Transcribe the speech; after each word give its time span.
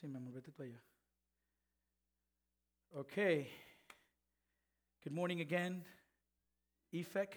Sí, 0.00 0.08
mi 0.08 0.16
amor, 0.16 0.32
vete 0.32 0.50
tú 0.50 0.62
allá. 0.62 0.82
Okay. 2.92 3.48
Good 5.04 5.12
morning 5.12 5.40
again, 5.40 5.84
EFEC. 6.90 7.36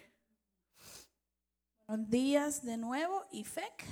Buenos 1.86 2.08
días 2.08 2.64
de 2.64 2.78
nuevo, 2.78 3.22
IFEC. 3.32 3.84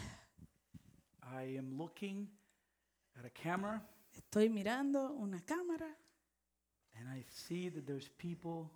I 1.23 1.57
am 1.59 1.77
looking 1.77 2.29
at 3.19 3.27
a 3.27 3.31
camera 3.31 3.83
Estoy 4.15 4.49
mirando 4.49 5.13
una 5.13 5.41
cámara 5.45 5.95
and 6.99 7.09
I 7.09 7.25
see 7.29 7.69
that 7.71 7.87
there's 7.87 8.09
people 8.09 8.71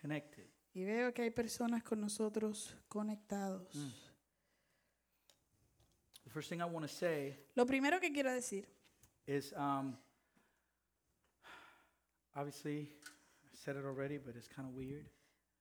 connected. 0.00 0.46
y 0.74 0.84
veo 0.84 1.12
que 1.14 1.22
hay 1.22 1.30
personas 1.30 1.84
con 1.84 2.00
nosotros 2.00 2.74
conectados. 2.88 3.74
Mm. 3.74 3.90
The 6.24 6.30
first 6.30 6.48
thing 6.50 6.60
I 6.60 6.64
want 6.64 6.86
to 6.86 6.92
say 6.92 7.36
Lo 7.54 7.64
primero 7.66 8.00
que 8.00 8.12
quiero 8.12 8.32
decir, 8.32 8.68
is 9.28 9.52
um, 9.56 9.96
obviously, 12.34 12.88
I 13.44 13.54
said 13.54 13.76
it 13.76 13.84
already, 13.84 14.18
but 14.18 14.34
it's 14.36 14.48
kind 14.48 14.66
of 14.68 14.74
weird 14.74 15.06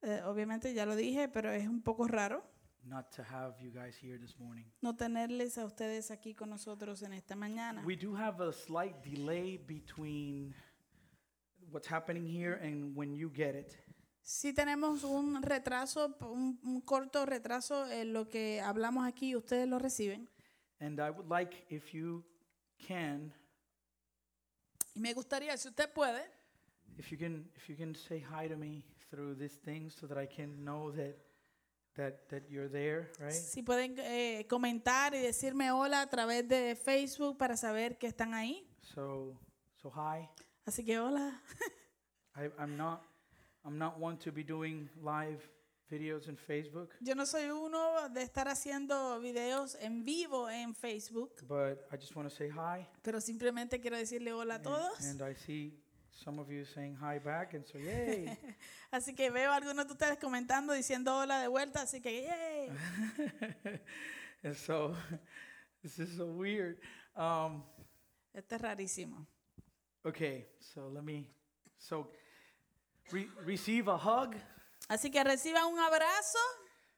eh, 0.03 0.21
obviamente 0.25 0.73
ya 0.73 0.85
lo 0.85 0.95
dije, 0.95 1.27
pero 1.27 1.51
es 1.51 1.67
un 1.67 1.81
poco 1.81 2.07
raro 2.07 2.43
not 2.83 3.11
to 3.11 3.23
have 3.23 3.55
you 3.59 3.71
guys 3.71 3.97
here 4.01 4.17
this 4.17 4.37
morning. 4.39 4.65
no 4.81 4.95
tenerles 4.95 5.57
a 5.57 5.65
ustedes 5.65 6.11
aquí 6.11 6.33
con 6.33 6.49
nosotros 6.49 7.01
en 7.01 7.13
esta 7.13 7.35
mañana. 7.35 7.83
We 7.85 7.95
do 7.95 8.15
have 8.15 8.41
a 8.41 8.53
slight 8.53 8.95
delay 9.03 9.57
between 9.57 10.53
what's 11.71 11.87
happening 11.87 12.25
here 12.25 12.53
and 12.61 12.95
when 12.95 13.13
you 13.15 13.29
get 13.29 13.55
it. 13.55 13.75
Sí 14.21 14.53
tenemos 14.53 15.03
un 15.03 15.41
retraso, 15.41 16.15
un, 16.21 16.59
un 16.63 16.81
corto 16.81 17.25
retraso 17.25 17.89
en 17.89 18.13
lo 18.13 18.27
que 18.27 18.61
hablamos 18.61 19.07
aquí 19.07 19.29
y 19.29 19.35
ustedes 19.35 19.67
lo 19.67 19.79
reciben. 19.79 20.29
And 20.79 20.99
I 20.99 21.09
would 21.09 21.29
like, 21.29 21.65
if 21.69 21.93
you 21.93 22.23
can, 22.77 23.33
Y 24.97 24.99
me 24.99 25.13
gustaría, 25.13 25.55
si 25.57 25.67
usted 25.67 25.93
puede, 25.93 26.23
if 26.97 27.11
you 27.11 27.19
can, 27.19 27.47
if 27.55 27.69
you 27.69 27.75
can 27.75 27.93
say 27.93 28.19
hi 28.19 28.47
to 28.47 28.55
me 28.55 28.83
through 29.11 29.35
this 29.37 29.59
thing, 29.59 29.91
so 29.91 30.07
that 30.07 30.17
I 30.17 30.25
can 30.25 30.65
know 30.65 30.89
that 30.89 31.15
that 31.95 32.27
that 32.29 32.49
you're 32.49 32.67
there, 32.67 33.11
right? 33.19 33.31
si 33.31 33.61
pueden 33.61 33.95
eh, 33.99 34.47
comentar 34.49 35.13
y 35.13 35.19
decirme 35.19 35.69
hola 35.69 36.01
a 36.01 36.09
través 36.09 36.47
de 36.47 36.75
Facebook 36.75 37.37
para 37.37 37.55
saber 37.55 37.99
que 37.99 38.07
están 38.07 38.33
ahí. 38.33 38.67
So, 38.81 39.39
so 39.79 39.91
hi. 39.91 40.27
Así 40.65 40.83
que 40.83 40.97
hola. 40.97 41.43
I, 42.35 42.49
I'm 42.57 42.75
not, 42.75 43.03
I'm 43.63 43.77
not 43.77 43.99
one 43.99 44.17
to 44.17 44.31
be 44.31 44.43
doing 44.43 44.89
live 45.03 45.47
videos 45.89 46.27
in 46.27 46.35
Facebook, 46.37 46.89
Yo 46.99 47.15
no 47.15 47.25
soy 47.25 47.49
uno 47.49 48.09
de 48.09 48.21
estar 48.21 48.47
haciendo 48.47 49.19
videos 49.21 49.75
en 49.79 50.03
vivo 50.03 50.49
en 50.49 50.73
Facebook, 50.75 51.31
but 51.47 51.79
I 51.91 51.97
just 51.97 52.15
want 52.15 52.29
to 52.29 52.35
say 52.35 52.49
hi. 52.49 52.85
pero 53.01 53.19
simplemente 53.21 53.79
quiero 53.79 53.97
decirle 53.97 54.33
hola 54.33 54.55
a 54.55 54.57
And- 54.57 54.63
todos. 54.65 55.05
And, 55.05 55.21
I 55.21 55.33
see 55.35 55.73
some 56.11 56.39
of 56.41 56.49
you 56.49 56.65
saying 56.65 56.95
hi 56.95 57.19
back, 57.19 57.53
and 57.53 57.65
so 57.65 57.77
yay. 57.79 58.37
Así 58.91 59.13
que 59.15 59.29
veo 59.31 59.51
a 59.51 59.55
algunos 59.55 59.85
de 59.87 59.93
ustedes 59.93 60.17
comentando, 60.19 60.73
diciendo 60.73 61.15
hola 61.17 61.39
de 61.41 61.47
vuelta, 61.47 61.81
así 61.81 62.01
que 62.01 62.23
yay. 62.23 62.71
and 64.43 64.55
so, 64.55 64.95
this 65.83 65.99
is 65.99 66.15
so 66.17 66.25
weird. 66.25 66.77
Um, 67.15 67.63
Esto 68.33 68.55
es 68.55 68.61
rarísimo. 68.61 69.25
okay, 70.05 70.47
so 70.59 70.89
let 70.89 71.03
me, 71.03 71.29
so 71.77 72.07
re- 73.11 73.29
receive 73.45 73.87
a 73.89 73.97
hug 73.97 74.35
Así 74.89 75.11
que 75.11 75.23
reciban 75.23 75.65
un 75.65 75.79
abrazo 75.79 76.39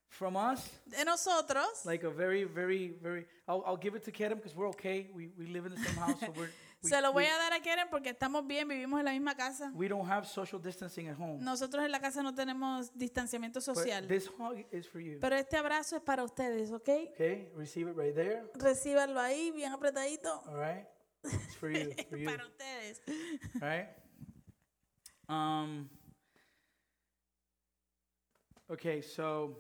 from 0.10 0.36
us, 0.36 0.70
de 0.86 1.06
nosotros. 1.06 1.86
like 1.86 2.04
a 2.06 2.10
very, 2.10 2.44
very, 2.44 2.98
very. 3.02 3.28
I'll, 3.48 3.64
I'll 3.66 3.78
give 3.80 3.96
it 3.96 4.04
to 4.06 4.12
Kerem 4.12 4.36
because 4.38 4.56
we're 4.56 4.70
okay. 4.70 5.10
We 5.14 5.30
we 5.38 5.48
live 5.48 5.66
in 5.68 5.76
the 5.76 5.82
same 5.84 5.96
house, 5.98 6.20
so 6.20 6.32
we're. 6.36 6.50
We, 6.82 6.90
Se 6.92 7.02
lo 7.02 7.12
voy 7.12 7.26
we, 7.26 7.30
a 7.30 7.38
dar 7.38 7.52
a 7.52 7.60
Keren 7.60 7.90
porque 7.90 8.12
estamos 8.12 8.48
bien, 8.48 8.66
vivimos 8.66 9.00
en 9.00 9.06
la 9.06 9.12
misma 9.12 9.36
casa. 9.36 9.70
we 9.76 9.90
don't 9.90 10.08
have 10.10 10.26
social 10.26 10.62
distancing 10.62 11.10
at 11.10 11.18
home. 11.18 11.44
Nosotros 11.44 11.84
en 11.84 11.92
la 11.92 12.00
casa 12.00 12.24
no 12.24 12.34
tenemos 12.34 12.90
distanciamiento 12.98 13.60
But 13.60 13.76
social. 13.76 14.08
this 14.08 14.28
hug 14.30 14.66
is 14.72 14.88
for 14.88 15.02
you. 15.02 15.20
Pero 15.20 15.36
este 15.36 15.58
abrazo 15.58 15.98
es 15.98 16.02
para 16.02 16.24
ustedes, 16.24 16.72
¿ok? 16.72 16.88
Okay, 17.16 17.52
receive 17.58 17.90
it 17.92 17.98
right 17.98 18.16
there. 18.16 18.44
Recíbanlo 18.54 19.20
ahí, 19.20 19.52
bien 19.52 19.74
apretadito. 19.74 20.42
All 20.48 20.56
right, 20.56 20.88
it's 21.26 21.54
for 21.58 21.70
you. 21.70 21.92
For 22.10 22.18
you. 22.18 22.26
para 22.30 22.46
ustedes. 22.46 23.02
All 23.62 23.68
right. 23.68 23.90
Um. 25.28 25.90
Okay, 28.72 29.02
so 29.02 29.58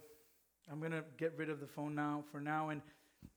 I'm 0.71 0.79
gonna 0.79 1.03
get 1.17 1.33
rid 1.35 1.49
of 1.49 1.59
the 1.59 1.65
phone 1.65 1.95
now 1.95 2.23
for 2.31 2.39
now, 2.39 2.69
and 2.69 2.79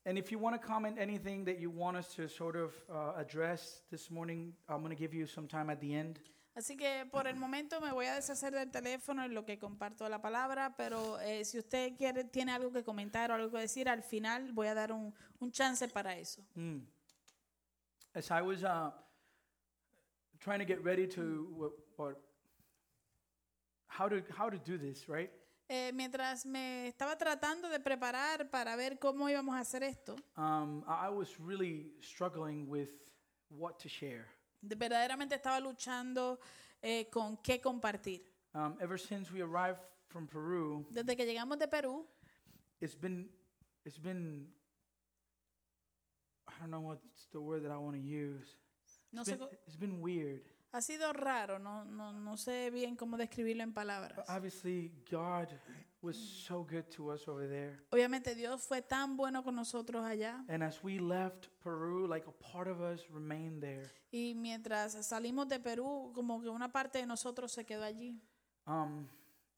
and 0.04 0.18
if 0.18 0.30
you 0.30 0.38
want 0.38 0.60
to 0.60 0.66
comment 0.66 0.98
anything 0.98 1.46
that 1.46 1.58
you 1.58 1.70
want 1.70 1.96
us 1.96 2.14
to 2.16 2.28
sort 2.28 2.56
of 2.56 2.74
uh, 2.92 3.14
address 3.16 3.80
this 3.90 4.10
morning, 4.10 4.52
I'm 4.68 4.82
gonna 4.82 4.94
give 4.94 5.14
you 5.14 5.26
some 5.26 5.48
time 5.48 5.70
at 5.70 5.80
the 5.80 5.94
end. 5.94 6.20
Así 6.54 6.76
que 6.76 7.06
por 7.10 7.26
el 7.26 7.36
momento 7.36 7.80
me 7.80 7.90
voy 7.90 8.04
a 8.04 8.16
deshacer 8.16 8.52
del 8.52 8.70
teléfono 8.70 9.24
en 9.24 9.34
lo 9.34 9.46
que 9.46 9.58
comparto 9.58 10.06
la 10.10 10.20
palabra, 10.20 10.74
pero 10.76 11.18
eh, 11.20 11.42
si 11.46 11.58
usted 11.58 11.96
quiere, 11.96 12.24
tiene 12.24 12.52
algo 12.52 12.70
que 12.70 12.84
comentar 12.84 13.30
o 13.30 13.34
algo 13.34 13.50
que 13.50 13.60
decir, 13.60 13.88
al 13.88 14.02
final 14.02 14.52
voy 14.52 14.66
a 14.66 14.74
dar 14.74 14.92
un, 14.92 15.14
un 15.40 15.50
chance 15.50 15.88
para 15.88 16.18
eso. 16.18 16.42
Mm. 16.54 16.80
As 18.14 18.30
I 18.30 18.42
was 18.42 18.62
uh, 18.62 18.90
trying 20.38 20.58
to 20.58 20.66
get 20.66 20.84
ready 20.84 21.06
to 21.06 21.48
what, 21.56 21.72
what 21.96 22.16
how 23.86 24.06
to 24.06 24.22
how 24.36 24.50
to 24.50 24.58
do 24.58 24.76
this, 24.76 25.08
right? 25.08 25.30
Eh, 25.74 25.90
mientras 25.94 26.44
me 26.44 26.86
estaba 26.88 27.16
tratando 27.16 27.66
de 27.70 27.80
preparar 27.80 28.50
para 28.50 28.76
ver 28.76 28.98
cómo 28.98 29.26
íbamos 29.30 29.54
a 29.54 29.60
hacer 29.60 29.82
esto, 29.82 30.14
Um, 30.36 30.84
I 30.86 31.08
was 31.08 31.38
really 31.40 31.96
struggling 32.02 32.68
with 32.68 32.90
what 33.48 33.78
to 33.78 33.88
share. 33.88 34.26
de- 34.60 34.76
verdaderamente 34.76 35.34
estaba 35.34 35.58
luchando 35.60 36.38
eh, 36.82 37.08
con 37.10 37.38
qué 37.38 37.58
compartir. 37.58 38.20
Um, 38.52 38.76
ever 38.82 38.98
since 39.00 39.32
we 39.32 39.40
arrived 39.40 39.80
from 40.08 40.26
Peru, 40.26 40.84
Desde 40.90 41.16
que 41.16 41.24
llegamos 41.24 41.58
de 41.58 41.66
Perú, 41.68 42.06
it's 42.78 42.94
been 42.94 43.30
it's 43.86 43.98
been 43.98 44.52
I 46.48 46.52
don't 46.60 46.70
know 46.70 46.82
what's 46.82 47.28
the 47.30 47.40
word 47.40 47.62
that 47.62 47.72
I 47.72 47.78
want 47.78 47.96
to 47.96 48.02
use. 48.02 48.58
no 49.10 49.22
It's 49.22 49.30
sé 49.30 49.38
been, 49.38 49.48
co- 49.48 49.56
it's 49.66 49.76
been 49.78 50.02
weird. 50.02 50.42
Ha 50.72 50.80
sido 50.80 51.12
raro, 51.12 51.58
no, 51.58 51.84
no, 51.84 52.12
no 52.12 52.36
sé 52.36 52.70
bien 52.70 52.96
cómo 52.96 53.16
describirlo 53.16 53.62
en 53.62 53.72
palabras. 53.72 54.18
Obviously, 54.28 54.90
God 55.10 55.48
was 56.00 56.16
so 56.16 56.64
good 56.64 56.84
to 56.96 57.12
us 57.12 57.28
over 57.28 57.46
there. 57.48 57.78
Obviamente 57.90 58.34
Dios 58.34 58.66
fue 58.66 58.82
tan 58.82 59.16
bueno 59.16 59.44
con 59.44 59.54
nosotros 59.54 60.04
allá 60.04 60.44
And 60.48 60.62
as 60.62 60.82
we 60.82 60.98
left 60.98 61.48
Peru, 61.62 62.08
like 62.08 62.26
a 62.26 62.32
part 62.52 62.66
of 62.68 62.80
us 62.80 63.02
remained 63.10 63.60
there. 63.62 63.88
y 64.10 64.34
mientras 64.34 64.94
salimos 65.06 65.48
de 65.48 65.60
Perú, 65.60 66.10
como 66.14 66.40
que 66.40 66.48
una 66.48 66.72
parte 66.72 66.98
de 66.98 67.06
nosotros 67.06 67.52
se 67.52 67.64
quedó 67.64 67.84
allí. 67.84 68.18
Um, 68.66 69.06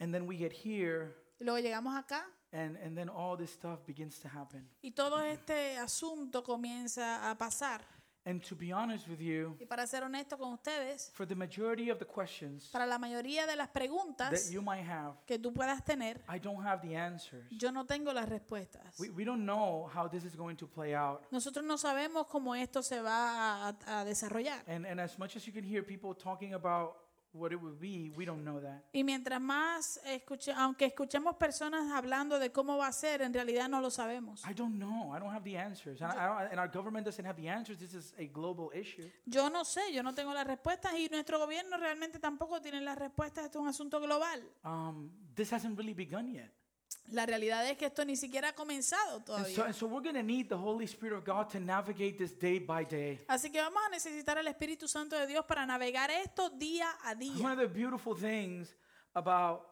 and 0.00 0.12
then 0.12 0.26
we 0.26 0.36
get 0.36 0.52
here, 0.52 1.14
Y 1.40 1.44
luego 1.44 1.58
llegamos 1.60 1.94
acá 1.96 2.26
and, 2.52 2.76
and 2.76 2.96
then 2.96 3.08
all 3.08 3.36
this 3.36 3.50
stuff 3.50 3.80
begins 3.86 4.20
to 4.20 4.28
happen. 4.28 4.68
y 4.82 4.90
todo 4.90 5.20
este 5.22 5.76
asunto 5.78 6.42
comienza 6.44 7.30
a 7.30 7.36
pasar. 7.38 7.80
And 8.26 8.42
to 8.48 8.56
be 8.56 8.72
honest 8.72 9.06
with 9.06 9.20
you, 9.20 9.54
Y 9.60 9.66
para 9.66 9.86
ser 9.86 10.02
honesto 10.02 10.38
con 10.38 10.54
ustedes, 10.54 11.10
for 11.12 11.26
the 11.26 11.34
majority 11.34 11.90
of 11.90 11.98
the 11.98 12.06
questions 12.06 12.70
para 12.72 12.86
la 12.86 12.98
mayoría 12.98 13.46
de 13.46 13.54
las 13.54 13.68
that 13.68 13.74
preguntas 13.74 14.50
you 14.50 14.62
might 14.62 14.86
have, 14.88 15.14
que 15.26 15.38
tú 15.38 15.52
puedas 15.52 15.84
tener, 15.84 16.22
I 16.26 16.38
don't 16.38 16.64
have 16.64 16.80
the 16.80 16.96
answers. 16.96 17.44
yo 17.50 17.70
no 17.70 17.84
tengo 17.84 18.12
las 18.14 18.26
respuestas. 18.28 18.98
We, 18.98 19.10
we 19.10 19.24
don't 19.24 19.44
know 19.44 19.90
how 19.94 20.08
this 20.08 20.24
is 20.24 20.34
going 20.36 20.56
to 20.56 20.66
play 20.66 20.94
out. 20.94 21.22
Nosotros 21.30 21.64
no 21.66 21.76
sabemos 21.76 22.26
cómo 22.26 22.54
esto 22.54 22.82
se 22.82 23.02
va 23.02 23.68
a, 23.68 24.00
a 24.00 24.04
desarrollar. 24.06 24.62
And, 24.66 24.86
and 24.86 25.00
as 25.00 25.18
much 25.18 25.36
as 25.36 25.46
you 25.46 25.52
can 25.52 25.64
hear 25.64 25.82
people 25.82 26.14
talking 26.14 26.54
about 26.54 27.03
what 27.34 27.52
it 27.52 27.60
would 27.60 27.78
be, 27.80 28.12
we 28.16 28.24
don't 28.24 28.42
know 28.42 28.60
that. 28.60 28.84
Y 28.92 29.02
mientras 29.02 29.40
más 29.40 30.00
escuche, 30.06 30.52
aunque 30.52 30.86
escuchemos 30.86 31.36
personas 31.36 31.90
hablando 31.92 32.38
de 32.38 32.50
cómo 32.52 32.76
va 32.76 32.86
a 32.86 32.92
ser, 32.92 33.22
en 33.22 33.34
realidad 33.34 33.68
no 33.68 33.80
lo 33.80 33.90
sabemos. 33.90 34.42
I 34.48 34.54
don't 34.54 34.76
know. 34.76 35.14
I 35.14 35.18
don't 35.18 35.32
have 35.32 35.44
the 35.44 35.58
answers. 35.58 36.00
And, 36.00 36.12
I 36.12 36.26
don't, 36.26 36.52
and 36.52 36.60
our 36.60 36.70
government 36.70 37.04
doesn't 37.04 37.24
have 37.24 37.36
the 37.36 37.48
answers. 37.48 37.78
This 37.78 37.94
is 37.94 38.14
a 38.18 38.26
global 38.26 38.70
issue. 38.72 39.10
Yo 39.26 39.50
no 39.50 39.64
sé, 39.64 39.92
yo 39.92 40.02
no 40.02 40.14
tengo 40.14 40.32
las 40.32 40.46
respuestas 40.46 40.94
y 40.94 41.08
nuestro 41.10 41.38
gobierno 41.38 41.76
realmente 41.76 42.18
tampoco 42.18 42.60
tiene 42.60 42.80
las 42.80 42.96
respuestas. 42.96 43.44
Esto 43.44 43.58
es 43.58 43.62
un 43.62 43.68
asunto 43.68 44.00
global. 44.00 44.42
Um, 44.64 45.10
this 45.34 45.52
hasn't 45.52 45.76
really 45.76 45.94
begun 45.94 46.32
yet. 46.32 46.50
La 47.12 47.26
realidad 47.26 47.68
es 47.68 47.76
que 47.76 47.86
esto 47.86 48.04
ni 48.04 48.16
siquiera 48.16 48.48
ha 48.48 48.54
comenzado 48.54 49.18
so, 49.18 49.24
todavía. 49.24 49.64
and 49.66 49.74
so 49.74 49.86
we're 49.86 50.02
going 50.02 50.14
to 50.14 50.22
need 50.22 50.48
the 50.48 50.56
Holy 50.56 50.86
Spirit 50.86 51.16
of 51.18 51.24
God 51.24 51.48
to 51.50 51.60
navigate 51.60 52.16
this 52.16 52.32
day 52.38 52.58
by 52.58 52.84
day. 52.84 53.20
Así 53.28 53.50
que 53.52 53.60
vamos 53.60 53.80
a 53.86 53.90
necesitar 53.90 54.38
al 54.38 54.46
Espíritu 54.48 54.88
Santo 54.88 55.16
de 55.18 55.26
Dios 55.26 55.44
para 55.44 55.66
navegar 55.66 56.10
esto 56.10 56.48
día 56.50 56.88
a 57.04 57.10
One 57.12 57.18
día. 57.20 57.52
of 57.52 57.58
the 57.58 57.68
beautiful 57.68 58.14
things 58.16 58.74
about 59.14 59.66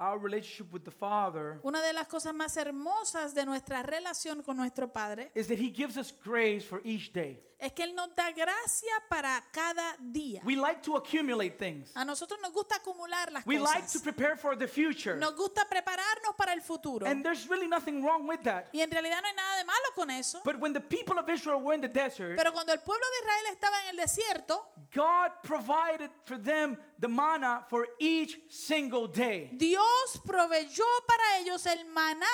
our 0.00 0.18
relationship 0.18 0.72
with 0.72 0.82
the 0.84 0.90
Father 0.90 1.60
Una 1.62 1.80
de 1.80 1.92
las 1.92 2.08
cosas 2.08 2.34
más 2.34 2.56
hermosas 2.56 3.32
de 3.34 3.46
nuestra 3.46 3.82
relación 3.84 4.42
con 4.42 4.56
nuestro 4.56 4.92
Padre 4.92 5.30
is 5.36 5.46
that 5.46 5.58
He 5.58 5.70
gives 5.70 5.96
us 5.96 6.12
grace 6.24 6.64
for 6.66 6.80
each 6.84 7.12
day. 7.12 7.40
Es 7.58 7.72
que 7.72 7.84
Él 7.84 7.94
nos 7.94 8.14
da 8.14 8.30
gracia 8.32 8.92
para 9.08 9.42
cada 9.52 9.96
día. 10.00 10.40
We 10.44 10.56
like 10.56 10.82
to 10.82 10.96
accumulate 10.96 11.58
things. 11.58 11.90
A 11.94 12.04
nosotros 12.04 12.40
nos 12.40 12.52
gusta 12.52 12.76
acumular 12.76 13.32
las 13.32 13.46
We 13.46 13.58
like 13.58 13.86
to 13.86 13.98
cosas. 13.98 14.02
prepare 14.02 14.36
for 14.36 14.56
the 14.56 14.66
future. 14.68 15.16
Nos 15.16 15.34
gusta 15.36 15.66
prepararnos 15.68 16.34
para 16.36 16.52
el 16.52 16.60
futuro. 16.60 17.06
And 17.06 17.24
there's 17.24 17.48
really 17.48 17.68
nothing 17.68 18.02
wrong 18.04 18.26
with 18.26 18.42
that. 18.44 18.68
Y 18.72 18.80
en 18.80 18.90
realidad 18.90 19.20
no 19.22 19.28
hay 19.28 19.34
nada 19.34 19.56
de 19.58 19.64
malo 19.64 19.84
con 19.94 20.10
eso. 20.10 20.40
But 20.44 20.58
when 20.60 20.72
the 20.72 20.80
people 20.80 21.18
of 21.18 21.28
Israel 21.28 21.60
were 21.60 21.74
in 21.74 21.80
the 21.80 21.88
desert, 21.88 22.36
Pero 22.36 22.52
cuando 22.52 22.72
el 22.72 22.80
pueblo 22.80 23.04
de 23.10 23.18
Israel 23.26 23.46
estaba 23.52 23.82
en 23.82 23.88
el 23.90 23.96
desierto, 23.96 24.66
God 24.92 25.30
provided 25.42 26.10
for 26.24 26.38
them 26.38 26.76
the 27.00 27.08
manna 27.08 27.64
for 27.68 27.88
each 27.98 28.38
single 28.50 29.08
day. 29.08 29.50
Dios 29.52 30.20
proveyó 30.24 30.84
para 31.06 31.38
ellos 31.38 31.66
el 31.66 31.84
maná 31.86 32.26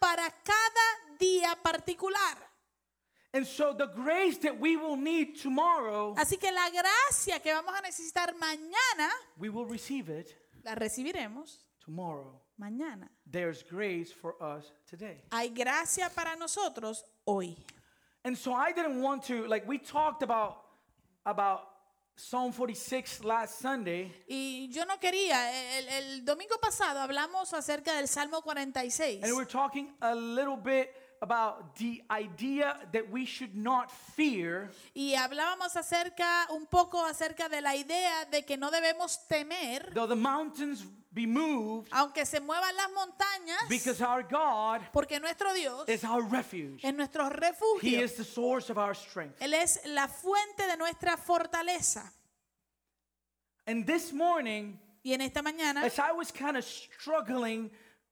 para 0.00 0.30
cada 0.42 1.16
día 1.18 1.56
particular. 1.62 2.47
And 3.34 3.46
so 3.46 3.74
the 3.74 3.86
grace 3.88 4.38
that 4.38 4.58
we 4.58 4.76
will 4.76 4.96
need 4.96 5.38
tomorrow, 5.40 6.14
Así 6.16 6.38
que 6.38 6.50
la 6.50 6.70
gracia 6.70 7.38
que 7.40 7.52
vamos 7.52 7.74
a 7.76 7.82
necesitar 7.82 8.34
mañana, 8.38 9.10
we 9.38 9.48
will 9.50 9.66
receive 9.66 10.08
it 10.08 10.34
la 10.64 10.74
recibiremos 10.74 11.58
tomorrow. 11.84 12.40
mañana. 12.58 13.08
There's 13.30 13.62
grace 13.62 14.10
for 14.10 14.34
us 14.42 14.64
today. 14.88 15.22
Hay 15.30 15.50
gracia 15.50 16.10
para 16.14 16.36
nosotros 16.36 17.04
hoy. 17.26 17.56
And 18.24 18.36
so 18.36 18.52
I 18.54 18.72
didn't 18.72 19.02
want 19.02 19.24
to 19.26 19.46
like 19.46 19.66
we 19.68 19.78
talked 19.78 20.22
about 20.22 20.56
about 21.26 21.60
Psalm 22.16 22.50
46 22.50 23.22
last 23.24 23.60
Sunday, 23.60 24.10
Y 24.28 24.68
yo 24.72 24.84
no 24.86 24.96
quería, 24.98 25.36
el, 25.78 25.88
el 25.88 26.24
domingo 26.24 26.56
pasado 26.60 26.98
hablamos 27.00 27.52
acerca 27.52 27.94
del 27.94 28.08
Salmo 28.08 28.40
46. 28.42 29.22
and 29.22 29.36
we're 29.36 29.44
talking 29.44 29.92
a 30.00 30.14
little 30.16 30.56
bit 30.56 30.90
about 31.20 31.76
the 31.76 32.02
idea 32.10 32.76
that 32.92 33.10
we 33.10 33.24
should 33.26 33.54
not 33.54 33.90
fear 33.90 34.70
Y 34.94 35.14
hablábamos 35.14 35.76
acerca, 35.76 36.46
un 36.50 36.66
poco 36.66 37.04
acerca 37.04 37.48
de 37.48 37.60
la 37.60 37.74
idea 37.74 38.24
de 38.30 38.42
que 38.44 38.56
no 38.56 38.70
debemos 38.70 39.18
temer, 39.28 39.92
though 39.94 40.06
the 40.06 40.16
mountains 40.16 40.84
be 41.12 41.26
moved 41.26 41.88
aunque 41.92 42.24
se 42.26 42.38
muevan 42.40 42.74
las 42.76 42.90
montañas, 42.92 43.68
because 43.68 44.00
our 44.02 44.22
God 44.22 44.80
porque 44.92 45.18
nuestro 45.20 45.52
Dios 45.54 45.88
is 45.88 46.04
our 46.04 46.22
refuge. 46.22 46.84
es 46.84 46.94
nuestro 46.94 47.28
refugio 47.28 47.80
He 47.80 47.96
is 48.02 48.14
the 48.14 48.24
source 48.24 48.70
of 48.70 48.78
our 48.78 48.94
strength. 48.94 49.38
Él 49.40 49.54
es 49.54 49.80
la 49.86 50.06
fuente 50.06 50.66
de 50.66 50.76
nuestra 50.76 51.16
fortaleza. 51.16 52.02
And 53.66 53.86
this 53.86 54.12
morning, 54.12 54.78
Y 55.04 55.12
en 55.12 55.20
esta 55.22 55.42
mañana, 55.42 55.84
as 55.84 55.98
I 55.98 56.12
was 56.12 56.30
kind 56.30 56.56
of 56.56 56.64
struggling 56.64 57.70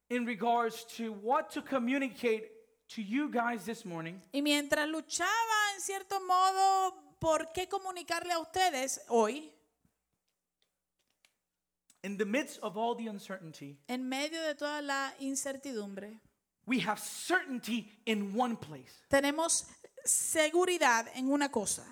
in 0.09 0.25
regards 0.25 0.83
to 0.97 1.11
what 1.13 1.51
to 1.51 1.61
communicate 1.61 2.49
to 2.89 3.01
you 3.01 3.29
guys 3.29 3.65
this 3.65 3.85
morning, 3.85 4.21
y 4.31 4.41
mientras 4.41 4.87
luchaba 4.87 5.73
en 5.75 5.81
cierto 5.81 6.19
modo 6.21 6.93
por 7.19 7.51
qué 7.53 7.67
comunicarle 7.67 8.31
a 8.33 8.39
ustedes 8.39 9.01
hoy, 9.09 9.51
in 12.03 12.17
the 12.17 12.25
midst 12.25 12.59
of 12.61 12.77
all 12.77 12.95
the 12.95 13.07
uncertainty, 13.09 13.77
en 13.87 14.07
medio 14.07 14.41
de 14.41 14.55
toda 14.55 14.81
la 14.81 15.13
incertidumbre, 15.19 16.19
we 16.65 16.79
have 16.79 16.99
certainty 16.99 17.91
in 18.05 18.33
one 18.33 18.55
place, 18.55 19.03
tenemos 19.09 19.65
seguridad 20.05 21.07
en 21.15 21.31
una 21.31 21.49
cosa, 21.49 21.83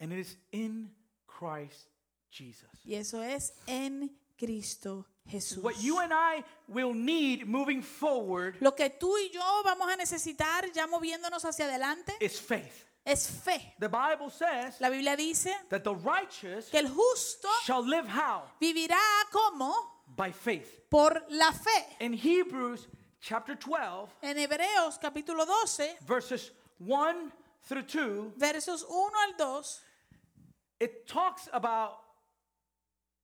and 0.00 0.12
it 0.12 0.18
is 0.18 0.36
in 0.52 0.90
Christ 1.26 1.88
Jesus. 2.30 2.68
y 2.84 2.94
eso 2.94 3.22
es 3.22 3.52
en 3.66 4.10
Cristo 4.36 5.06
Jesús. 5.30 5.62
What 5.62 5.80
you 5.82 5.98
and 6.00 6.12
I 6.12 6.42
will 6.68 6.92
need 6.94 7.46
moving 7.46 7.82
forward 7.82 8.56
Lo 8.60 8.72
que 8.72 8.90
tú 8.90 9.16
y 9.16 9.30
yo 9.32 9.62
vamos 9.64 9.88
a 9.90 9.96
necesitar 9.96 10.70
ya 10.72 10.86
moviéndonos 10.86 11.44
hacia 11.44 11.66
adelante 11.66 12.12
is 12.20 12.38
faith. 12.38 12.86
es 13.06 13.26
fe. 13.28 13.74
The 13.78 13.88
Bible 13.88 14.30
says 14.30 14.80
La 14.80 14.88
Biblia 14.90 15.16
dice 15.16 15.50
that 15.68 15.84
the 15.84 15.94
righteous 15.94 16.68
que 16.70 16.78
el 16.80 16.88
justo 16.88 17.48
shall 17.64 17.82
live 17.86 18.06
how? 18.08 18.42
vivirá 18.60 18.98
como 19.32 19.72
By 20.16 20.32
faith. 20.32 20.88
por 20.90 21.22
la 21.30 21.52
fe. 21.52 21.86
In 22.00 22.12
Hebrews 22.12 22.88
chapter 23.20 23.54
12, 23.54 24.08
En 24.22 24.36
Hebreos 24.36 24.98
capítulo 25.00 25.46
12, 25.46 25.98
verses 26.06 26.50
1 26.78 27.32
through 27.68 27.82
2, 27.82 28.32
versos 28.38 28.84
1 28.88 29.10
al 29.28 29.36
2, 29.36 29.80
it 30.80 31.06
talks 31.06 31.48
about 31.52 31.98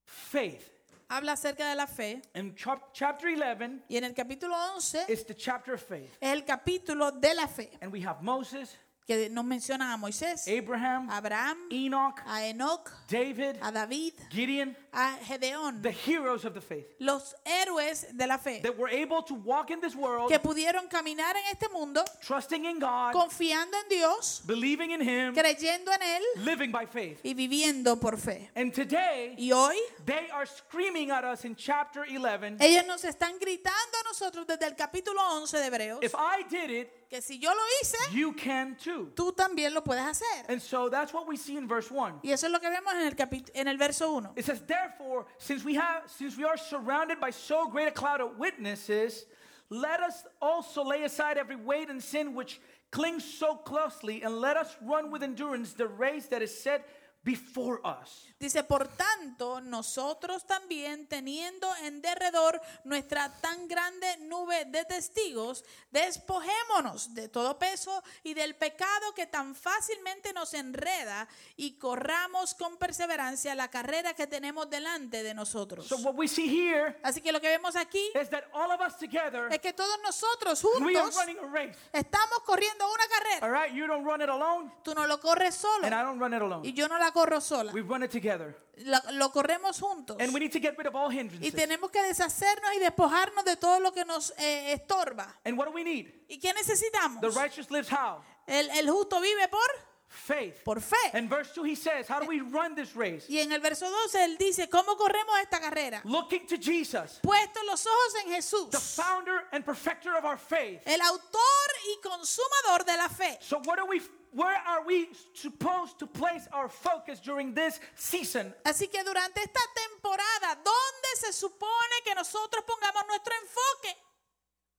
faith. 0.04 0.70
Habla 1.08 1.32
acerca 1.32 1.68
de 1.68 1.74
la 1.76 1.86
fe. 1.86 2.20
In 2.34 2.54
chap- 2.54 2.92
chapter 2.92 3.28
11 3.28 3.82
Y 3.88 3.96
en 3.96 4.04
el 4.04 4.14
capítulo 4.14 4.54
11 4.74 5.06
is 5.08 5.24
the 5.24 5.34
chapter 5.34 5.74
of 5.74 5.82
faith. 5.82 6.10
es 6.20 6.32
el 6.32 6.44
capítulo 6.44 7.12
de 7.12 7.34
la 7.34 7.46
fe, 7.46 7.70
And 7.80 7.92
we 7.92 8.00
have 8.04 8.22
Moses, 8.22 8.76
que 9.06 9.28
nos 9.30 9.44
menciona 9.44 9.92
a 9.92 9.96
Moisés, 9.96 10.48
Abraham, 10.48 11.08
Abraham, 11.10 11.56
Enoch, 11.70 12.20
a 12.26 12.44
Enoch, 12.48 12.90
David, 13.08 13.56
a 13.62 13.70
David, 13.70 14.14
Gideon, 14.30 14.76
a 14.96 15.18
Gedeón, 15.28 15.82
the 15.82 15.90
heroes 15.90 16.44
of 16.46 16.54
the 16.54 16.60
faith 16.60 16.86
los 16.98 17.34
héroes 17.44 18.06
de 18.16 18.26
la 18.26 18.38
fe, 18.38 18.60
that 18.62 18.76
were 18.76 18.88
able 18.88 19.22
to 19.22 19.34
walk 19.34 19.70
in 19.70 19.78
this 19.80 19.94
world 19.94 20.30
que 20.30 20.38
pudieron 20.38 20.88
caminar 20.88 21.36
en 21.36 21.42
este 21.52 21.70
mundo 21.70 22.02
trusting 22.22 22.64
in 22.64 22.78
God, 22.78 23.12
confiando 23.12 23.76
en 23.82 23.88
Dios, 23.90 24.42
believing 24.46 24.92
in 24.92 25.00
Him, 25.02 25.34
creyendo 25.34 25.92
en 25.92 26.02
Él 26.02 26.22
living 26.44 26.72
by 26.72 26.86
faith. 26.86 27.20
y 27.22 27.34
viviendo 27.34 28.00
por 28.00 28.16
fe. 28.16 28.50
And 28.56 28.72
today, 28.72 29.34
Y 29.36 29.52
hoy 29.52 29.76
they 30.06 30.30
are 30.32 30.46
screaming 30.46 31.10
at 31.10 31.24
us 31.24 31.44
in 31.44 31.54
chapter 31.54 32.04
11 32.04 32.56
ellos 32.60 32.86
nos 32.86 33.04
están 33.04 33.38
gritando 33.38 33.98
a 34.00 34.08
nosotros 34.08 34.46
desde 34.46 34.66
el 34.66 34.74
capítulo 34.74 35.20
11 35.42 35.58
de 35.58 35.66
Hebreos 35.66 35.98
if 36.02 36.14
I 36.14 36.42
did 36.48 36.70
it, 36.70 37.08
que 37.08 37.20
si 37.20 37.38
yo 37.38 37.50
lo 37.50 37.62
hice, 37.80 37.98
you 38.12 38.32
can 38.32 38.76
too. 38.76 39.12
tú 39.14 39.32
también 39.32 39.74
lo 39.74 39.82
puedes 39.82 40.04
hacer. 40.04 40.46
And 40.48 40.60
so 40.60 40.88
that's 40.88 41.12
what 41.12 41.26
we 41.26 41.36
see 41.36 41.56
in 41.56 41.68
verse 41.68 41.90
1. 41.90 42.20
Y 42.22 42.32
eso 42.32 42.46
es 42.46 42.52
lo 42.52 42.58
que 42.60 42.68
vemos 42.68 42.92
en 42.94 43.02
el, 43.02 43.44
en 43.54 43.68
el 43.68 43.76
verso 43.78 44.12
1. 44.12 44.32
It 44.36 44.44
says, 44.44 44.60
therefore, 44.86 45.26
since 45.38 45.64
we 45.64 45.74
have 45.74 46.02
since 46.06 46.36
we 46.36 46.44
are 46.44 46.56
surrounded 46.56 47.20
by 47.20 47.30
so 47.30 47.68
great 47.68 47.88
a 47.88 47.90
cloud 47.90 48.20
of 48.20 48.38
witnesses, 48.38 49.26
let 49.70 50.00
us 50.00 50.24
also 50.40 50.84
lay 50.84 51.02
aside 51.02 51.36
every 51.36 51.56
weight 51.56 51.90
and 51.90 52.02
sin 52.02 52.34
which 52.34 52.60
clings 52.90 53.24
so 53.24 53.56
closely, 53.56 54.22
and 54.22 54.40
let 54.40 54.56
us 54.56 54.76
run 54.82 55.10
with 55.10 55.22
endurance 55.22 55.72
the 55.72 55.88
race 55.88 56.26
that 56.26 56.42
is 56.42 56.56
set 56.56 56.88
before 57.26 57.80
us. 57.84 58.22
Dice, 58.38 58.62
por 58.64 58.86
tanto, 58.86 59.60
nosotros 59.62 60.46
también, 60.46 61.08
teniendo 61.08 61.74
en 61.82 62.02
derredor 62.02 62.60
nuestra 62.84 63.32
tan 63.40 63.66
grande 63.66 64.18
nube 64.18 64.66
de 64.66 64.84
testigos, 64.84 65.64
despojémonos 65.90 67.14
de 67.14 67.28
todo 67.28 67.58
peso 67.58 68.02
y 68.22 68.34
del 68.34 68.54
pecado 68.54 69.14
que 69.14 69.26
tan 69.26 69.54
fácilmente 69.54 70.34
nos 70.34 70.52
enreda 70.54 71.26
y 71.56 71.78
corramos 71.78 72.54
con 72.54 72.76
perseverancia 72.76 73.54
la 73.54 73.70
carrera 73.70 74.14
que 74.14 74.26
tenemos 74.26 74.68
delante 74.68 75.22
de 75.22 75.32
nosotros. 75.34 75.86
So 75.86 75.96
what 75.96 76.14
we 76.14 76.28
see 76.28 76.46
here 76.46 76.98
Así 77.02 77.22
que 77.22 77.32
lo 77.32 77.40
que 77.40 77.48
vemos 77.48 77.74
aquí 77.74 78.10
is 78.20 78.28
that 78.28 78.44
all 78.52 78.70
of 78.70 78.80
us 78.86 78.96
together, 78.98 79.48
es 79.50 79.60
que 79.60 79.72
todos 79.72 79.98
nosotros 80.02 80.62
we 80.62 80.94
are 80.94 81.04
juntos 81.04 81.16
running 81.16 81.38
a 81.38 81.46
race. 81.46 81.78
estamos 81.90 82.40
corriendo 82.44 82.84
una 82.86 83.08
carrera. 83.08 83.46
All 83.46 83.52
right, 83.52 83.74
you 83.74 83.86
don't 83.86 84.04
run 84.04 84.20
it 84.20 84.28
alone, 84.28 84.70
Tú 84.84 84.94
no 84.94 85.06
lo 85.06 85.18
corres 85.18 85.54
solo 85.54 85.86
and 85.86 85.94
I 85.94 86.02
don't 86.02 86.20
run 86.20 86.34
it 86.34 86.40
y 86.40 86.44
alone. 86.44 86.72
yo 86.74 86.86
no 86.86 86.98
la 86.98 87.12
corro 87.16 87.40
sola. 87.40 87.72
We 87.72 87.80
run 87.82 88.02
it 88.02 88.10
together, 88.10 88.54
Lo, 88.84 88.98
lo 89.12 89.30
corremos 89.32 89.80
juntos. 89.80 90.16
and 90.20 90.32
we 90.34 90.40
need 90.40 90.52
to 90.52 90.60
get 90.60 90.76
rid 90.76 90.86
of 90.86 90.94
all 90.94 91.10
Y 91.10 91.16
hindrances. 91.18 91.54
tenemos 91.54 91.90
que 91.90 92.02
deshacernos 92.02 92.74
y 92.74 92.78
despojarnos 92.78 93.44
de 93.44 93.56
todo 93.56 93.80
lo 93.80 93.92
que 93.92 94.04
nos 94.04 94.32
eh, 94.38 94.72
estorba. 94.74 95.26
And 95.44 95.56
what 95.58 95.66
do 95.66 95.72
we 95.72 95.82
need? 95.82 96.06
¿Y 96.28 96.38
qué 96.38 96.52
necesitamos? 96.52 97.20
The 97.22 97.30
righteous 97.30 97.70
lives 97.70 97.88
how? 97.90 98.22
El, 98.46 98.68
el 98.70 98.88
justo 98.90 99.20
vive 99.20 99.48
por, 99.48 99.60
Faith. 100.08 100.62
por 100.64 100.80
fe. 100.80 100.96
And 101.14 101.28
verse 101.28 101.52
2 101.54 101.64
he 101.66 101.74
says, 101.74 102.06
How 102.08 102.20
do 102.20 102.26
we 102.26 102.40
run 102.40 102.74
this 102.74 102.94
race? 102.94 103.26
Y 103.28 103.38
en 103.40 103.50
el 103.52 103.60
verso 103.60 103.90
12 103.90 104.24
él 104.24 104.36
dice, 104.38 104.68
¿cómo 104.70 104.96
corremos 104.96 105.36
esta 105.42 105.58
carrera? 105.58 106.00
Looking 106.04 106.46
to 106.46 106.56
Jesus, 106.56 107.18
Puestos 107.22 107.62
los 107.66 107.84
ojos 107.86 108.14
en 108.24 108.30
the 108.30 108.36
Jesús, 108.36 108.68
founder 108.94 109.46
and 109.52 109.64
perfecter 109.64 110.14
of 110.16 110.24
our 110.24 110.38
faith. 110.38 110.80
el 110.86 111.00
autor 111.00 111.70
y 111.92 112.00
consumador 112.02 112.84
de 112.84 112.96
la 112.96 113.08
fe. 113.08 113.38
So 113.40 113.58
what 113.64 113.78
are 113.78 113.86
we 113.88 114.00
where 114.36 114.60
are 114.68 114.84
we 114.86 115.08
supposed 115.34 115.98
to 115.98 116.06
place 116.06 116.46
our 116.52 116.68
focus 116.68 117.20
during 117.20 117.54
this 117.54 117.80
season? 117.94 118.54
Así 118.64 118.90
que 118.90 119.02
durante 119.02 119.40
esta 119.40 119.60
temporada, 119.74 120.60
¿dónde 120.62 121.16
se 121.16 121.32
supone 121.32 122.02
que 122.04 122.14
nosotros 122.14 122.62
pongamos 122.66 123.06
nuestro 123.08 123.32
enfoque? 123.42 123.96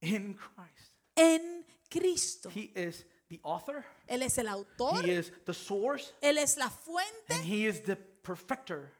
In 0.01 0.33
Christ. 0.35 0.91
En 1.15 1.65
Cristo. 1.89 2.49
He 2.49 2.71
is 2.75 3.03
the 3.29 3.39
author, 3.43 3.83
Él 4.07 4.21
es 4.21 4.37
el 4.37 4.47
autor, 4.47 5.03
he 5.03 5.11
is 5.11 5.31
the 5.45 5.53
source, 5.53 6.13
Él 6.21 6.37
es 6.37 6.55
la 6.57 6.69
fuente 6.69 7.33
and 7.33 7.43
he 7.43 7.65
is 7.65 7.81
the 7.81 7.95
perfecter 7.97 8.93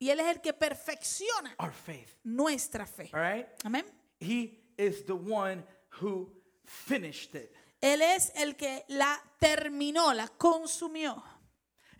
y 0.00 0.08
Él 0.10 0.20
es 0.20 0.36
el 0.36 0.40
que 0.40 0.52
perfecciona 0.52 1.50
our 1.58 1.72
faith. 1.72 2.14
nuestra 2.24 2.86
fe. 2.86 3.10
All 3.12 3.20
right? 3.20 3.46
Amén. 3.64 3.84
He 4.20 4.58
is 4.78 5.02
the 5.04 5.14
one 5.14 5.64
who 6.00 6.30
finished 6.64 7.34
it. 7.34 7.52
Él 7.80 8.02
es 8.02 8.32
el 8.36 8.56
que 8.56 8.84
la 8.88 9.18
terminó, 9.38 10.12
la 10.12 10.28
consumió. 10.28 11.22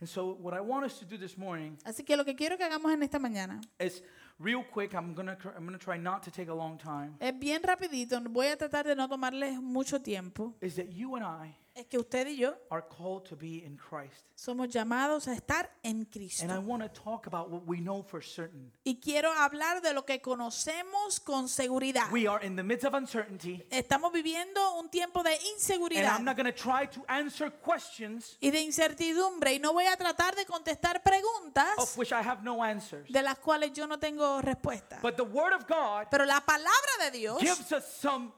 And 0.01 0.09
so 0.09 0.35
what 0.41 0.55
I 0.57 0.61
want 0.61 0.87
us 0.87 0.99
to 1.01 1.05
do 1.05 1.19
this 1.19 1.37
morning 1.37 1.77
Así 1.85 2.05
que 2.05 2.17
lo 2.17 2.25
que 2.25 2.37
quiero 2.37 2.57
que 2.57 2.63
hagamos 2.65 2.93
en 2.93 3.03
esta 3.03 3.19
mañana 3.19 3.61
is 3.81 4.03
real 4.39 4.65
quick. 4.73 4.95
I'm 4.95 5.13
gonna 5.15 5.37
tr- 5.37 5.51
I'm 5.57 5.65
gonna 5.65 5.79
try 5.79 5.99
not 5.99 6.23
to 6.23 6.31
take 6.31 6.49
a 6.49 6.55
long 6.55 6.79
time. 6.79 7.17
es 7.19 7.37
bien 7.39 7.63
rapidito, 7.65 8.21
voy 8.31 8.47
a 8.47 8.57
tratar 8.57 8.87
de 8.87 8.95
no 8.95 9.09
tomarles 9.09 9.61
mucho 9.61 10.01
tiempo. 10.01 10.55
Is 10.61 10.77
that 10.77 10.87
you 10.93 11.17
and 11.17 11.25
I 11.25 11.57
es 11.79 11.87
que 11.87 11.97
usted 11.99 12.27
y 12.27 12.37
yo 12.39 12.55
are 12.71 12.83
called 12.89 13.23
to 13.29 13.37
be 13.37 13.65
in 13.65 13.77
Christ. 13.77 14.27
somos 14.35 14.69
llamados 14.69 15.29
a 15.29 15.33
estar 15.35 15.71
en 15.83 15.99
And 15.99 16.03
I 16.03 16.11
Cristo. 16.11 16.61
want 16.63 16.83
to 16.83 16.89
talk 16.89 17.27
about 17.27 17.51
what 17.51 17.63
we 17.67 17.79
know 17.79 18.03
for 18.03 18.23
certain. 18.23 18.73
Y 18.85 19.01
quiero 19.01 19.33
hablar 19.33 19.81
de 19.81 19.93
lo 19.95 20.05
que 20.05 20.21
conocemos 20.21 21.21
con 21.21 21.49
seguridad. 21.49 22.11
We 22.13 22.27
are 22.27 22.45
in 22.45 22.57
the 22.57 22.63
midst 22.63 22.85
of 22.85 22.95
uncertainty, 22.95 23.65
Estamos 23.71 24.13
viviendo 24.13 24.75
un 24.75 24.89
tiempo 24.91 25.23
de 25.23 25.35
and 25.35 25.41
inseguridad 25.55 26.17
I'm 26.19 26.25
not 26.25 26.37
going 26.37 26.53
to 26.53 26.53
try 26.53 26.87
to 26.87 27.05
answer 27.09 27.51
questions 27.53 28.37
y 28.41 28.51
de 28.51 28.61
incertidumbre 28.61 29.55
y 29.55 29.59
no 29.61 29.73
voy 29.73 29.87
a 29.87 29.97
tratar 29.97 30.35
de 30.35 30.45
contestar 30.47 31.03
preguntas 31.03 31.79
of 31.79 31.97
which 31.97 32.11
I 32.13 32.21
have 32.23 32.43
no 32.43 32.63
answers. 32.63 33.09
de 33.11 33.23
las 33.23 33.39
cuales 33.39 33.73
yo 33.73 33.87
no 33.87 33.99
tengo 33.99 34.41
respuesta. 34.43 34.99
But 35.01 35.17
the 35.17 35.23
Word 35.25 35.53
of 35.55 35.67
God 35.69 36.09
Pero 36.11 36.25
la 36.25 36.41
palabra 36.41 37.05
de 37.05 37.19
Dios 37.19 37.39
gives 37.41 37.71
us 37.73 37.85
some 38.01 38.33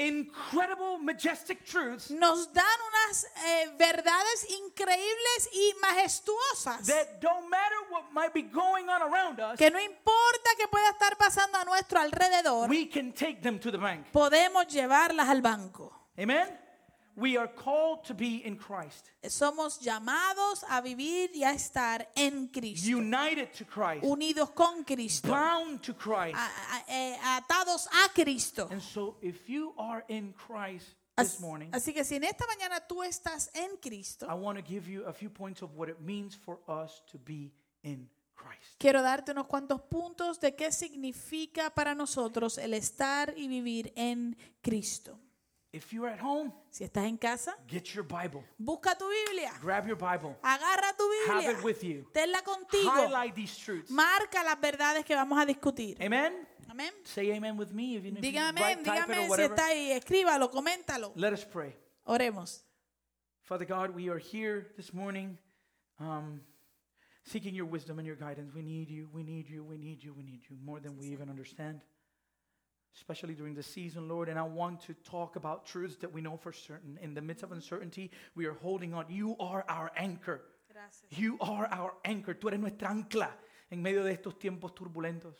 incredible, 0.00 0.98
majestic 0.98 1.64
truths 1.64 2.10
nos 2.10 2.52
dan 2.52 2.64
unas 2.88 3.24
eh, 3.24 3.70
verdades 3.78 4.46
increíbles 4.64 5.50
y 5.52 5.74
majestuosas 5.80 6.86
that 6.86 7.20
don't 7.20 7.48
matter 7.50 7.76
what 7.90 8.04
might 8.12 8.32
be 8.32 8.42
going 8.42 8.88
on 8.88 9.02
around 9.02 9.38
us, 9.40 9.58
que 9.58 9.70
no 9.70 9.78
importa 9.78 10.50
que 10.56 10.66
pueda 10.68 10.88
estar 10.90 11.16
pasando 11.18 11.58
a 11.58 11.64
nuestro 11.64 12.00
alrededor, 12.00 12.68
we 12.68 12.88
can 12.88 13.12
take 13.12 13.40
them 13.42 13.58
to 13.58 13.70
the 13.70 13.78
bank. 13.78 14.06
podemos 14.10 14.66
llevarlas 14.68 15.28
al 15.28 15.42
banco. 15.42 15.92
Amen? 16.18 16.48
We 17.16 17.36
are 17.36 17.48
called 17.48 18.04
to 18.04 18.14
be 18.14 18.42
in 18.46 18.56
Christ, 18.56 19.10
Somos 19.28 19.80
llamados 19.80 20.64
a 20.68 20.80
vivir 20.80 21.30
y 21.34 21.42
a 21.44 21.50
estar 21.52 22.08
en 22.14 22.46
Cristo, 22.48 22.88
united 22.96 23.52
to 23.52 23.64
Christ, 23.66 24.04
unidos 24.04 24.50
con 24.54 24.84
Cristo, 24.84 25.28
bound 25.28 25.82
to 25.82 25.94
Christ. 25.94 26.36
a- 26.36 26.76
a- 26.76 26.84
eh, 26.88 27.18
atados 27.22 27.88
a 27.92 28.08
Cristo. 28.14 28.68
And 28.70 28.80
so, 28.80 29.16
if 29.20 29.48
you 29.48 29.74
are 29.76 30.04
in 30.08 30.32
Christ 30.34 30.86
this 31.16 31.40
morning, 31.40 31.68
Así 31.72 31.92
que 31.92 32.04
si 32.04 32.14
en 32.16 32.24
esta 32.24 32.46
mañana 32.46 32.80
tú 32.86 33.02
estás 33.02 33.50
en 33.54 33.76
Cristo, 33.78 34.26
I 34.30 34.34
want 34.34 34.58
to 34.58 34.64
give 34.64 34.88
you 34.90 35.04
a 35.06 35.12
few 35.12 35.28
points 35.30 35.60
of 35.62 35.74
what 35.76 35.88
it 35.90 35.98
means 36.00 36.34
for 36.36 36.58
us 36.68 37.02
to 37.10 37.18
be 37.18 37.52
in 37.82 38.08
Christ. 38.36 38.78
quiero 38.78 39.02
darte 39.02 39.32
unos 39.32 39.46
cuantos 39.46 39.82
puntos 39.82 40.40
de 40.40 40.54
qué 40.54 40.72
significa 40.72 41.68
para 41.74 41.94
nosotros 41.94 42.56
el 42.56 42.72
estar 42.72 43.34
y 43.36 43.48
vivir 43.48 43.92
en 43.96 44.36
Cristo. 44.62 45.18
If 45.72 45.92
you're 45.92 46.08
at 46.08 46.18
home, 46.18 46.52
Si 46.68 46.82
estás 46.84 47.06
en 47.06 47.16
casa, 47.16 47.54
get 47.68 47.94
your 47.94 48.04
Bible, 48.04 48.42
busca 48.58 48.96
tu 48.98 49.04
Biblia, 49.08 49.52
grab 49.62 49.86
your 49.86 49.96
Bible, 49.96 50.36
agarra 50.42 50.96
tu 50.96 51.08
Biblia. 51.08 51.48
have 51.48 51.58
it 51.58 51.64
with 51.64 51.84
you, 51.84 52.04
tenla 52.12 52.42
contigo, 52.42 52.90
highlight 52.90 53.34
these 53.36 53.56
truths. 53.56 53.88
marca 53.90 54.42
las 54.42 54.60
verdades 54.60 55.04
que 55.04 55.14
vamos 55.14 55.38
a 55.38 55.46
discutir. 55.46 55.96
Amen? 56.00 56.32
Amén. 56.68 56.90
Say 57.04 57.30
amen 57.32 57.56
with 57.56 57.72
me 57.72 57.96
if 57.96 58.04
you, 58.04 58.10
you 58.10 58.20
Dígame, 58.20 58.60
write, 58.60 58.84
type 58.84 59.10
it 59.10 59.16
dígame 59.16 59.28
or 59.30 59.36
si 59.36 59.42
está 59.42 59.66
ahí, 59.66 59.92
escríbalo, 59.92 60.50
coméntalo. 60.50 61.12
Let 61.14 61.32
us 61.32 61.44
pray. 61.44 61.76
Oremos. 62.04 62.64
Father 63.42 63.64
God, 63.64 63.90
we 63.94 64.08
are 64.08 64.18
here 64.18 64.68
this 64.76 64.92
morning 64.92 65.38
um, 66.00 66.40
seeking 67.24 67.54
your 67.54 67.66
wisdom 67.66 67.98
and 67.98 68.06
your 68.06 68.16
guidance. 68.16 68.52
We 68.54 68.62
need 68.62 68.88
you, 68.88 69.08
we 69.12 69.22
need 69.22 69.48
you, 69.48 69.62
we 69.62 69.78
need 69.78 70.02
you, 70.02 70.14
we 70.14 70.22
need 70.24 70.40
you 70.48 70.56
more 70.64 70.80
than 70.80 70.96
we 70.96 71.06
even 71.08 71.28
understand, 71.28 71.80
especially 72.96 73.34
during 73.34 73.54
the 73.54 73.62
season, 73.62 74.08
Lord. 74.08 74.28
And 74.28 74.38
I 74.38 74.42
want 74.42 74.80
to 74.82 74.94
talk 74.94 75.36
about 75.36 75.66
truths 75.66 75.96
that 75.98 76.12
we 76.12 76.20
know 76.20 76.36
for 76.36 76.52
certain. 76.52 76.98
In 77.02 77.14
the 77.14 77.22
midst 77.22 77.42
of 77.42 77.52
uncertainty, 77.52 78.10
we 78.34 78.46
are 78.46 78.54
holding 78.54 78.94
on. 78.94 79.06
You 79.08 79.36
are 79.38 79.64
our 79.68 79.90
anchor. 79.96 80.42
You 81.10 81.36
are 81.40 81.68
our 81.70 81.94
anchor. 82.04 82.34
Tú 82.34 82.48
eres 82.48 82.60
nuestra 82.60 82.88
ancla 82.88 83.30
en 83.70 83.82
medio 83.82 84.02
de 84.02 84.16
estos 84.16 84.34
tiempos 84.34 84.72
turbulentos. 84.72 85.34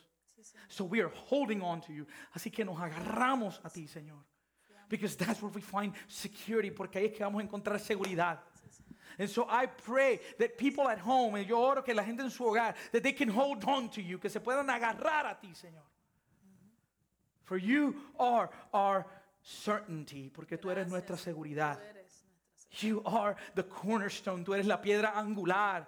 So 0.69 0.85
we 0.85 1.01
are 1.01 1.09
holding 1.09 1.63
on 1.63 1.81
to 1.83 1.93
you. 1.93 2.07
Así 2.37 2.53
que 2.53 2.65
nos 2.65 2.77
agarramos 2.77 3.59
a 3.65 3.71
ti, 3.71 3.87
Señor. 3.87 4.19
Because 4.89 5.15
that's 5.15 5.41
where 5.41 5.53
we 5.53 5.61
find 5.61 5.93
security, 6.09 6.71
porque 6.71 6.97
ahí 6.97 7.05
es 7.07 7.13
que 7.13 7.25
vamos 7.25 7.43
a 7.43 7.47
encontrar 7.47 7.79
seguridad. 7.79 8.39
And 9.19 9.29
so 9.29 9.47
I 9.49 9.67
pray 9.67 10.19
that 10.39 10.57
people 10.57 10.89
at 10.89 10.99
home, 10.99 11.35
y 11.37 11.45
yo 11.45 11.59
oro 11.59 11.83
que 11.83 11.95
la 11.95 12.03
gente 12.03 12.23
en 12.23 12.31
su 12.31 12.45
hogar, 12.45 12.75
that 12.93 13.03
they 13.03 13.13
can 13.13 13.29
hold 13.29 13.65
on 13.65 13.89
to 13.91 14.01
you, 14.01 14.19
que 14.19 14.31
se 14.31 14.41
puedan 14.41 14.69
agarrar 14.69 15.27
a 15.27 15.39
ti, 15.41 15.49
Señor. 15.49 15.85
For 17.51 17.59
you 17.59 17.97
are 18.17 18.49
our 18.73 19.05
certainty, 19.43 20.31
porque 20.33 20.57
tú 20.57 20.71
eres 20.71 20.87
nuestra 20.87 21.17
seguridad. 21.17 21.79
You 22.79 23.03
are 23.05 23.35
the 23.57 23.65
cornerstone, 23.65 24.45
tú 24.45 24.55
eres 24.55 24.67
la 24.67 24.77
piedra 24.77 25.15
angular. 25.17 25.85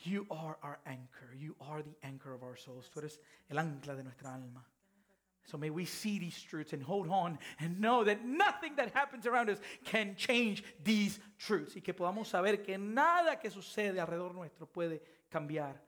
You 0.00 0.26
are 0.30 0.58
our 0.62 0.78
anchor. 0.84 1.34
You 1.34 1.56
are 1.58 1.80
the 1.80 1.96
anchor 2.02 2.34
of 2.34 2.42
our 2.42 2.58
souls. 2.58 2.90
Tú 2.94 2.98
eres 2.98 3.18
el 3.50 3.56
ancla 3.56 3.96
de 3.96 4.02
nuestra 4.02 4.34
alma. 4.34 4.62
So 5.44 5.56
may 5.56 5.70
we 5.70 5.86
see 5.86 6.18
these 6.18 6.38
truths 6.42 6.74
and 6.74 6.82
hold 6.82 7.08
on 7.08 7.38
and 7.60 7.80
know 7.80 8.04
that 8.04 8.22
nothing 8.22 8.76
that 8.76 8.92
happens 8.92 9.24
around 9.24 9.48
us 9.48 9.60
can 9.86 10.16
change 10.16 10.64
these 10.84 11.18
truths. 11.38 11.74
Y 11.76 11.80
que 11.80 11.94
podamos 11.94 12.26
saber 12.26 12.62
que 12.62 12.76
nada 12.76 13.40
que 13.40 13.48
sucede 13.48 13.98
alrededor 13.98 14.34
nuestro 14.34 14.66
puede 14.66 15.00
cambiar 15.30 15.80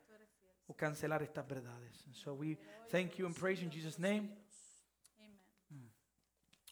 o 0.66 0.74
cancelar 0.74 1.22
estas 1.22 1.46
verdades. 1.46 2.02
And 2.06 2.16
so 2.16 2.32
we 2.32 2.56
thank 2.88 3.18
you 3.18 3.26
and 3.26 3.36
praise 3.36 3.60
in 3.60 3.70
Jesus' 3.70 3.98
name. 3.98 4.30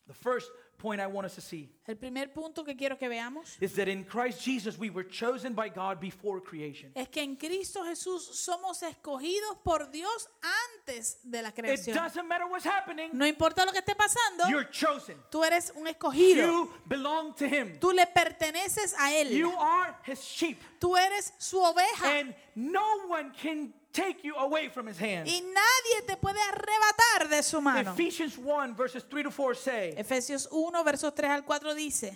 The 0.06 0.14
first 0.14 0.50
point 0.76 1.00
I 1.00 1.06
want 1.06 1.24
us 1.24 1.34
to 1.36 1.40
see 1.40 1.70
El 1.86 1.96
primer 1.96 2.30
punto 2.30 2.62
que 2.62 2.76
quiero 2.76 2.98
que 2.98 3.08
veamos 3.08 3.56
is 3.60 3.72
that 3.76 3.88
in 3.88 4.04
Christ 4.04 4.42
Jesus 4.44 4.76
we 4.78 4.90
were 4.90 5.06
chosen 5.08 5.54
by 5.54 5.70
God 5.70 5.98
before 5.98 6.42
creation. 6.42 6.90
es 6.94 7.08
que 7.08 7.22
en 7.22 7.36
Cristo 7.36 7.82
Jesús 7.84 8.22
somos 8.38 8.82
escogidos 8.82 9.56
por 9.64 9.90
Dios 9.90 10.28
antes 10.76 11.20
de 11.22 11.40
la 11.40 11.48
It 11.48 11.54
creación. 11.54 11.96
doesn't 11.96 12.28
matter 12.28 12.44
what's 12.46 12.66
happening, 12.66 13.10
No 13.14 13.24
importa 13.26 13.64
lo 13.64 13.72
que 13.72 13.78
esté 13.80 13.94
pasando, 13.94 14.46
you're 14.50 14.68
chosen. 14.70 15.16
tú 15.30 15.42
eres 15.42 15.72
un 15.74 15.86
escogido. 15.86 16.46
You 16.46 16.70
belong 16.86 17.34
to 17.36 17.46
Him. 17.46 17.78
Tú 17.80 17.92
le 17.92 18.06
perteneces 18.06 18.94
a 18.98 19.10
Él. 19.14 19.30
You 19.30 19.50
are 19.58 19.96
His 20.06 20.20
sheep. 20.20 20.58
Tú 20.78 20.96
eres 20.98 21.32
su 21.38 21.58
oveja. 21.62 22.18
And 22.20 22.34
no 22.56 23.06
one 23.08 23.32
can 23.40 23.72
take 23.94 24.24
you 24.24 24.34
away 24.34 24.68
from 24.68 24.86
His 24.86 24.98
hand. 24.98 25.26
Y 25.26 25.40
nadie 25.40 26.06
te 26.06 26.16
puede 26.16 26.38
arrebatar 26.52 27.30
de 27.30 27.42
su 27.42 27.60
mano. 27.60 27.92
Ephesians 27.92 28.36
1, 28.36 28.74
verses 28.74 29.04
3 29.04 29.22
to 29.22 29.30
4 29.30 29.54
say, 29.54 29.94
Efesios 29.96 30.46
1, 30.50 30.84
versos 30.84 31.14
3 31.14 31.28
al 31.30 31.42
4 31.42 31.74
dice, 31.74 32.12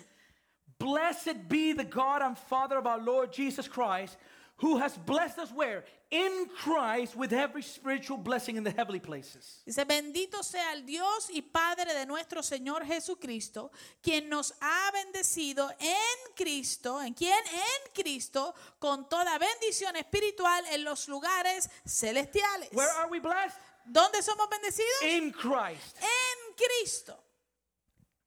Blessed 0.77 1.49
be 1.49 1.73
the 1.73 1.83
God 1.83 2.21
and 2.21 2.37
Father 2.37 2.77
of 2.77 2.85
our 2.85 2.99
Lord 2.99 3.33
Jesus 3.33 3.67
Christ, 3.67 4.17
who 4.61 4.77
has 4.77 4.97
blessed 4.97 5.39
us 5.39 5.51
where? 5.51 5.83
In 6.11 6.47
Christ 6.63 7.15
with 7.15 7.33
every 7.33 7.61
spiritual 7.61 8.17
blessing 8.17 8.57
in 8.57 8.63
the 8.63 8.71
heavenly 8.71 8.99
places. 8.99 9.61
dice, 9.65 9.85
bendito 9.85 10.43
sea 10.43 10.73
el 10.73 10.83
Dios 10.85 11.29
y 11.33 11.41
Padre 11.41 11.93
de 11.93 12.05
nuestro 12.05 12.41
Señor 12.41 12.85
Jesucristo, 12.85 13.71
quien 14.01 14.27
nos 14.29 14.53
ha 14.61 14.91
bendecido 14.91 15.69
en 15.79 16.33
Cristo, 16.35 17.01
en 17.01 17.13
quien 17.13 17.39
en 17.47 17.93
Cristo, 17.93 18.53
con 18.79 19.07
toda 19.07 19.37
bendición 19.37 19.95
espiritual 19.95 20.63
en 20.71 20.83
los 20.83 21.07
lugares 21.07 21.69
celestiales. 21.85 22.69
Where 22.73 22.91
are 22.97 23.09
we 23.09 23.19
blessed? 23.19 23.57
¿Dónde 23.85 24.21
somos 24.21 24.47
bendecidos? 24.49 25.01
In 25.03 25.31
Christ. 25.31 25.97
En 26.01 26.55
Cristo. 26.55 27.17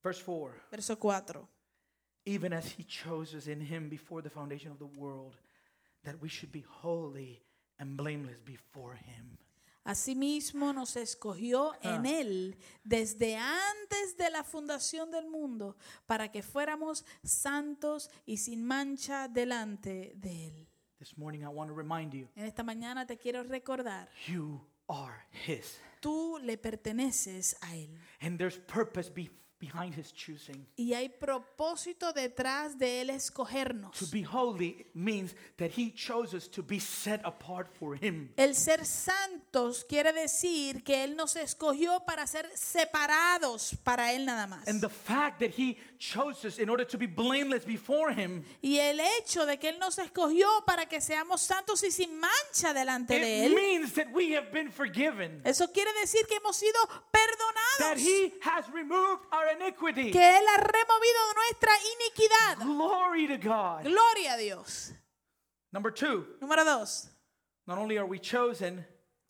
Verse 0.02 0.22
4 0.22 0.52
Verso 0.70 0.96
4. 0.96 1.48
Even 2.24 2.52
as 2.52 2.66
He 2.66 2.84
chose 2.84 3.34
us 3.34 3.46
in 3.46 3.60
Him 3.60 3.88
before 3.88 4.22
the 4.22 4.30
foundation 4.30 4.70
of 4.70 4.78
the 4.78 4.86
world, 4.86 5.36
that 6.04 6.16
we 6.20 6.28
should 6.28 6.52
be 6.52 6.62
holy 6.82 7.42
and 7.78 7.96
blameless 7.96 8.38
before 8.44 8.96
Him. 8.96 9.38
Asimismo 9.84 10.72
nos 10.72 10.94
escogió 10.96 11.72
en 11.82 12.06
Ah. 12.06 12.20
Él 12.20 12.56
desde 12.84 13.36
antes 13.36 14.16
de 14.16 14.30
la 14.30 14.44
fundación 14.44 15.10
del 15.10 15.26
mundo 15.28 15.76
para 16.06 16.30
que 16.30 16.42
fuéramos 16.42 17.04
santos 17.24 18.08
y 18.24 18.36
sin 18.36 18.64
mancha 18.64 19.26
delante 19.26 20.12
de 20.16 20.46
Él. 20.48 20.68
This 21.00 21.18
morning, 21.18 21.40
I 21.40 21.48
want 21.48 21.68
to 21.68 21.74
remind 21.74 22.12
you 22.14 22.28
En 22.36 22.44
esta 22.46 22.62
mañana 22.62 23.06
te 23.06 23.18
quiero 23.18 23.42
recordar, 23.42 24.08
you 24.28 24.64
are 24.86 25.24
His. 25.48 25.80
tú 26.00 26.38
le 26.40 26.56
perteneces 26.58 27.56
a 27.60 27.74
Él. 27.74 27.98
And 28.20 28.38
there's 28.38 28.58
purpose 28.58 29.10
be- 29.10 29.30
behind 29.62 29.94
His 29.96 30.12
choosing. 30.12 30.66
Y 30.76 30.92
hay 30.92 31.08
propósito 31.08 32.12
detrás 32.12 32.76
de 32.76 33.00
Él 33.00 33.06
To 33.06 33.14
escogernos. 33.14 34.10
be 34.10 34.22
holy 34.24 34.86
means 34.92 35.34
that 35.56 35.70
He 35.78 35.92
chose 35.94 36.34
us 36.34 36.48
to 36.50 36.62
be 36.64 36.80
set 36.80 37.20
apart 37.24 37.68
for 37.78 37.94
Him. 37.96 38.32
El 38.36 38.54
ser 38.56 38.84
santos 38.84 39.84
quiere 39.88 40.12
decir 40.12 40.82
que 40.82 41.04
Él 41.04 41.14
nos 41.14 41.36
escogió 41.36 42.04
para 42.04 42.26
ser 42.26 42.50
separados 42.56 43.76
para 43.84 44.12
Él 44.12 44.26
nada 44.26 44.46
más. 44.48 44.66
And 44.66 44.80
the 44.80 44.88
fact 44.88 45.38
that 45.40 45.50
He 45.56 45.78
chose 45.98 46.44
us 46.44 46.58
in 46.58 46.68
order 46.68 46.84
to 46.86 46.98
be 46.98 47.06
blameless 47.06 47.64
before 47.64 48.12
Him, 48.12 48.44
Y 48.60 48.78
el 48.78 48.98
hecho 48.98 49.46
de 49.46 49.58
que 49.58 49.68
Él 49.68 49.78
nos 49.78 49.98
escogió 49.98 50.48
para 50.66 50.86
que 50.86 51.00
seamos 51.00 51.40
santos 51.40 51.84
y 51.84 51.92
sin 51.92 52.18
mancha 52.18 52.74
delante 52.74 53.14
de 53.18 53.44
it 53.46 53.50
Él, 53.50 53.54
means 53.54 53.92
that 53.94 54.08
we 54.12 54.34
have 54.36 54.50
been 54.52 54.72
forgiven. 54.72 55.40
eso 55.44 55.70
quiere 55.72 55.92
decir 56.00 56.26
que 56.26 56.36
hemos 56.36 56.56
sido 56.56 56.72
That 56.88 57.12
perdonados, 57.12 57.98
He 58.02 58.32
has 58.42 58.68
removed 58.72 59.22
our 59.30 59.51
iniquity. 59.54 60.10
que 60.10 60.18
Él 60.38 60.44
ha 60.48 60.56
removido 60.58 61.34
nuestra 61.36 61.72
iniquidad. 61.94 62.66
Glory 62.66 63.26
to 63.28 63.38
God. 63.38 63.84
Gloria 63.84 64.34
a 64.34 64.36
Dios. 64.36 64.92
Number 65.72 65.90
two, 65.92 66.26
Número 66.40 66.64
dos, 66.64 67.08
not 67.66 67.78
only 67.78 67.96
are 67.98 68.06
we 68.06 68.18
chosen, 68.18 68.84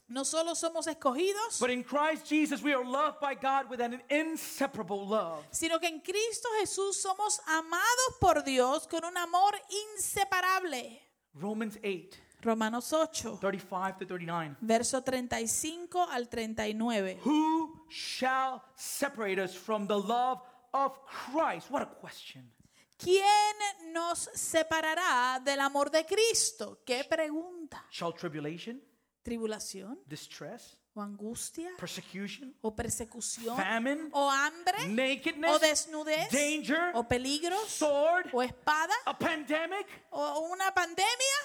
No 0.09 0.25
solo 0.25 0.55
somos 0.55 0.87
escogidos, 0.89 1.59
but 1.61 1.71
in 1.71 1.83
Christ 1.83 2.27
Jesus 2.29 2.63
we 2.63 2.75
are 2.75 2.85
loved 2.85 3.19
by 3.21 3.35
God 3.35 3.71
with 3.71 3.81
an 3.81 4.03
inseparable 4.11 5.07
love. 5.07 5.43
sino 5.53 5.79
que 5.79 5.89
en 5.89 6.01
Cristo 6.01 6.49
Jesús 6.61 6.97
somos 7.01 7.41
amados 7.47 8.17
por 8.21 8.43
Dios 8.43 8.87
con 8.89 9.05
un 9.05 9.17
amor 9.17 9.55
inseparable. 9.97 11.01
Romans 11.35 11.79
8, 11.83 12.19
Romanos 12.43 12.93
8, 12.93 13.39
35 13.41 13.99
to 14.01 14.07
39. 14.07 14.57
verso 14.61 15.01
35 15.03 16.07
al 16.11 16.29
39. 16.29 17.21
Who 17.25 17.72
shall 17.93 18.63
separate 18.75 19.39
us 19.39 19.55
from 19.55 19.87
the 19.87 19.99
love 19.99 20.41
of 20.73 20.99
Christ? 21.07 21.71
What 21.71 21.83
a 21.83 21.87
question. 21.87 22.51
¿Quién 22.97 23.93
nos 23.93 24.31
separará 24.35 25.41
del 25.45 25.61
amor 25.61 25.91
de 25.91 26.05
Cristo? 26.07 26.83
¿Qué 26.87 27.05
pregunta? 27.05 27.85
Shall 27.91 28.15
tribulation, 28.15 28.81
¿Tribulación 29.23 30.01
distress, 30.07 30.77
o 30.95 31.01
angustia 31.01 31.71
persecution, 31.79 32.55
o 32.61 32.75
persecución 32.75 33.57
famine, 33.57 34.09
o 34.13 34.29
hambre 34.29 34.89
nakedness, 34.89 35.53
o 35.53 35.59
desnudez 35.59 36.31
danger, 36.31 36.91
o 36.95 37.05
peligros 37.05 37.69
sword, 37.69 38.31
o 38.33 38.43
espada 38.43 38.95
a 39.07 39.17
pandemic? 39.17 39.87
o 40.11 40.49
una 40.51 40.73
pandemia? 40.73 41.39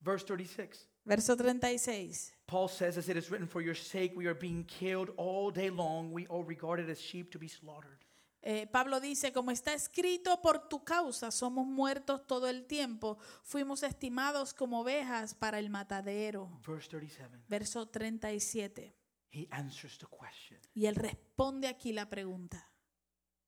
Verse 0.00 0.24
36. 0.24 0.88
Verso 1.04 1.36
36. 1.36 2.32
Paul 2.46 2.68
says, 2.68 2.96
as 2.96 3.08
it 3.08 3.16
is 3.16 3.30
written, 3.30 3.46
for 3.46 3.62
your 3.62 3.74
sake 3.74 4.12
we 4.16 4.26
are 4.26 4.34
being 4.34 4.64
killed 4.64 5.10
all 5.16 5.50
day 5.50 5.70
long. 5.70 6.12
We 6.12 6.26
are 6.30 6.42
regarded 6.42 6.88
as 6.90 7.00
sheep 7.00 7.30
to 7.32 7.38
be 7.38 7.48
slaughtered. 7.48 8.04
Eh, 8.46 8.66
Pablo 8.66 9.00
dice, 9.00 9.32
como 9.32 9.50
está 9.50 9.72
escrito, 9.72 10.42
por 10.42 10.68
tu 10.68 10.84
causa 10.84 11.30
somos 11.30 11.66
muertos 11.66 12.26
todo 12.26 12.46
el 12.46 12.66
tiempo, 12.66 13.16
fuimos 13.42 13.82
estimados 13.82 14.52
como 14.52 14.80
ovejas 14.80 15.34
para 15.34 15.58
el 15.58 15.70
matadero. 15.70 16.50
Verse 16.66 16.90
37. 16.90 17.44
Verso 17.48 17.86
37. 17.86 18.94
He 19.32 19.48
answers 19.50 19.98
the 19.98 20.06
question. 20.06 20.60
Y 20.74 20.86
él 20.86 20.96
responde 20.96 21.68
aquí 21.68 21.92
la 21.94 22.10
pregunta. 22.10 22.70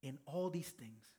In 0.00 0.18
all 0.24 0.50
these 0.50 0.72
things, 0.74 1.15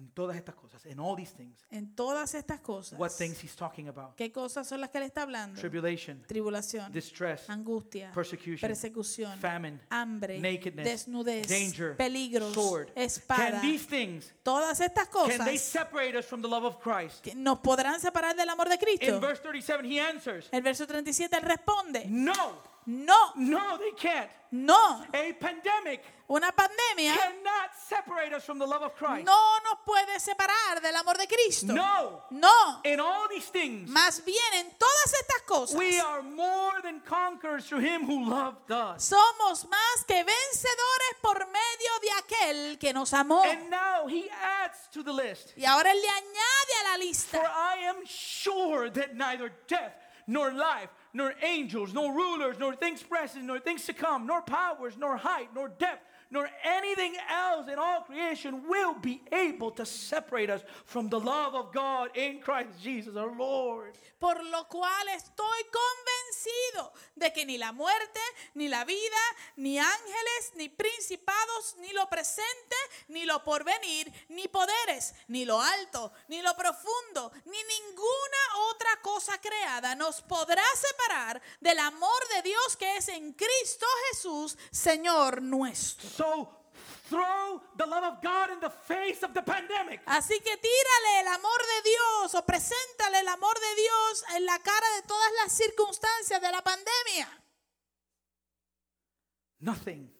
en 0.00 0.10
todas 0.12 0.34
estas 0.36 0.54
cosas, 0.54 0.84
in 0.86 0.98
all 0.98 1.14
these 1.14 1.32
things, 1.34 1.58
En 1.70 1.94
todas 1.94 2.34
estas 2.34 2.60
cosas, 2.60 2.98
what 2.98 3.10
things 3.10 3.42
he's 3.44 3.54
talking 3.54 3.88
about? 3.88 4.16
¿qué 4.16 4.32
cosas 4.32 4.66
son 4.66 4.80
las 4.80 4.88
que 4.90 4.98
él 4.98 5.04
está 5.04 5.22
hablando? 5.22 5.60
Tribulation, 5.60 6.22
Tribulación, 6.26 6.90
distress, 6.90 7.48
angustia, 7.50 8.10
persecution, 8.12 8.66
persecución, 8.66 9.38
famine, 9.38 9.78
hambre, 9.90 10.40
nakedness, 10.40 10.84
desnudez, 10.86 11.46
danger, 11.46 11.96
peligros, 11.96 12.54
sword. 12.54 12.88
espada. 12.96 13.50
Can 13.50 13.62
these 13.62 13.86
things, 13.86 14.32
Todas 14.42 14.80
estas 14.80 15.08
can 15.08 15.28
they 15.44 15.56
cosas 15.56 15.60
separate 15.60 16.16
us 16.18 16.24
from 16.24 16.40
the 16.40 16.48
love 16.48 16.64
of 16.64 16.78
Christ? 16.82 17.26
nos 17.34 17.58
podrán 17.60 18.00
separar 18.00 18.34
del 18.34 18.48
amor 18.48 18.68
de 18.68 18.76
In 18.76 18.80
Cristo. 18.80 19.20
verse 19.20 19.42
37, 19.42 19.84
he 19.84 20.00
answers, 20.00 20.48
El 20.50 20.62
verso 20.62 20.86
37 20.86 21.36
él 21.36 21.42
responde, 21.42 22.06
no, 22.08 22.69
no, 22.86 23.32
no, 23.36 23.78
they 23.78 23.92
can't. 23.96 24.30
no, 24.52 25.04
A 25.14 25.32
pandemic 25.34 26.02
una 26.28 26.50
pandemia 26.52 27.14
cannot 27.16 27.70
separate 27.88 28.32
us 28.32 28.44
from 28.44 28.58
the 28.58 28.66
love 28.66 28.82
of 28.82 28.94
Christ. 28.96 29.24
no 29.26 29.58
nos 29.64 29.78
puede 29.84 30.18
separar 30.20 30.80
del 30.80 30.94
amor 30.96 31.16
de 31.18 31.26
Cristo. 31.26 31.72
No. 31.72 32.22
No, 32.30 32.80
In 32.84 32.98
all 33.00 33.28
these 33.28 33.46
things, 33.50 33.88
más 33.90 34.24
bien 34.24 34.54
en 34.54 34.70
todas 34.78 35.12
estas 35.20 35.42
cosas 35.46 35.76
we 35.78 35.98
are 36.00 36.22
more 36.22 36.80
than 36.82 37.00
conquerors 37.00 37.66
through 37.66 37.80
him 37.80 38.04
who 38.06 38.24
loved 38.28 38.70
us. 38.70 39.04
somos 39.04 39.66
más 39.68 40.04
que 40.06 40.24
vencedores 40.24 41.16
por 41.20 41.38
medio 41.46 42.00
de 42.00 42.10
aquel 42.18 42.78
que 42.78 42.92
nos 42.92 43.12
amó. 43.12 43.42
And 43.44 43.70
now 43.70 44.06
he 44.08 44.28
adds 44.30 44.88
to 44.92 45.02
the 45.02 45.12
list. 45.12 45.52
Y 45.56 45.64
ahora 45.64 45.90
él 45.90 46.00
le 46.00 46.08
añade 46.08 46.74
a 46.80 46.82
la 46.84 46.94
For 46.94 46.98
lista. 47.04 47.38
I 47.42 47.84
am 47.88 48.04
sure 48.06 48.90
that 48.90 49.14
neither 49.14 49.52
death, 49.68 49.92
nor 50.26 50.52
life, 50.52 50.88
nor 51.12 51.34
angels, 51.42 51.92
nor 51.92 52.14
rulers, 52.14 52.56
nor 52.58 52.74
things 52.74 53.02
present, 53.02 53.44
nor 53.44 53.58
things 53.58 53.84
to 53.86 53.92
come, 53.92 54.26
nor 54.26 54.42
powers, 54.42 54.94
nor 54.98 55.16
height, 55.16 55.48
nor 55.54 55.68
depth, 55.68 56.04
nor 56.30 56.48
anything 56.64 57.14
else 57.28 57.68
in 57.70 57.78
all 57.78 58.02
creation 58.02 58.62
will 58.68 58.94
be 58.94 59.20
able 59.32 59.70
to 59.72 59.84
separate 59.84 60.50
us 60.50 60.62
from 60.84 61.08
the 61.08 61.18
love 61.18 61.54
of 61.54 61.72
God 61.72 62.16
in 62.16 62.40
Christ 62.40 62.80
Jesus 62.82 63.16
our 63.16 63.34
Lord. 63.36 63.92
Por 64.18 64.44
lo 64.44 64.68
cual 64.68 65.08
estoy 65.08 65.64
convencido 65.64 66.92
de 67.16 67.32
que 67.32 67.46
ni 67.46 67.56
la 67.56 67.72
muerte, 67.72 68.20
ni 68.54 68.68
la 68.68 68.84
vida, 68.84 69.16
ni 69.56 69.78
ángeles, 69.78 70.52
ni 70.56 70.68
principados, 70.68 71.76
ni 71.78 71.92
lo 71.92 72.08
presente, 72.08 72.76
ni 73.08 73.24
lo 73.24 73.42
porvenir, 73.42 74.12
ni 74.28 74.46
poderes, 74.46 75.14
ni 75.28 75.44
lo 75.44 75.60
alto, 75.60 76.12
ni 76.28 76.42
lo 76.42 76.54
profundo, 76.54 77.32
ni 77.46 77.58
ninguna 77.62 78.70
otra 78.70 79.00
cosa 79.02 79.40
creada 79.40 79.94
nos 79.94 80.20
podrá 80.20 80.64
separar 80.74 81.40
del 81.60 81.78
amor 81.78 82.28
de 82.34 82.42
Dios 82.42 82.76
que 82.76 82.96
es 82.96 83.08
en 83.08 83.32
Cristo 83.32 83.86
Jesús, 84.10 84.58
Señor 84.70 85.40
nuestro. 85.42 86.08
So 86.20 86.48
throw 87.08 87.62
the 87.78 87.86
love 87.86 88.04
of 88.04 88.22
God 88.22 88.50
in 88.50 88.60
the 88.60 88.68
face 88.68 89.22
of 89.22 89.32
the 89.32 89.42
pandemic. 89.42 90.00
Así 90.06 90.38
que 90.44 90.56
tírale 90.58 91.20
el 91.20 91.28
amor 91.28 91.60
de 91.72 91.90
Dios 91.90 92.34
o 92.34 92.44
preséntale 92.44 93.20
el 93.20 93.28
amor 93.28 93.54
de 93.54 93.74
Dios 93.82 94.24
en 94.36 94.44
la 94.44 94.58
cara 94.58 94.86
de 94.96 95.02
todas 95.08 95.32
las 95.42 95.52
circunstancias 95.56 96.40
de 96.42 96.52
la 96.52 96.60
pandemia. 96.62 97.28
Nothing, 99.60 100.10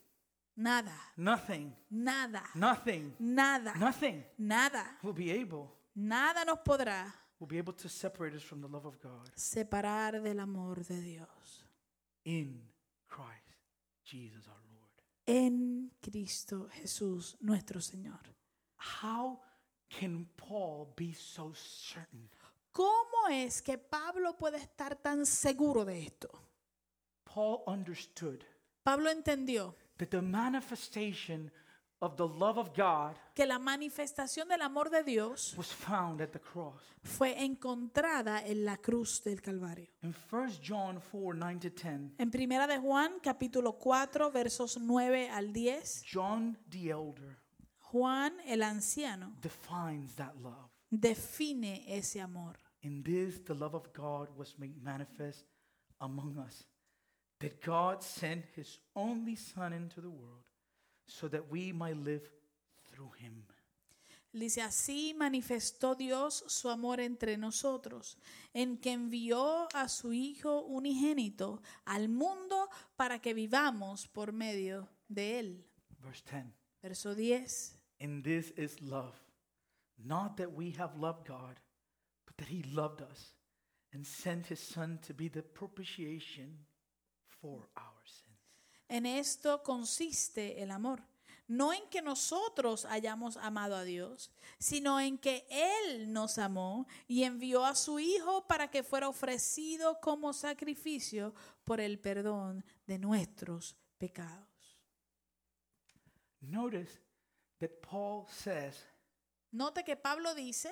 Nada, 0.57 0.93
nothing, 1.17 1.75
nada, 1.91 2.43
nothing, 2.55 3.15
nada, 3.19 3.75
nothing. 3.77 4.25
Nada, 4.39 4.85
will 5.03 5.15
be 5.15 5.31
able. 5.31 5.71
Nada 5.95 6.45
nos 6.45 6.59
podrá 6.61 7.13
will 7.39 7.47
be 7.49 7.59
able 7.59 7.73
to 7.75 7.89
separate 7.89 8.35
us 8.35 8.43
from 8.43 8.61
the 8.61 8.69
love 8.69 8.87
of 8.87 8.99
God. 9.01 9.31
separar 9.37 10.23
del 10.23 10.41
amor 10.41 10.83
de 10.83 11.01
Dios. 11.01 11.65
In 12.25 12.61
Christ 13.09 13.57
Jesus 14.05 14.47
our 14.49 14.55
Lord. 14.55 14.70
En 15.31 15.93
Cristo 16.01 16.69
Jesús 16.73 17.37
nuestro 17.41 17.81
Señor. 17.81 18.21
How 19.01 19.41
can 19.89 20.27
Paul 20.37 20.93
be 20.97 21.15
so 21.15 21.55
certain? 21.55 22.29
¿Cómo 22.73 23.29
es 23.31 23.63
que 23.63 23.79
Pablo 23.79 24.37
puede 24.37 24.57
estar 24.57 24.97
tan 24.97 25.25
seguro 25.25 25.85
de 25.85 26.03
esto? 26.03 26.29
Paul 27.25 27.63
understood 27.69 28.43
Pablo 28.83 29.09
entendió 29.09 29.77
that 29.99 30.11
the 30.11 30.21
manifestation 30.21 31.53
of 32.01 32.17
the 32.17 32.27
love 32.27 32.59
of 32.59 32.73
God 32.75 33.15
que 33.35 33.47
la 33.47 33.59
manifestación 33.59 34.49
del 34.49 34.63
amor 34.63 34.91
de 34.91 35.03
Dios 35.03 35.55
was 35.57 35.73
found 35.73 36.21
at 36.21 36.31
the 36.33 36.41
cross. 36.41 36.81
fue 37.03 37.35
encontrada 37.45 38.45
en 38.47 38.65
la 38.65 38.77
cruz 38.79 39.23
del 39.23 39.41
Calvario. 39.41 39.89
In 40.03 40.15
1 40.31 40.49
John 40.63 41.01
4 41.01 41.35
9 41.35 41.61
to 41.61 41.71
10, 41.71 42.15
En 42.19 42.31
Primera 42.31 42.67
de 42.67 42.79
Juan, 42.79 43.21
capítulo 43.23 43.79
4, 43.79 44.31
versos 44.31 44.79
9 44.79 45.29
al 45.31 45.53
10, 45.53 46.03
John 46.05 46.57
the 46.71 46.91
elder 46.91 47.39
Juan 47.93 48.35
el 48.47 48.63
anciano 48.63 49.35
defines 49.41 50.15
that 50.15 50.35
love. 50.43 50.71
define 50.91 51.83
ese 51.87 52.21
amor. 52.21 52.57
In 52.83 53.03
this, 53.03 53.45
the 53.45 53.55
love 53.55 53.75
of 53.75 53.93
God 53.93 54.29
was 54.39 54.59
made 54.59 54.83
manifest 54.83 55.45
among 56.01 56.39
us, 56.39 56.65
that 57.41 57.61
God 57.63 58.03
sent 58.03 58.47
his 58.57 58.79
only 58.97 59.37
Son 59.37 59.73
into 59.75 60.01
the 60.01 60.09
world 60.09 60.45
so 61.11 61.29
that 61.29 61.51
we 61.51 61.73
might 61.73 61.97
live 61.97 62.23
through 62.91 63.11
him. 63.19 63.45
Dice, 64.33 64.63
así 64.63 65.13
manifestó 65.15 65.97
Dios 65.97 66.45
su 66.47 66.71
amor 66.71 67.01
entre 67.01 67.37
nosotros, 67.37 68.17
en 68.55 68.77
que 68.79 68.93
envió 68.93 69.69
a 69.75 69.89
su 69.89 70.13
Hijo 70.13 70.61
unigénito 70.61 71.61
al 71.85 72.09
mundo 72.09 72.69
para 72.95 73.19
que 73.19 73.35
vivamos 73.35 74.07
por 74.07 74.33
medio 74.33 74.89
de 75.09 75.41
él. 75.41 75.65
Verse 75.99 76.23
10 76.31 76.61
Verso 76.83 77.15
10. 77.15 77.77
In 77.99 78.23
this 78.23 78.53
is 78.57 78.81
love, 78.81 79.15
not 79.99 80.37
that 80.39 80.53
we 80.53 80.71
have 80.79 80.97
loved 80.97 81.27
God, 81.27 81.61
but 82.25 82.37
that 82.39 82.49
he 82.49 82.63
loved 82.73 83.03
us 83.03 83.35
and 83.93 84.07
sent 84.07 84.47
his 84.47 84.61
Son 84.61 84.99
to 85.07 85.13
be 85.13 85.29
the 85.29 85.43
propitiation 85.43 86.57
for 87.27 87.69
our 87.77 87.83
sins. 87.83 87.90
En 88.91 89.07
esto 89.07 89.63
consiste 89.63 90.61
el 90.63 90.73
amor. 90.73 91.01
No 91.47 91.73
en 91.73 91.89
que 91.91 92.03
nosotros 92.03 92.85
hayamos 92.85 93.37
amado 93.37 93.77
a 93.77 93.85
Dios, 93.85 94.33
sino 94.59 95.01
en 95.01 95.17
que 95.17 95.47
Él 95.49 96.13
nos 96.13 96.39
amó 96.39 96.87
y 97.09 97.23
envió 97.23 97.65
a 97.65 97.77
su 97.77 98.01
Hijo 98.01 98.47
para 98.49 98.69
que 98.69 98.83
fuera 98.83 99.09
ofrecido 99.09 100.01
como 100.01 100.33
sacrificio 100.33 101.33
por 101.65 101.81
el 101.81 102.01
perdón 102.01 102.65
de 102.87 102.99
nuestros 102.99 103.77
pecados. 103.99 104.49
Notice 106.41 107.01
that 107.61 107.71
Paul 107.89 108.27
says 108.29 108.85
Note 109.53 109.85
que 109.85 109.97
Pablo 109.97 110.35
dice 110.35 110.71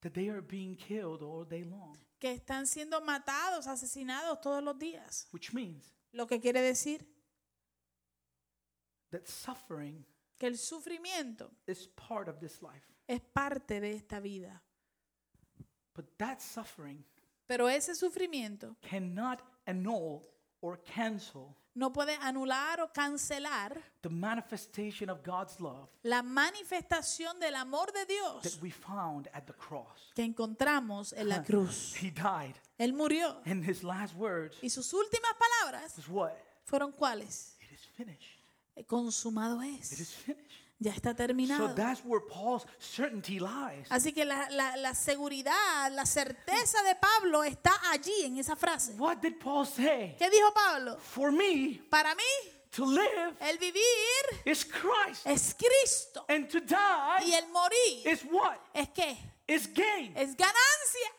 that 0.00 0.12
they 0.12 0.28
are 0.30 0.40
being 0.42 0.74
killed 0.76 1.22
all 1.22 1.44
day 1.46 1.64
long, 1.64 1.98
que 2.18 2.32
están 2.32 2.66
siendo 2.66 3.00
matados, 3.02 3.66
asesinados 3.66 4.40
todos 4.40 4.62
los 4.62 4.78
días. 4.78 5.28
which 5.32 5.52
means 5.52 5.92
Lo 6.12 6.26
que 6.26 6.40
quiere 6.40 6.60
decir 6.60 7.11
that 9.12 9.26
suffering 9.26 10.04
que 10.38 10.48
el 10.48 10.56
sufrimiento 10.58 11.52
is 11.66 11.86
part 11.86 12.28
of 12.28 12.40
this 12.40 12.60
life. 12.62 12.84
es 13.06 13.20
parte 13.20 13.80
de 13.80 13.92
esta 13.94 14.20
vida. 14.20 14.60
But 15.94 16.18
that 16.18 16.40
suffering 16.40 17.04
Pero 17.46 17.68
ese 17.68 17.94
sufrimiento 17.94 18.76
cannot 18.80 19.40
annul 19.66 20.22
or 20.60 20.80
cancel 20.82 21.54
no 21.74 21.90
puede 21.92 22.14
anular 22.20 22.80
o 22.80 22.92
cancelar 22.92 23.80
the 24.02 24.08
manifestation 24.08 25.08
of 25.08 25.22
God's 25.22 25.58
love 25.60 25.88
la 26.02 26.22
manifestación 26.22 27.38
del 27.40 27.54
amor 27.54 27.92
de 27.92 28.00
that 28.00 28.08
Dios 28.08 28.58
we 28.62 28.70
found 28.70 29.28
at 29.32 29.44
the 29.46 29.54
cross. 29.54 30.12
que 30.14 30.22
encontramos 30.24 31.12
en 31.14 31.28
la 31.28 31.42
cruz. 31.42 31.94
He 32.00 32.10
died, 32.10 32.54
Él 32.78 32.92
murió 32.92 33.40
and 33.46 33.64
his 33.64 33.82
last 33.82 34.14
words 34.14 34.56
y 34.62 34.68
sus 34.68 34.92
últimas 34.92 35.32
palabras 35.38 35.96
was 35.96 36.08
what? 36.08 36.32
fueron 36.64 36.92
cuáles? 36.92 37.56
It 37.60 37.72
is 37.72 37.84
finished. 37.96 38.41
Eh, 38.76 38.84
Consumado 38.84 39.62
It 39.62 39.80
es. 39.80 40.00
is 40.00 40.14
finished. 40.14 40.50
Ya 40.78 40.90
está 40.92 41.10
So 41.10 41.16
terminado. 41.16 41.74
that's 41.76 42.02
where 42.04 42.20
Paul's 42.26 42.66
certainty 42.80 43.38
lies. 43.38 43.86
Así 43.88 44.12
que 44.12 44.24
la, 44.24 44.48
la- 44.50 44.76
la 44.76 44.94
seguridad, 44.94 45.92
la 45.92 46.04
certeza 46.04 46.82
de 46.82 46.96
Pablo 46.96 47.44
está 47.44 47.72
allí 47.92 48.24
en 48.24 48.38
esa 48.38 48.56
frase. 48.56 48.92
What 48.98 49.18
did 49.18 49.34
Paul 49.38 49.64
say? 49.64 50.16
¿Qué 50.18 50.28
dijo 50.28 50.52
Pablo? 50.52 50.96
For 50.98 51.30
me 51.30 51.80
Para 51.88 52.14
mí, 52.16 52.24
to 52.72 52.84
live 52.84 53.36
el 53.42 53.58
vivir 53.58 54.42
is 54.44 54.64
Christ, 54.64 55.24
es 55.26 55.54
Cristo 55.54 56.24
and 56.28 56.48
to 56.48 56.58
y 56.58 57.26
die 57.26 57.34
el 57.36 57.48
morir 57.52 58.06
is 58.08 58.24
what? 58.24 58.58
es 58.74 58.88
qué? 58.88 59.16
Is 59.46 59.66
gain. 59.72 60.12
Es 60.16 60.34
ganancia. 60.36 61.12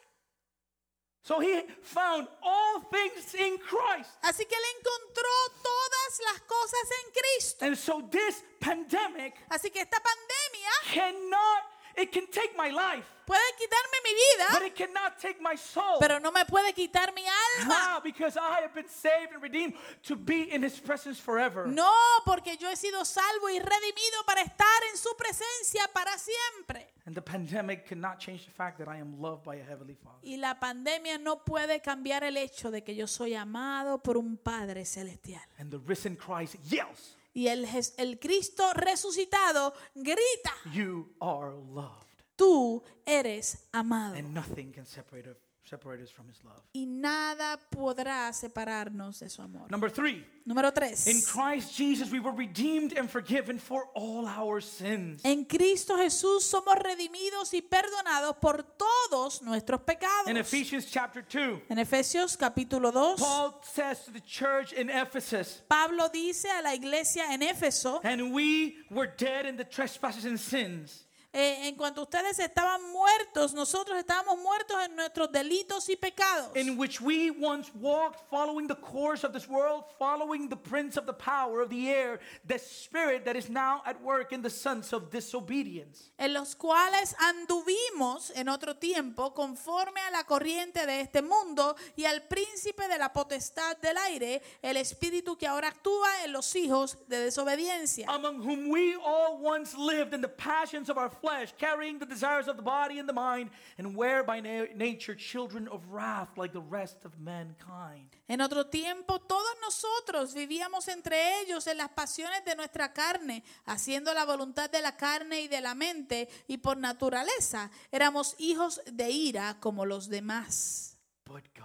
So 1.24 1.40
he 1.40 1.62
found 1.82 2.28
all 2.44 2.82
things 2.92 3.34
in 3.34 3.58
Christ. 3.58 4.12
Así 4.24 4.46
que 4.46 4.56
él 4.56 4.64
encontró 4.78 5.32
todas 5.64 6.20
las 6.26 6.42
cosas 6.42 6.90
en 7.06 7.12
Cristo. 7.14 7.66
And 7.66 7.78
so 7.78 8.02
this 8.12 8.44
pandemic 8.60 9.34
Así 9.50 9.72
que 9.72 9.80
esta 9.80 10.02
pandemia 10.02 10.72
cannot, 10.94 11.64
it 11.98 12.12
can 12.12 12.26
take 12.28 12.56
my 12.58 12.70
life, 12.70 13.06
puede 13.26 13.40
quitarme 13.58 13.98
mi 14.04 14.12
but 14.38 14.60
vida, 14.60 14.66
it 14.68 14.76
cannot 14.76 15.20
take 15.20 15.42
my 15.42 15.56
soul. 15.56 16.00
pero 16.00 16.20
no 16.20 16.32
me 16.32 16.44
puede 16.46 16.74
quitar 16.74 17.14
mi 17.14 17.24
alma. 17.24 17.74
How? 17.74 18.00
Because 18.02 18.38
I 18.38 18.62
have 18.62 18.74
been 18.74 18.90
saved 18.90 19.34
and 19.34 19.42
redeemed 19.42 19.74
to 20.04 20.16
be 20.16 20.52
in 20.54 20.64
his 20.64 20.80
presence 20.80 21.20
forever. 21.20 21.68
No, 21.68 21.92
porque 22.26 22.58
yo 22.60 22.70
he 22.70 22.76
sido 22.76 23.06
salvo 23.06 23.50
y 23.50 23.60
redimido 23.60 24.26
para 24.26 24.42
estar 24.42 24.84
en 24.92 24.98
su 24.98 25.16
presencia 25.16 25.88
para 25.94 26.12
siempre. 26.18 26.88
And 27.06 27.16
the 27.16 27.22
pandemic 27.22 27.86
cannot 27.86 28.20
change 28.20 28.46
the 28.46 28.52
fact 28.52 28.78
that 28.80 28.88
I 28.88 28.98
am 28.98 29.20
loved 29.22 29.44
by 29.44 29.56
a 29.56 29.64
heavenly 29.64 29.96
Father. 29.96 30.20
Y 30.24 30.38
la 30.38 30.60
pandemia 30.60 31.18
no 31.18 31.44
puede 31.44 31.82
cambiar 31.82 32.24
el 32.24 32.38
hecho 32.38 32.72
de 32.72 32.82
que 32.84 32.96
yo 32.96 33.08
soy 33.08 33.36
amado 33.36 34.02
por 34.02 34.18
un 34.18 34.38
Padre 34.38 34.86
celestial. 34.86 35.42
And 35.60 35.70
the 35.70 35.80
risen 35.80 36.16
Christ 36.16 36.56
yells, 36.70 37.18
Y 37.34 37.48
el, 37.48 37.68
el 37.98 38.20
Cristo 38.20 38.74
resucitado 38.74 39.74
grita, 39.96 40.54
You 40.72 41.16
are 41.20 41.52
loved. 41.74 42.06
tú 42.36 42.84
eres 43.06 43.68
amado. 43.72 44.16
And 44.16 44.34
nothing 44.34 44.72
can 44.72 44.86
separate, 44.86 45.30
us- 45.30 45.38
separate 45.66 46.02
us 46.02 46.12
from 46.12 46.28
his 46.28 46.44
love. 46.44 46.62
Y 46.74 46.86
nada 46.86 47.60
podrá 47.70 48.32
separarnos 48.34 49.20
de 49.20 49.30
su 49.30 49.42
amor. 49.42 49.70
Number 49.70 49.90
three, 49.90 50.26
Número 50.46 50.74
tres. 50.74 51.08
in 51.08 51.22
Christ 51.22 51.74
Jesus 51.78 52.12
we 52.12 52.20
were 52.20 52.34
redeemed 52.36 52.94
and 52.98 53.10
forgiven 53.10 53.58
for 53.58 53.86
all 53.96 54.28
our 54.28 54.62
sins. 54.62 55.22
En 55.24 55.46
Cristo 55.46 55.96
Jesús 55.98 56.44
somos 56.44 56.76
redimidos 56.76 57.54
y 57.54 57.62
perdonados 57.62 58.36
por 58.42 58.64
todos 58.64 59.42
nuestros 59.42 59.82
pecados. 59.82 60.28
In 60.28 60.38
Ephesians 60.38 60.86
chapter 60.92 61.22
2, 61.22 61.64
En 61.70 61.78
Efesios 61.80 62.38
capítulo 62.38 62.92
2, 62.92 63.20
Paul 63.20 63.60
says 63.64 64.04
to 64.06 64.12
the 64.12 64.22
church 64.22 64.74
in 64.74 64.90
Ephesus, 64.90 65.62
Pablo 65.70 66.10
dice 66.10 66.46
a 66.50 66.62
la 66.62 66.74
iglesia 66.74 67.32
en 67.32 67.42
Éfeso, 67.42 68.02
And 68.04 68.34
we 68.34 68.76
were 68.92 69.08
dead 69.08 69.46
in 69.46 69.56
the 69.56 69.64
trespasses 69.64 70.26
and 70.26 70.38
sins, 70.40 71.06
eh, 71.34 71.68
en 71.68 71.76
cuanto 71.76 72.04
ustedes 72.04 72.38
estaban 72.40 72.82
muertos, 72.92 73.54
nosotros 73.54 73.98
estábamos 73.98 74.38
muertos 74.40 74.78
en 74.86 74.96
nuestros 74.96 75.32
delitos 75.32 75.90
y 75.90 75.96
pecados. 75.96 76.56
in 76.56 76.78
which 76.78 77.02
we 77.02 77.32
once 77.32 77.72
walked 77.76 78.20
following 78.30 78.68
the 78.68 78.76
course 78.76 79.24
of 79.26 79.34
this 79.34 79.48
world, 79.50 79.84
following 79.98 80.48
the 80.48 80.56
prince 80.56 80.96
of 80.98 81.06
the 81.06 81.14
power 81.14 81.62
of 81.62 81.70
the 81.70 81.90
air, 81.90 82.20
the 82.46 82.60
spirit 82.60 83.26
that 83.26 83.36
is 83.36 83.50
now 83.50 83.82
at 83.86 84.00
work 84.02 84.32
in 84.32 84.42
the 84.42 84.50
sons 84.50 84.94
of 84.94 85.10
disobedience. 85.12 86.12
en 86.20 86.34
los 86.34 86.56
cuales 86.56 87.16
anduvimos 87.20 88.32
en 88.36 88.48
otro 88.50 88.76
tiempo 88.78 89.34
conforme 89.34 90.00
a 90.02 90.12
la 90.12 90.24
corriente 90.26 90.86
de 90.86 91.02
este 91.02 91.22
mundo 91.22 91.76
y 91.96 92.06
al 92.06 92.24
príncipe 92.28 92.88
de 92.88 92.98
la 92.98 93.12
potestad 93.12 93.78
del 93.78 93.98
aire, 93.98 94.42
el 94.62 94.78
espíritu 94.78 95.38
que 95.38 95.48
ahora 95.48 95.70
actúa 95.70 96.24
en 96.26 96.32
los 96.32 96.56
hijos 96.56 96.98
de 97.08 97.20
desobediencia, 97.20 98.08
Among 98.10 98.42
whom 98.42 98.70
we 98.70 98.96
all 98.96 99.38
once 99.42 99.76
lived 99.76 100.14
in 100.14 100.22
the 100.22 100.28
passions 100.30 100.90
of 100.90 100.98
our 100.98 101.10
flesh, 101.24 101.54
carrying 101.58 101.98
the 102.00 102.06
desires 102.06 102.48
of 102.50 102.58
the 102.58 102.62
body 102.62 103.00
and 103.00 103.08
the 103.08 103.14
mind, 103.14 103.50
and 103.78 103.96
were 103.96 104.24
by 104.24 104.42
na- 104.42 104.68
nature 104.76 105.16
children 105.16 105.68
of 105.70 105.82
wrath 105.90 106.36
like 106.38 106.52
the 106.54 106.60
rest 106.70 107.06
of 107.06 107.18
mankind. 107.18 108.10
En 108.28 108.42
otro 108.42 108.66
tiempo 108.68 109.20
todos 109.20 109.56
nosotros 109.62 110.34
vivíamos 110.34 110.88
entre 110.90 111.40
ellos 111.42 111.66
en 111.68 111.78
las 111.78 111.90
pasiones 111.90 112.44
de 112.46 112.56
nuestra 112.56 112.92
carne, 112.92 113.44
haciendo 113.66 114.14
la 114.14 114.26
voluntad 114.26 114.70
de 114.70 114.82
la 114.82 114.98
carne 114.98 115.42
y 115.42 115.48
de 115.48 115.62
la 115.62 115.76
mente, 115.76 116.28
y 116.48 116.58
por 116.58 116.78
naturaleza 116.78 117.72
éramos 117.92 118.36
hijos 118.38 118.82
de 118.92 119.10
ira 119.12 119.60
como 119.62 119.86
los 119.86 120.10
demás. 120.10 120.98
But 121.26 121.46
God, 121.56 121.64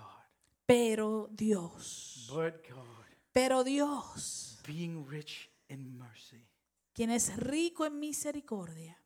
Pero 0.66 1.28
Dios, 1.32 2.28
but 2.30 2.54
God, 2.68 3.06
pero 3.32 3.64
Dios, 3.64 4.58
being 4.66 5.04
rich 5.08 5.50
in 5.68 5.98
mercy. 5.98 6.44
quien 6.94 7.10
es 7.10 7.36
rico 7.36 7.86
en 7.86 7.98
misericordia, 7.98 9.00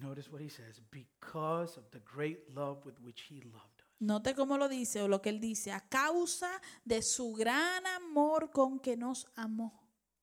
Notice 0.00 0.30
what 0.30 0.40
he 0.40 0.48
says 0.48 0.80
because 0.90 1.76
of 1.76 1.90
the 1.90 2.00
great 2.00 2.54
love 2.54 2.84
with 2.84 3.00
which 3.00 3.22
he 3.22 3.36
loved 3.36 3.80
us. 3.80 3.86
Note 4.00 4.34
cómo 4.36 4.56
lo 4.58 4.68
dice 4.68 5.02
o 5.02 5.08
lo 5.08 5.20
que 5.20 5.30
él 5.30 5.40
dice, 5.40 5.72
a 5.72 5.80
causa 5.80 6.60
de 6.84 7.02
su 7.02 7.34
gran 7.34 7.84
amor 7.86 8.50
con 8.52 8.78
que 8.78 8.96
nos 8.96 9.26
amó. 9.36 9.72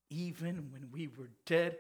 Even 0.10 0.72
when 0.72 0.90
we 0.92 1.08
were 1.08 1.30
dead 1.46 1.78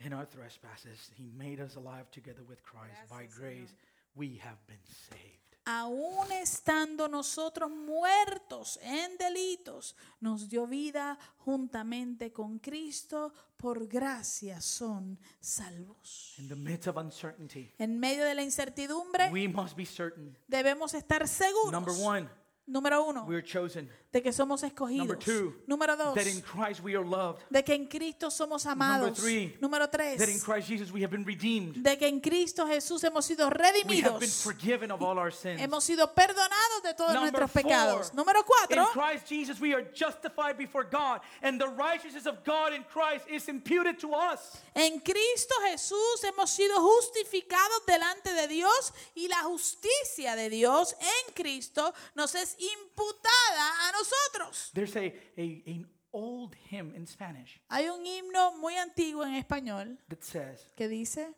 in 0.00 0.12
our 0.12 0.26
trespasses, 0.26 1.10
he 1.14 1.30
made 1.36 1.60
us 1.60 1.76
alive 1.76 2.10
together 2.10 2.42
with 2.46 2.62
Christ. 2.62 3.08
By 3.08 3.26
grace, 3.26 3.74
we 4.14 4.38
have 4.42 4.58
been 4.66 4.84
saved. 4.84 5.49
Aún 5.72 6.32
estando 6.32 7.06
nosotros 7.06 7.70
muertos 7.70 8.80
en 8.82 9.16
delitos, 9.18 9.94
nos 10.18 10.48
dio 10.48 10.66
vida 10.66 11.16
juntamente 11.38 12.32
con 12.32 12.58
Cristo, 12.58 13.32
por 13.56 13.86
gracia 13.86 14.60
son 14.60 15.16
salvos. 15.38 16.34
In 16.38 16.48
the 16.48 16.56
midst 16.56 16.88
of 16.88 16.96
uncertainty, 16.96 17.70
En 17.78 18.00
medio 18.00 18.24
de 18.24 18.34
la 18.34 18.42
incertidumbre 18.42 19.30
we 19.30 19.46
must 19.46 19.76
be 19.76 19.86
certain. 19.86 20.36
debemos 20.48 20.92
estar 20.94 21.28
seguros. 21.28 21.70
Number 21.70 21.94
one, 22.02 22.28
Número 22.66 23.04
uno, 23.04 23.24
we 23.26 23.36
are 23.36 23.44
chosen. 23.46 23.88
De 24.12 24.20
que 24.22 24.32
somos 24.32 24.62
escogidos. 24.64 25.18
Two, 25.24 25.54
Número 25.68 25.96
dos, 25.96 26.14
That 26.16 26.26
in 26.26 26.40
Christ 26.42 26.80
we 26.82 26.96
are 26.96 27.04
loved. 27.06 27.42
de 27.48 27.62
que 27.62 27.74
en 27.74 27.86
Cristo 27.86 28.28
somos 28.28 28.66
amados. 28.66 29.16
three, 29.18 29.56
Número 29.60 29.88
That 29.88 30.00
in 30.10 30.18
tres, 30.18 30.42
Christ 30.44 30.66
Jesus 30.68 30.90
we 30.92 31.02
have 31.02 31.12
been 31.12 31.24
redeemed. 31.24 31.76
de 31.84 31.96
que 31.96 32.08
en 32.08 32.20
Cristo 32.20 32.66
Jesús 32.66 33.04
hemos 33.04 33.24
sido 33.24 33.48
We 33.48 33.54
have 33.54 34.18
been 34.18 34.28
redimidos. 34.28 34.42
forgiven 34.42 34.90
of 34.90 35.00
all 35.00 35.16
our 35.16 35.30
sins. 35.32 35.60
Hemos 35.60 35.84
sido 35.84 36.12
perdonados 36.12 36.82
de 36.82 36.94
todos 36.94 37.14
Number 37.14 37.30
nuestros 37.40 37.50
four, 37.52 37.62
pecados. 37.62 38.12
Número 38.14 38.40
In 38.40 38.44
cuatro, 38.46 38.86
Christ 38.92 39.28
Jesus 39.28 39.60
we 39.60 39.72
are 39.72 39.84
justified 39.94 40.56
before 40.58 40.82
God, 40.90 41.20
and 41.42 41.60
the 41.60 41.68
righteousness 41.68 42.26
of 42.26 42.42
God 42.44 42.72
in 42.74 42.82
Christ 42.92 43.26
is 43.28 43.48
imputed 43.48 43.96
to 44.00 44.12
us. 44.12 44.58
en 44.74 44.98
Cristo 45.00 45.54
Jesús 45.70 46.24
hemos 46.24 46.50
sido 46.50 46.74
justificados 46.80 47.86
delante 47.86 48.32
de 48.32 48.48
Dios 48.48 48.92
y 49.14 49.28
la 49.28 49.44
justicia 49.44 50.34
de 50.34 50.50
Dios 50.50 50.94
en 50.98 51.34
Cristo 51.34 51.94
nos 52.16 52.34
es 52.34 52.56
imputada 52.58 53.88
a 53.88 53.92
nosotros. 53.92 53.99
There's 54.72 54.96
a, 54.96 55.12
a 55.36 55.62
an 55.66 55.86
old 56.12 56.54
hymn 56.70 56.94
in 56.94 57.06
Spanish 57.06 57.60
Hay 57.68 57.88
un 57.88 58.04
himno 58.04 58.56
muy 58.58 58.76
antiguo 58.76 59.24
en 59.24 59.34
español 59.34 59.98
that 60.08 60.22
says, 60.22 60.70
que 60.76 60.88
dice, 60.88 61.34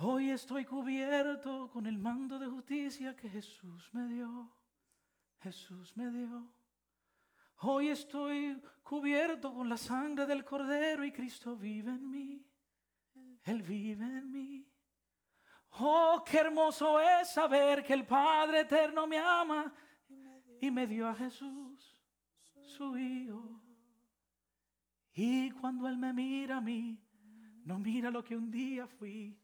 Hoy 0.00 0.30
estoy 0.30 0.64
cubierto 0.64 1.68
con 1.72 1.86
el 1.86 1.98
mando 1.98 2.38
de 2.38 2.46
justicia 2.46 3.16
que 3.16 3.28
Jesús 3.28 3.88
me 3.92 4.06
dio. 4.06 4.48
Jesús 5.42 5.96
me 5.96 6.08
dio. 6.10 6.46
Hoy 7.62 7.88
estoy 7.88 8.62
cubierto 8.84 9.52
con 9.52 9.68
la 9.68 9.76
sangre 9.76 10.24
del 10.26 10.44
Cordero 10.44 11.04
y 11.04 11.10
Cristo 11.10 11.56
vive 11.56 11.90
en 11.90 12.08
mí. 12.08 12.46
Él 13.42 13.62
vive 13.62 14.04
en 14.04 14.30
mí. 14.30 14.68
Oh, 15.80 16.22
qué 16.24 16.38
hermoso 16.38 17.00
es 17.00 17.30
saber 17.30 17.82
que 17.82 17.94
el 17.94 18.06
Padre 18.06 18.60
eterno 18.60 19.06
me 19.08 19.18
ama 19.18 19.74
y 20.60 20.70
me 20.70 20.86
dio 20.86 21.08
a 21.08 21.14
Jesús, 21.14 21.96
su 22.62 22.96
Hijo. 22.98 23.60
Y 25.14 25.50
cuando 25.50 25.88
Él 25.88 25.96
me 25.98 26.12
mira 26.12 26.58
a 26.58 26.60
mí, 26.60 26.98
no 27.64 27.78
mira 27.78 28.10
lo 28.10 28.22
que 28.22 28.36
un 28.36 28.50
día 28.50 28.86
fui, 28.86 29.36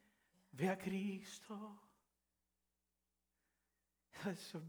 ve 0.53 0.69
a 0.69 0.79
Cristo. 0.79 1.81
That's 4.23 4.55
a 4.55 4.61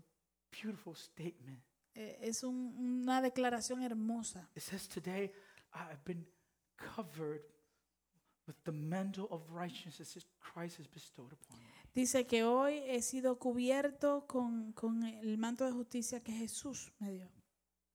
beautiful 0.51 0.95
statement. 0.95 1.61
eh, 1.97 2.17
es 2.21 2.43
un- 2.43 2.75
una 3.03 3.21
declaración 3.21 3.81
hermosa. 3.83 4.49
It 4.55 4.63
says, 4.63 4.87
Today 4.87 5.31
I've 5.73 6.03
been 6.03 6.25
covered 6.75 7.41
with 8.47 8.55
the 8.63 8.71
mantle 8.73 9.27
of 9.31 9.49
righteousness 9.49 10.13
that 10.15 10.25
Christ 10.39 10.77
has 10.79 10.87
bestowed 10.87 11.31
upon 11.31 11.57
me. 11.59 11.71
Dice 11.95 12.27
que 12.27 12.43
hoy 12.43 12.79
he 12.87 13.01
sido 13.01 13.39
cubierto 13.39 14.27
con, 14.27 14.73
con 14.73 15.03
el 15.03 15.37
manto 15.37 15.65
de 15.65 15.71
justicia 15.71 16.21
que 16.21 16.33
Jesús 16.33 16.91
me 16.99 17.11
dio. 17.13 17.31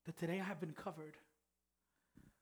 that 0.05 0.15
today 0.17 0.39
I 0.39 0.43
have 0.43 0.59
been 0.59 0.73
covered 0.75 1.15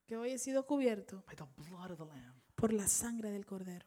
que 0.06 0.16
hoy 0.16 0.30
he 0.30 0.38
sido 0.38 0.64
cubierto 0.66 1.24
by 1.26 1.34
the 1.34 1.44
blood 1.68 1.90
of 1.90 1.98
the 1.98 2.04
Lamb. 2.06 2.40
por 2.54 2.72
la 2.72 2.86
sangre 2.86 3.30
del 3.32 3.44
Cordero. 3.44 3.84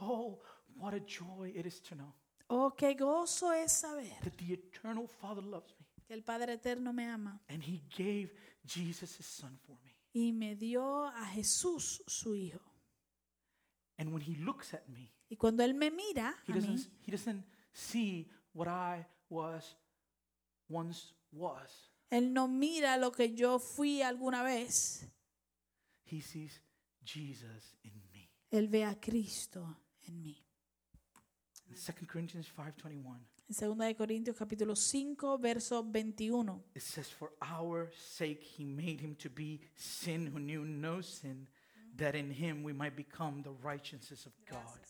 Oh, 0.00 0.40
what 0.76 0.94
a 0.94 1.00
joy 1.00 1.52
it 1.54 1.66
is 1.66 1.82
to 1.82 1.94
know 1.94 2.14
Oh, 2.48 2.74
qué 2.74 2.94
gozo 2.94 3.52
es 3.52 3.70
saber 3.72 4.18
that 4.24 4.32
the 4.38 4.54
eternal 4.54 5.06
Father 5.06 5.44
loves 5.44 5.74
me 5.78 5.86
que 6.06 6.14
el 6.14 6.22
Padre 6.24 6.54
Eterno 6.54 6.92
me 6.94 7.04
ama 7.06 7.40
and 7.48 7.62
He 7.62 7.82
gave 7.96 8.32
Jesus 8.64 9.18
His 9.20 9.26
Son 9.26 9.56
for 9.58 9.76
me. 9.84 9.94
y 10.14 10.32
me 10.32 10.56
dio 10.56 11.04
a 11.04 11.26
Jesús 11.26 12.02
su 12.06 12.34
Hijo. 12.34 12.60
And 13.98 14.12
when 14.14 14.22
He 14.22 14.34
looks 14.36 14.72
at 14.72 14.88
me, 14.88 15.12
Y 15.30 15.36
cuando 15.36 15.62
Él 15.62 15.74
me 15.74 15.90
mira 15.90 16.34
He 16.46 16.52
a 16.52 16.56
mí, 16.56 16.60
doesn't, 16.60 16.90
he 17.06 17.12
doesn't 17.12 17.44
see 17.72 18.28
what 18.52 18.66
I 18.68 19.06
was 19.28 19.76
once 20.68 21.14
was. 21.30 21.90
Él 22.10 22.32
no 22.32 22.48
mira 22.48 22.96
lo 22.96 23.12
que 23.12 23.32
yo 23.32 23.60
fui 23.60 24.02
alguna 24.02 24.42
vez. 24.42 25.06
He 26.04 26.20
sees 26.20 26.60
Jesus 27.04 27.76
in 27.84 28.02
me. 28.12 28.28
Él 28.50 28.68
ve 28.68 28.84
a 28.84 28.98
Cristo 29.00 29.76
en 30.08 30.20
mí. 30.20 30.44
In 31.68 31.76
2 31.76 32.06
Corinthians 32.08 32.48
5:21, 32.52 33.20
En 33.48 33.54
2 33.54 33.78
de 33.78 33.94
Corintios 33.94 34.36
capítulo 34.36 34.74
5, 34.74 35.38
verso 35.38 35.84
21. 35.84 36.64
it 36.74 36.82
says, 36.82 37.08
"For 37.08 37.32
our 37.40 37.92
sake 37.94 38.42
He 38.42 38.64
made 38.64 39.00
Him 39.00 39.14
to 39.16 39.30
be 39.30 39.60
sin 39.76 40.26
who 40.26 40.40
knew 40.40 40.64
no 40.64 41.00
sin, 41.00 41.46
that 41.96 42.16
in 42.16 42.32
Him 42.32 42.64
we 42.64 42.72
might 42.72 42.96
become 42.96 43.42
the 43.42 43.52
righteousness 43.62 44.26
of 44.26 44.32
God." 44.46 44.80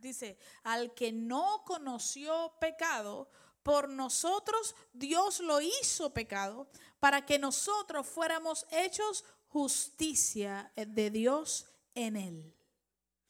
Dice, 0.00 0.38
al 0.62 0.94
que 0.94 1.12
no 1.12 1.62
conoció 1.64 2.54
pecado, 2.60 3.30
por 3.62 3.88
nosotros 3.88 4.74
Dios 4.92 5.40
lo 5.40 5.60
hizo 5.60 6.14
pecado, 6.14 6.68
para 7.00 7.26
que 7.26 7.38
nosotros 7.38 8.06
fuéramos 8.06 8.66
hechos 8.70 9.24
justicia 9.48 10.72
de 10.74 11.10
Dios 11.10 11.66
en 11.94 12.16
él. 12.16 12.54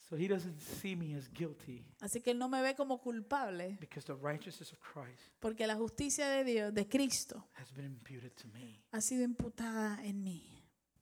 So 0.09 0.17
He 0.17 0.27
doesn't 0.27 0.59
see 0.59 0.97
me 0.97 1.15
as 1.15 1.29
guilty 1.29 1.85
Así 2.01 2.23
que 2.23 2.31
él 2.31 2.39
no 2.39 2.49
me 2.49 2.63
ve 2.63 2.75
como 2.75 2.99
culpable, 2.99 3.77
because 3.79 4.07
the 4.07 4.15
righteousness 4.15 4.73
of 4.73 4.79
Christ 4.81 5.21
porque 5.39 5.67
la 5.67 5.77
justicia 5.77 6.29
de 6.31 6.45
Dios, 6.45 6.73
de 6.73 6.89
Cristo, 6.89 7.47
has 7.55 7.71
been 7.75 7.85
imputed 7.85 8.33
to 8.37 8.49
me. 8.49 8.83
ha 8.91 9.03
sido 9.03 9.23
imputada 9.23 10.03
en 10.05 10.23
mí. 10.23 10.58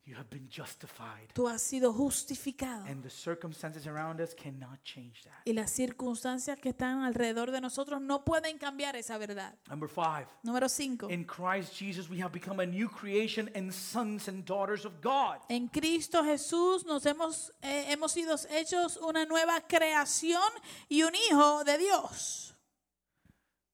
You 0.06 0.14
have 0.16 0.30
been 0.30 0.48
justified, 0.48 1.32
Tú 1.34 1.48
has 1.48 1.60
sido 1.60 1.92
justificado. 1.92 2.84
and 2.86 3.02
the 3.02 3.10
circumstances 3.10 3.88
around 3.88 4.20
us 4.20 4.34
cannot 4.34 4.80
change 4.84 5.24
that. 5.24 5.42
Y 5.44 5.52
las 5.52 5.72
circunstancias 5.72 6.60
que 6.60 6.68
están 6.70 7.02
alrededor 7.02 7.50
de 7.50 7.60
nosotros 7.60 8.00
no 8.00 8.24
pueden 8.24 8.56
cambiar 8.56 8.94
esa 8.94 9.18
verdad. 9.18 9.54
Number 9.68 9.88
five. 9.88 10.26
Número 10.44 10.68
5. 10.68 11.10
In 11.10 11.24
Christ 11.24 11.74
Jesus, 11.76 12.08
we 12.08 12.20
have 12.22 12.30
become 12.32 12.60
a 12.62 12.66
new 12.66 12.88
creation 12.88 13.50
and 13.56 13.72
sons 13.72 14.28
and 14.28 14.44
daughters 14.44 14.84
of 14.84 15.00
God. 15.02 15.38
En 15.48 15.66
Cristo 15.66 16.22
Jesús 16.22 16.86
nos 16.86 17.04
hemos, 17.04 17.50
eh, 17.62 17.86
hemos 17.90 18.12
sido 18.12 18.36
hechos 18.50 18.96
una 18.98 19.24
nueva 19.24 19.60
creación 19.62 20.40
y 20.88 21.02
un 21.02 21.14
hijo 21.16 21.64
de 21.64 21.78
Dios. 21.78 22.55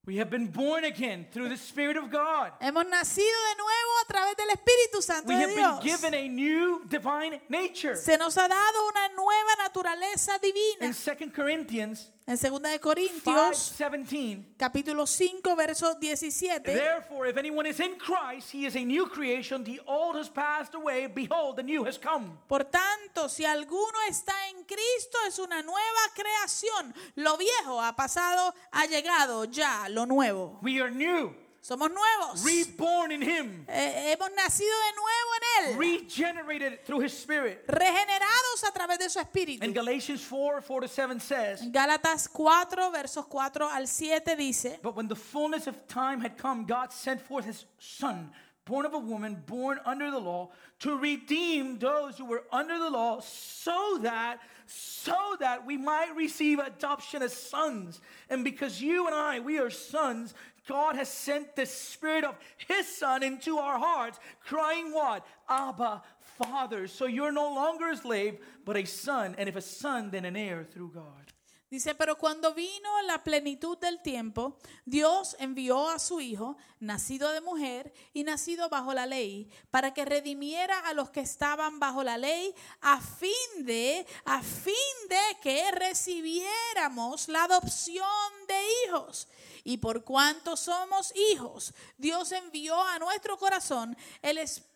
We 0.04 0.16
have 0.16 0.30
been 0.30 0.48
born 0.48 0.82
again 0.82 1.26
through 1.30 1.48
the 1.48 1.56
Spirit 1.56 1.96
of 1.96 2.10
God. 2.10 2.50
Hemos 2.60 2.84
nacido 2.86 3.22
de 3.22 3.56
nuevo 3.56 3.92
a 4.02 4.12
través 4.12 4.36
del 4.36 4.48
Espíritu 4.48 5.00
Santo 5.00 5.28
We 5.28 5.36
de 5.36 5.42
have 5.42 5.54
been 5.54 5.80
given 5.80 6.12
a 6.12 6.28
new 6.28 6.82
divine 6.88 7.40
nature. 7.48 7.94
Se 7.94 8.18
nos 8.18 8.36
ha 8.36 8.48
dado 8.48 8.88
una 8.88 9.08
nueva 9.14 9.54
naturaleza 9.62 10.40
divina. 10.40 10.86
In 10.86 10.92
2 10.92 11.30
Corinthians 11.32 12.10
En 12.32 12.38
2 12.38 12.62
de 12.62 12.80
Corintios, 12.80 13.74
5:17, 13.76 14.56
capítulo 14.56 15.06
5, 15.06 15.54
verso 15.54 15.94
17. 15.96 16.72
therefore 16.72 17.28
if 17.28 17.36
anyone 17.36 17.68
is 17.68 17.78
in 17.78 17.98
Christ, 17.98 18.54
he 18.54 18.64
is 18.64 18.74
a 18.74 18.82
new 18.82 19.06
creation. 19.06 19.62
The 19.62 19.82
old 19.84 20.16
has 20.16 20.30
passed 20.30 20.74
away, 20.74 21.08
behold, 21.08 21.56
the 21.56 21.62
new 21.62 21.84
has 21.84 21.98
come. 21.98 22.38
Por 22.48 22.64
tanto, 22.64 23.28
si 23.28 23.44
alguno 23.44 23.98
está 24.08 24.32
en 24.48 24.64
Cristo, 24.64 25.18
es 25.28 25.38
una 25.40 25.60
nueva 25.60 26.08
creación. 26.14 26.94
Lo 27.16 27.36
viejo 27.36 27.82
ha 27.82 27.94
pasado, 27.94 28.54
ha 28.70 28.86
llegado 28.86 29.44
ya 29.44 29.90
lo 29.90 30.06
nuevo. 30.06 30.58
We 30.62 30.80
are 30.80 30.90
new, 30.90 31.34
Somos 31.62 31.90
nuevos. 31.92 32.44
reborn 32.44 33.12
in 33.12 33.22
him, 33.22 33.64
Eh, 33.68 34.12
hemos 34.16 34.30
nacido 34.34 34.66
de 34.66 34.92
nuevo 34.96 35.30
en 35.36 35.74
Él. 35.74 35.78
regenerated 35.78 36.84
through 36.84 36.98
his 37.00 37.12
Spirit. 37.12 37.64
regenerados 37.68 38.64
a 38.66 38.72
través 38.72 38.98
de 38.98 39.08
su 39.08 39.20
espíritu. 39.20 39.62
And 39.62 39.72
Galatians 39.72 40.24
4 40.24 40.60
4 40.60 40.80
to 40.80 40.88
7 40.88 41.20
says, 41.20 41.62
Gálatas 41.62 42.28
4, 42.28 42.90
versos 42.90 43.24
4 43.28 43.62
al 43.62 43.86
7 43.86 44.36
dice, 44.36 44.78
But 44.82 44.96
when 44.96 45.06
the 45.06 45.14
fullness 45.14 45.68
of 45.68 45.86
time 45.86 46.20
had 46.20 46.36
come, 46.36 46.64
God 46.64 46.92
sent 46.92 47.20
forth 47.22 47.44
his 47.44 47.64
son, 47.78 48.32
born 48.64 48.84
of 48.84 48.94
a 48.94 48.98
woman, 48.98 49.36
born 49.46 49.78
under 49.84 50.10
the 50.10 50.18
law, 50.18 50.50
to 50.80 50.96
redeem 50.96 51.78
those 51.78 52.18
who 52.18 52.24
were 52.24 52.42
under 52.50 52.76
the 52.80 52.90
law, 52.90 53.20
so 53.20 53.98
that 54.02 54.40
so 54.74 55.36
that 55.38 55.66
we 55.66 55.76
might 55.76 56.16
receive 56.16 56.58
adoption 56.58 57.20
as 57.22 57.34
sons. 57.36 58.00
And 58.30 58.42
because 58.42 58.80
you 58.80 59.06
and 59.06 59.14
I, 59.14 59.38
we 59.40 59.58
are 59.58 59.68
sons, 59.68 60.32
God 60.68 60.96
has 60.96 61.08
sent 61.08 61.56
the 61.56 61.66
spirit 61.66 62.24
of 62.24 62.36
his 62.68 62.86
son 62.86 63.22
into 63.22 63.58
our 63.58 63.78
hearts, 63.78 64.20
crying 64.44 64.92
what? 64.92 65.26
Abba, 65.48 66.02
Father. 66.20 66.86
So 66.86 67.06
you're 67.06 67.32
no 67.32 67.52
longer 67.54 67.90
a 67.90 67.96
slave, 67.96 68.38
but 68.64 68.76
a 68.76 68.84
son, 68.84 69.34
and 69.38 69.48
if 69.48 69.56
a 69.56 69.60
son, 69.60 70.10
then 70.10 70.24
an 70.24 70.36
heir 70.36 70.64
through 70.64 70.92
God. 70.94 71.31
Dice, 71.72 71.94
pero 71.94 72.18
cuando 72.18 72.52
vino 72.52 73.00
la 73.06 73.24
plenitud 73.24 73.78
del 73.78 74.02
tiempo, 74.02 74.58
Dios 74.84 75.34
envió 75.38 75.88
a 75.88 75.98
su 75.98 76.20
Hijo, 76.20 76.58
nacido 76.80 77.32
de 77.32 77.40
mujer 77.40 77.94
y 78.12 78.24
nacido 78.24 78.68
bajo 78.68 78.92
la 78.92 79.06
ley, 79.06 79.50
para 79.70 79.94
que 79.94 80.04
redimiera 80.04 80.80
a 80.80 80.92
los 80.92 81.08
que 81.08 81.20
estaban 81.20 81.80
bajo 81.80 82.04
la 82.04 82.18
ley, 82.18 82.54
a 82.82 83.00
fin 83.00 83.64
de, 83.64 84.06
a 84.26 84.42
fin 84.42 84.74
de 85.08 85.38
que 85.40 85.70
recibiéramos 85.70 87.28
la 87.28 87.44
adopción 87.44 88.06
de 88.46 88.60
hijos. 88.84 89.26
Y 89.64 89.78
por 89.78 90.04
cuanto 90.04 90.58
somos 90.58 91.10
hijos, 91.30 91.72
Dios 91.96 92.32
envió 92.32 92.82
a 92.82 92.98
nuestro 92.98 93.38
corazón 93.38 93.96
el 94.20 94.36
espíritu 94.36 94.71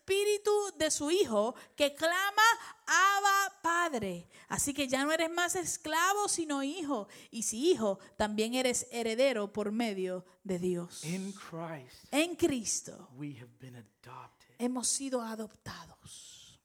de 0.77 0.91
su 0.91 1.11
Hijo 1.11 1.55
que 1.75 1.93
clama, 1.93 2.41
Abba 2.85 3.61
Padre. 3.61 4.27
Así 4.47 4.73
que 4.73 4.87
ya 4.87 5.03
no 5.03 5.11
eres 5.11 5.29
más 5.29 5.55
esclavo, 5.55 6.29
sino 6.29 6.63
hijo. 6.63 7.07
Y 7.31 7.43
si 7.43 7.71
hijo, 7.71 7.99
también 8.15 8.53
eres 8.53 8.87
heredero 8.91 9.51
por 9.51 9.71
medio 9.71 10.25
de 10.43 10.59
Dios. 10.59 11.03
In 11.03 11.33
Christ, 11.33 12.05
En 12.11 12.35
Cristo 12.35 13.09
we 13.17 13.33
have 13.37 13.51
been 13.59 13.75
adopted. 13.75 14.55
hemos 14.59 14.87
sido 14.87 15.21
adoptados. 15.21 16.61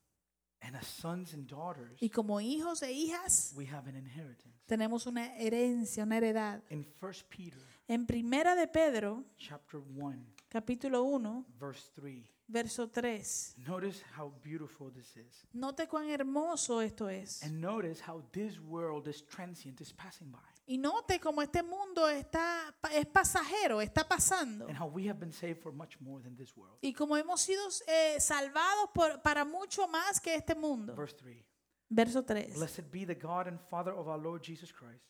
And 0.60 0.76
as 0.76 0.86
sons 0.86 1.34
and 1.34 1.48
daughters, 1.48 2.00
Y 2.00 2.08
como 2.10 2.40
hijos 2.40 2.82
e 2.82 2.92
hijas, 2.92 3.52
we 3.56 3.66
have 3.66 3.88
an 3.88 3.96
inheritance. 3.96 4.56
tenemos 4.66 5.06
una 5.06 5.36
herencia, 5.36 6.04
una 6.04 6.18
heredad. 6.18 6.62
In 6.70 6.86
1 7.00 7.12
Peter 7.28 7.66
En 7.88 8.06
Primera 8.06 8.54
de 8.54 8.68
Pedro, 8.68 9.24
chapter 9.36 9.80
1, 9.80 10.24
capítulo 10.48 11.02
1, 11.02 11.46
verse 11.58 11.90
3, 11.96 12.24
verso 12.52 12.88
3. 12.88 13.56
notice 13.66 14.02
how 14.16 14.32
beautiful 14.42 14.90
this 14.90 15.16
is. 15.16 15.46
Note 15.52 15.88
cuán 15.88 16.08
hermoso 16.08 16.80
esto 16.80 17.08
es. 17.08 17.42
And 17.42 17.60
notice 17.60 18.02
how 18.06 18.22
this 18.32 18.60
world 18.60 19.08
is 19.08 19.22
transient, 19.22 19.80
is 19.80 19.92
passing 19.92 20.30
by. 20.30 20.38
Y 20.66 20.76
note 20.76 21.18
cómo 21.18 21.42
este 21.42 21.62
mundo 21.62 22.08
está, 22.08 22.72
es 22.92 23.06
pasajero, 23.06 23.80
está 23.80 24.06
pasando. 24.06 24.66
And 24.68 24.78
how 24.78 24.86
we 24.86 25.08
have 25.08 25.18
been 25.18 25.32
saved 25.32 25.60
for 25.60 25.72
much 25.72 25.98
more 26.00 26.22
than 26.22 26.36
this 26.36 26.56
world. 26.56 26.78
Y 26.82 26.92
como 26.92 27.16
hemos 27.16 27.40
sido 27.40 27.62
eh, 27.88 28.20
salvados 28.20 28.90
por, 28.94 29.20
para 29.22 29.44
mucho 29.44 29.88
más 29.88 30.20
que 30.20 30.34
este 30.34 30.54
mundo. 30.54 30.94
Verse 30.94 31.16
3 31.16 31.44
Verso 31.90 32.22
3. 32.22 32.54
Blessed 32.54 32.90
be 32.90 33.04
the 33.04 33.14
God 33.14 33.46
and 33.46 33.58
Father 33.70 33.92
of 33.92 34.08
our 34.08 34.18
Lord 34.18 34.42
Jesus 34.42 34.72
Christ. 34.72 35.04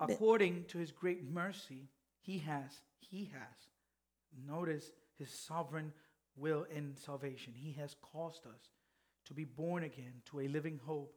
According 0.00 0.64
to 0.68 0.78
his 0.78 0.90
great 0.92 1.22
mercy, 1.22 1.88
he 2.20 2.38
has, 2.38 2.80
he 2.98 3.30
has, 3.32 3.68
notice 4.46 4.90
his 5.18 5.30
sovereign 5.30 5.92
will 6.40 6.64
in 6.74 6.96
salvation. 6.96 7.54
He 7.54 7.72
has 7.80 7.94
caused 8.00 8.46
us 8.46 8.70
to 9.26 9.34
be 9.34 9.44
born 9.44 9.84
again 9.84 10.22
to 10.26 10.40
a 10.40 10.48
living 10.48 10.80
hope 10.84 11.14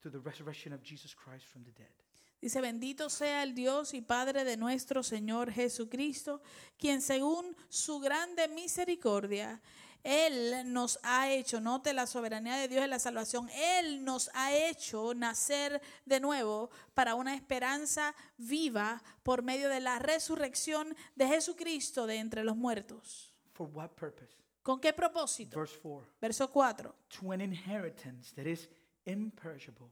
through 0.00 0.12
the 0.12 0.20
resurrection 0.20 0.72
of 0.72 0.82
Jesus 0.82 1.14
Christ 1.14 1.46
from 1.46 1.64
the 1.64 1.72
dead. 1.72 1.92
Dice, 2.40 2.62
bendito 2.62 3.10
sea 3.10 3.42
el 3.42 3.54
Dios 3.54 3.92
y 3.92 4.00
Padre 4.00 4.44
de 4.44 4.56
nuestro 4.56 5.02
Señor 5.02 5.52
Jesucristo, 5.52 6.40
quien 6.78 7.02
según 7.02 7.54
su 7.68 8.00
grande 8.00 8.48
misericordia, 8.48 9.60
Él 10.02 10.72
nos 10.72 10.98
ha 11.02 11.30
hecho, 11.30 11.60
note 11.60 11.92
la 11.92 12.06
soberanía 12.06 12.56
de 12.56 12.68
Dios 12.68 12.82
en 12.82 12.88
la 12.88 12.98
salvación, 12.98 13.50
Él 13.50 14.02
nos 14.04 14.30
ha 14.32 14.54
hecho 14.56 15.12
nacer 15.12 15.82
de 16.06 16.18
nuevo 16.18 16.70
para 16.94 17.14
una 17.14 17.34
esperanza 17.34 18.14
viva 18.38 19.02
por 19.22 19.42
medio 19.42 19.68
de 19.68 19.80
la 19.80 19.98
resurrección 19.98 20.96
de 21.16 21.28
Jesucristo 21.28 22.06
de 22.06 22.16
entre 22.16 22.42
los 22.42 22.56
muertos. 22.56 23.34
For 23.52 23.68
what 23.68 23.90
purpose? 23.90 24.39
¿Con 24.62 24.80
qué 24.80 24.92
propósito? 24.92 25.58
Verse 25.58 25.78
4 25.80 26.06
Verso 26.20 26.48
4. 26.48 26.94
To 27.20 27.32
an 27.32 27.40
inheritance 27.40 28.32
that 28.34 28.46
is 28.46 28.68
imperishable, 29.06 29.90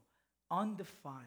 undefiled, 0.51 1.25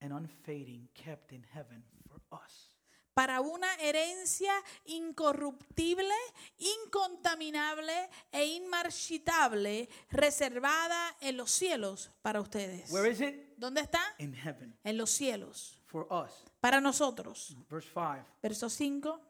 and 0.00 0.12
unfading, 0.12 0.88
kept 0.94 1.32
in 1.32 1.44
heaven 1.52 1.84
for 2.08 2.20
us. 2.32 2.66
para 3.12 3.40
una 3.42 3.66
herencia 3.80 4.52
incorruptible, 4.86 6.14
incontaminable 6.58 8.08
e 8.32 8.44
inmarchitable, 8.56 9.88
reservada 10.10 11.16
en 11.20 11.36
los 11.36 11.50
cielos 11.50 12.10
para 12.22 12.40
ustedes. 12.40 12.90
Where 12.90 13.10
is 13.10 13.20
it? 13.20 13.54
¿Dónde 13.58 13.82
está? 13.82 14.00
In 14.18 14.32
heaven 14.34 14.74
En 14.84 14.96
los 14.96 15.10
cielos. 15.10 15.76
for 15.86 16.06
us. 16.10 16.30
Para 16.60 16.80
nosotros. 16.80 17.54
Verse 17.68 17.90
5. 17.92 18.24
Verso 18.42 18.68
5. 18.70 19.20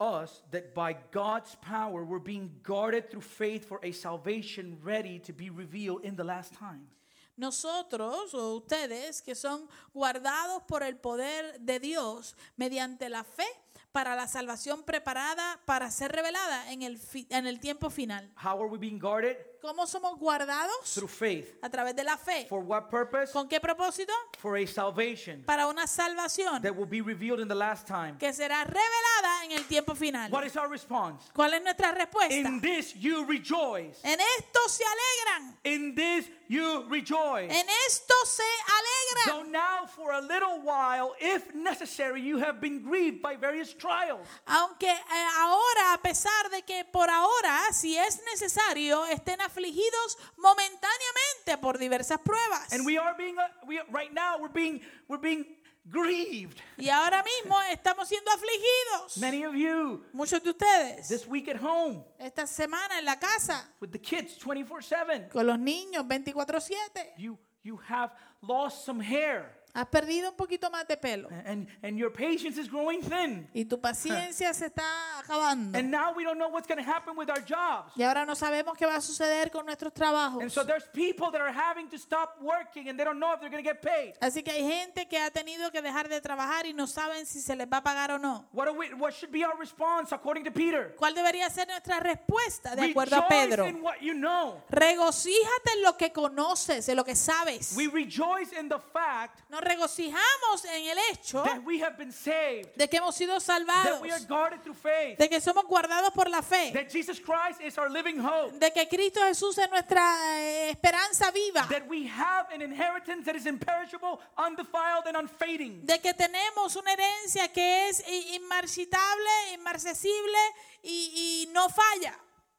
Us 0.00 0.42
that 0.50 0.74
by 0.74 0.96
God's 1.12 1.54
power 1.56 2.04
we're 2.04 2.18
being 2.18 2.50
guarded 2.62 3.10
through 3.10 3.22
faith 3.22 3.64
for 3.68 3.78
a 3.82 3.92
salvation 3.92 4.76
ready 4.82 5.18
to 5.20 5.32
be 5.32 5.50
revealed 5.50 6.04
in 6.04 6.16
the 6.16 6.24
last 6.24 6.52
time. 6.54 6.88
Nosotros 7.36 8.34
o 8.34 8.56
ustedes 8.56 9.20
que 9.20 9.34
son 9.34 9.68
guardados 9.92 10.62
por 10.66 10.82
el 10.82 10.96
poder 10.96 11.58
de 11.60 11.80
Dios 11.80 12.36
mediante 12.56 13.08
la 13.08 13.24
fe 13.24 13.46
para 13.94 14.16
la 14.16 14.26
salvación 14.26 14.82
preparada 14.82 15.60
para 15.64 15.88
ser 15.88 16.10
revelada 16.10 16.72
en 16.72 16.82
el, 16.82 17.00
en 17.30 17.46
el 17.46 17.60
tiempo 17.60 17.90
final. 17.90 18.28
How 18.34 18.60
are 18.60 18.66
we 18.68 18.76
being 18.76 18.98
guarded? 18.98 19.36
¿Cómo 19.62 19.86
somos 19.86 20.18
guardados? 20.18 20.92
Through 20.92 21.08
faith. 21.08 21.56
A 21.62 21.70
través 21.70 21.94
de 21.94 22.02
la 22.02 22.18
fe. 22.18 22.44
For 22.50 22.60
what 22.60 22.90
purpose? 22.90 23.32
¿Con 23.32 23.48
qué 23.48 23.60
propósito? 23.60 24.12
For 24.38 24.58
a 24.58 24.66
salvation 24.66 25.42
Para 25.46 25.68
una 25.68 25.86
salvación 25.86 26.60
that 26.60 26.74
will 26.74 26.88
be 26.88 27.00
revealed 27.00 27.40
in 27.40 27.46
the 27.48 27.54
last 27.54 27.86
time. 27.86 28.18
que 28.18 28.32
será 28.32 28.64
revelada 28.64 29.44
en 29.44 29.52
el 29.52 29.64
tiempo 29.66 29.94
final. 29.94 30.30
What 30.30 30.44
is 30.44 30.56
our 30.56 30.68
response? 30.68 31.30
¿Cuál 31.32 31.54
es 31.54 31.62
nuestra 31.62 31.92
respuesta? 31.92 32.34
In 32.34 32.60
this 32.60 32.94
you 32.94 33.24
rejoice. 33.24 33.96
En 34.02 34.18
esto 34.38 34.68
se 34.68 34.84
alegran. 34.84 35.56
In 35.64 35.94
this 35.94 36.28
you 36.48 36.84
rejoice. 36.90 37.48
En 37.48 37.66
esto 37.86 38.14
se 38.26 38.42
alegran. 38.66 39.44
Though 39.44 39.50
now 39.50 39.86
for 39.86 40.12
a 40.12 40.20
little 40.20 40.60
while, 40.62 41.14
if 41.20 41.54
necessary, 41.54 42.20
you 42.20 42.38
have 42.38 42.60
been 42.60 42.82
grieved 42.82 43.22
by 43.22 43.36
various 43.36 43.72
trials. 43.84 44.26
Aunque 44.46 44.90
eh, 44.90 45.26
ahora, 45.38 45.92
a 45.92 46.02
pesar 46.02 46.50
de 46.50 46.62
que 46.62 46.84
por 46.84 47.10
ahora, 47.10 47.72
si 47.72 47.96
es 47.96 48.20
necesario, 48.32 49.04
estén 49.06 49.40
afligidos 49.40 50.18
momentáneamente 50.36 51.58
por 51.60 51.78
diversas 51.78 52.18
pruebas. 52.20 52.72
And 52.72 52.86
we 52.86 52.98
are 52.98 53.14
being, 53.16 53.36
uh, 53.38 53.66
we 53.66 53.80
right 53.92 54.12
now, 54.12 54.38
we're 54.38 54.52
being, 54.52 54.80
we're 55.08 55.20
being 55.20 55.44
grieved. 55.84 56.56
Y 56.78 56.88
ahora 56.88 57.22
mismo 57.22 57.60
estamos 57.70 58.08
siendo 58.08 58.30
afligidos. 58.30 59.18
Many 59.18 59.44
of 59.44 59.54
you 59.54 60.04
Muchos 60.12 60.42
de 60.42 60.50
ustedes, 60.50 61.08
this 61.08 61.26
week 61.26 61.48
at 61.48 61.60
home 61.60 62.04
esta 62.18 62.46
semana 62.46 62.98
en 62.98 63.04
la 63.04 63.16
casa, 63.18 63.68
with 63.80 63.90
the 63.90 64.00
kids 64.00 64.38
24 64.38 64.82
7. 64.82 65.28
con 65.30 65.46
los 65.46 65.58
niños 65.58 66.06
24/7, 66.06 67.14
You, 67.18 67.38
you 67.62 67.78
have 67.88 68.12
lost 68.40 68.84
some 68.84 69.00
hair 69.02 69.53
has 69.74 69.86
perdido 69.88 70.30
un 70.30 70.36
poquito 70.36 70.70
más 70.70 70.86
de 70.86 70.96
pelo. 70.96 71.28
and, 71.44 71.66
and 71.82 71.98
your 71.98 72.10
patience 72.10 72.56
is 72.56 72.68
growing 72.70 73.02
thin. 73.02 73.48
Y 73.52 73.64
tu 73.64 73.80
paciencia 73.80 74.54
se 74.54 74.66
está 74.66 75.18
acabando. 75.18 75.76
And 75.76 75.90
now 75.90 76.12
we 76.14 76.22
don't 76.22 76.38
know 76.38 76.48
what's 76.48 76.68
going 76.68 76.78
to 76.78 76.88
happen 76.88 77.16
with 77.16 77.28
our 77.28 77.44
jobs. 77.44 77.92
Y 77.96 78.04
ahora 78.04 78.24
no 78.24 78.34
sabemos 78.34 78.76
qué 78.76 78.86
va 78.86 78.96
a 78.96 79.00
suceder 79.00 79.50
con 79.50 79.66
nuestros 79.66 79.92
trabajos. 79.92 80.42
And 80.42 80.50
so 80.50 80.64
there's 80.64 80.84
people 80.92 81.30
that 81.32 81.40
are 81.40 81.52
having 81.52 81.88
to 81.88 81.98
stop 81.98 82.38
working 82.40 82.88
and 82.88 82.98
they 82.98 83.04
don't 83.04 83.18
know 83.18 83.32
if 83.34 83.40
they're 83.40 83.50
going 83.50 83.62
to 83.62 83.68
get 83.68 83.82
paid. 83.82 84.14
Así 84.20 84.44
que 84.44 84.52
hay 84.52 84.62
gente 84.62 85.06
que 85.08 85.18
ha 85.18 85.30
tenido 85.30 85.72
que 85.72 85.82
dejar 85.82 86.08
de 86.08 86.20
trabajar 86.20 86.66
y 86.66 86.72
no 86.72 86.86
saben 86.86 87.26
si 87.26 87.40
se 87.40 87.56
les 87.56 87.66
va 87.66 87.78
a 87.78 87.82
pagar 87.82 88.12
o 88.12 88.18
no. 88.18 88.46
What, 88.52 88.76
we, 88.76 88.94
what 88.94 89.12
should 89.12 89.32
be 89.32 89.44
our 89.44 89.58
response 89.58 90.12
according 90.12 90.44
to 90.44 90.52
Peter? 90.52 90.94
¿Cuál 90.96 91.14
debería 91.14 91.50
ser 91.50 91.66
nuestra 91.66 91.98
respuesta 91.98 92.76
de 92.76 92.90
acuerdo 92.90 93.16
a 93.16 93.28
Rejoice 93.28 93.48
Pedro? 93.48 93.66
in 93.66 93.82
what 93.82 94.00
you 94.00 94.14
know. 94.14 94.62
Regocíjate 94.70 95.72
en 95.76 95.82
lo 95.82 95.96
que 95.96 96.12
conoces, 96.12 96.88
en 96.88 96.96
lo 96.96 97.04
que 97.04 97.16
sabes. 97.16 97.74
We 97.76 97.88
rejoice 97.88 98.52
in 98.52 98.68
the 98.68 98.78
fact 98.78 99.40
Nos 99.48 99.63
regocijamos 99.64 100.64
en 100.66 100.86
el 100.86 100.98
hecho 101.10 101.42
that 101.42 101.60
we 101.64 101.80
have 101.82 101.96
been 101.96 102.12
saved, 102.12 102.74
de 102.76 102.88
que 102.88 102.98
hemos 102.98 103.14
sido 103.16 103.34
that 103.34 103.42
salvados, 103.42 104.00
we 104.00 104.10
are 104.12 104.24
guarded 104.26 104.62
through 104.62 104.76
faith, 104.76 105.18
de 105.18 105.28
que 105.28 105.40
somos 105.40 105.64
guardados 105.66 106.12
por 106.14 106.28
la 106.28 106.42
fe, 106.42 106.70
that 106.72 106.88
Jesus 106.90 107.18
Christ 107.20 107.60
is 107.60 107.76
our 107.78 107.90
living 107.90 108.18
hope, 108.18 108.58
de 108.58 108.70
que 108.72 108.86
Cristo 108.88 109.20
Jesús 109.22 109.58
es 109.58 109.68
nuestra 109.70 110.02
eh, 110.40 110.70
esperanza 110.70 111.30
viva, 111.30 111.66
that 111.68 111.86
we 111.88 112.06
have 112.06 112.46
an 112.52 112.62
inheritance 112.62 113.24
that 113.24 113.34
is 113.36 113.46
imperishable, 113.46 114.20
undefiled, 114.36 115.06
and 115.06 115.16
unfading. 115.16 115.84
de 115.84 115.98
que 116.00 116.12
tenemos 116.14 116.76
una 116.76 116.92
herencia 116.92 117.48
que 117.52 117.88
es 117.88 118.02
i- 118.08 118.36
inmarcitable, 118.36 119.30
inmarcesible 119.54 120.38
y, 120.82 121.46
y 121.46 121.52
no 121.52 121.68
falla, 121.68 122.14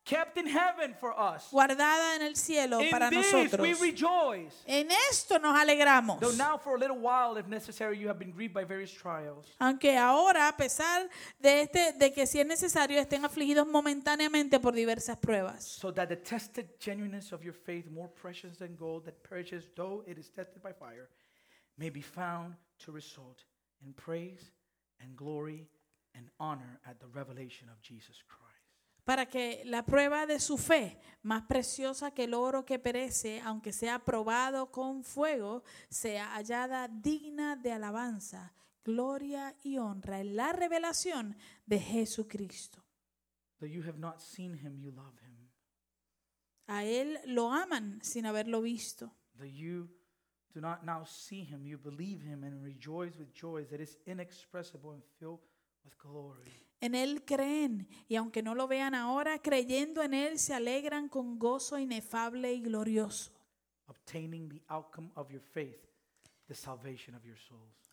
Kept 0.05 0.37
in 0.37 0.45
heaven 0.45 0.93
for 0.99 1.19
us. 1.19 1.47
guardada 1.51 2.15
en 2.15 2.21
el 2.21 2.35
cielo 2.35 2.79
In 2.79 2.91
para 2.91 3.09
this 3.09 3.33
nosotros. 3.33 3.59
we 3.59 3.73
rejoice. 3.73 4.53
En 4.67 4.87
esto 5.09 5.39
nos 5.39 5.57
alegramos. 5.57 6.19
Though 6.19 6.35
now 6.37 6.59
for 6.59 6.75
a 6.75 6.79
little 6.79 6.99
while, 6.99 7.37
if 7.37 7.47
necessary, 7.47 7.97
you 7.97 8.07
have 8.07 8.19
been 8.19 8.31
grieved 8.31 8.53
by 8.53 8.63
various 8.63 8.91
trials. 8.91 9.47
Aunque 9.59 9.97
ahora, 9.97 10.47
a 10.47 10.55
pesar 10.55 11.09
de, 11.39 11.61
este, 11.61 11.93
de 11.97 12.13
que 12.13 12.27
si 12.27 12.39
es 12.39 12.45
necesario, 12.45 12.99
estén 13.01 13.25
afligidos 13.25 13.65
momentáneamente 13.65 14.59
por 14.59 14.73
diversas 14.75 15.17
pruebas. 15.17 15.63
So 15.63 15.91
that 15.93 16.07
the 16.09 16.17
tested 16.17 16.69
genuineness 16.79 17.31
of 17.31 17.43
your 17.43 17.55
faith, 17.55 17.89
more 17.89 18.09
precious 18.09 18.57
than 18.59 18.75
gold 18.75 19.05
that 19.05 19.23
perishes, 19.27 19.69
though 19.75 20.03
it 20.05 20.19
is 20.19 20.29
tested 20.29 20.61
by 20.61 20.71
fire, 20.71 21.09
may 21.79 21.89
be 21.89 22.01
found 22.03 22.55
to 22.85 22.91
result 22.91 23.43
in 23.83 23.91
praise 23.93 24.51
and 25.01 25.15
glory 25.17 25.67
and 26.13 26.29
honor 26.39 26.79
at 26.87 26.99
the 26.99 27.07
revelation 27.07 27.67
of 27.69 27.81
Jesus 27.81 28.21
Christ. 28.27 28.44
Para 29.05 29.27
que 29.27 29.61
la 29.65 29.85
prueba 29.85 30.25
de 30.25 30.39
su 30.39 30.57
fe, 30.57 30.99
más 31.21 31.43
preciosa 31.43 32.11
que 32.11 32.25
el 32.25 32.33
oro 32.33 32.65
que 32.65 32.79
perece, 32.79 33.39
aunque 33.41 33.71
sea 33.71 33.99
probado 33.99 34.71
con 34.71 35.03
fuego, 35.03 35.63
sea 35.89 36.33
hallada 36.33 36.87
digna 36.87 37.55
de 37.55 37.71
alabanza, 37.71 38.53
gloria 38.83 39.55
y 39.63 39.77
honra 39.77 40.19
en 40.19 40.35
la 40.35 40.51
revelación 40.53 41.37
de 41.65 41.79
Jesucristo. 41.79 42.83
Though 43.59 43.71
you 43.71 43.83
have 43.83 43.99
not 43.99 44.19
seen 44.19 44.53
him, 44.53 44.79
you 44.81 44.91
love 44.91 45.17
him. 45.21 45.35
A 46.67 46.83
Él 46.83 47.19
lo 47.25 47.51
aman 47.51 48.01
sin 48.03 48.25
haberlo 48.25 48.61
visto. 48.61 49.11
Though 49.37 49.45
you 49.45 49.87
do 50.53 50.61
not 50.61 50.83
now 50.83 51.05
see 51.05 51.43
him, 51.43 51.65
you 51.65 51.77
believe 51.77 52.21
him 52.21 52.43
and 52.43 52.63
rejoice 52.63 53.17
with 53.17 53.33
joy 53.33 53.65
that 53.65 53.79
is 53.79 53.97
inexpressible 54.07 54.93
and 54.93 55.03
filled. 55.19 55.41
En 56.81 56.93
Él 56.93 57.23
creen 57.25 57.87
y 58.07 58.15
aunque 58.15 58.43
no 58.43 58.53
lo 58.53 58.67
vean 58.67 58.93
ahora, 58.93 59.39
creyendo 59.39 60.03
en 60.03 60.13
Él 60.13 60.37
se 60.37 60.53
alegran 60.53 61.09
con 61.09 61.39
gozo 61.39 61.79
inefable 61.79 62.53
y 62.53 62.61
glorioso, 62.61 63.31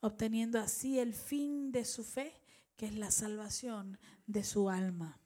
obteniendo 0.01 0.59
así 0.61 0.99
el 0.99 1.15
fin 1.15 1.73
de 1.73 1.85
su 1.85 2.05
fe, 2.05 2.35
que 2.77 2.87
es 2.87 2.95
la 2.95 3.11
salvación 3.11 3.99
de 4.27 4.45
su 4.45 4.69
alma. 4.69 5.19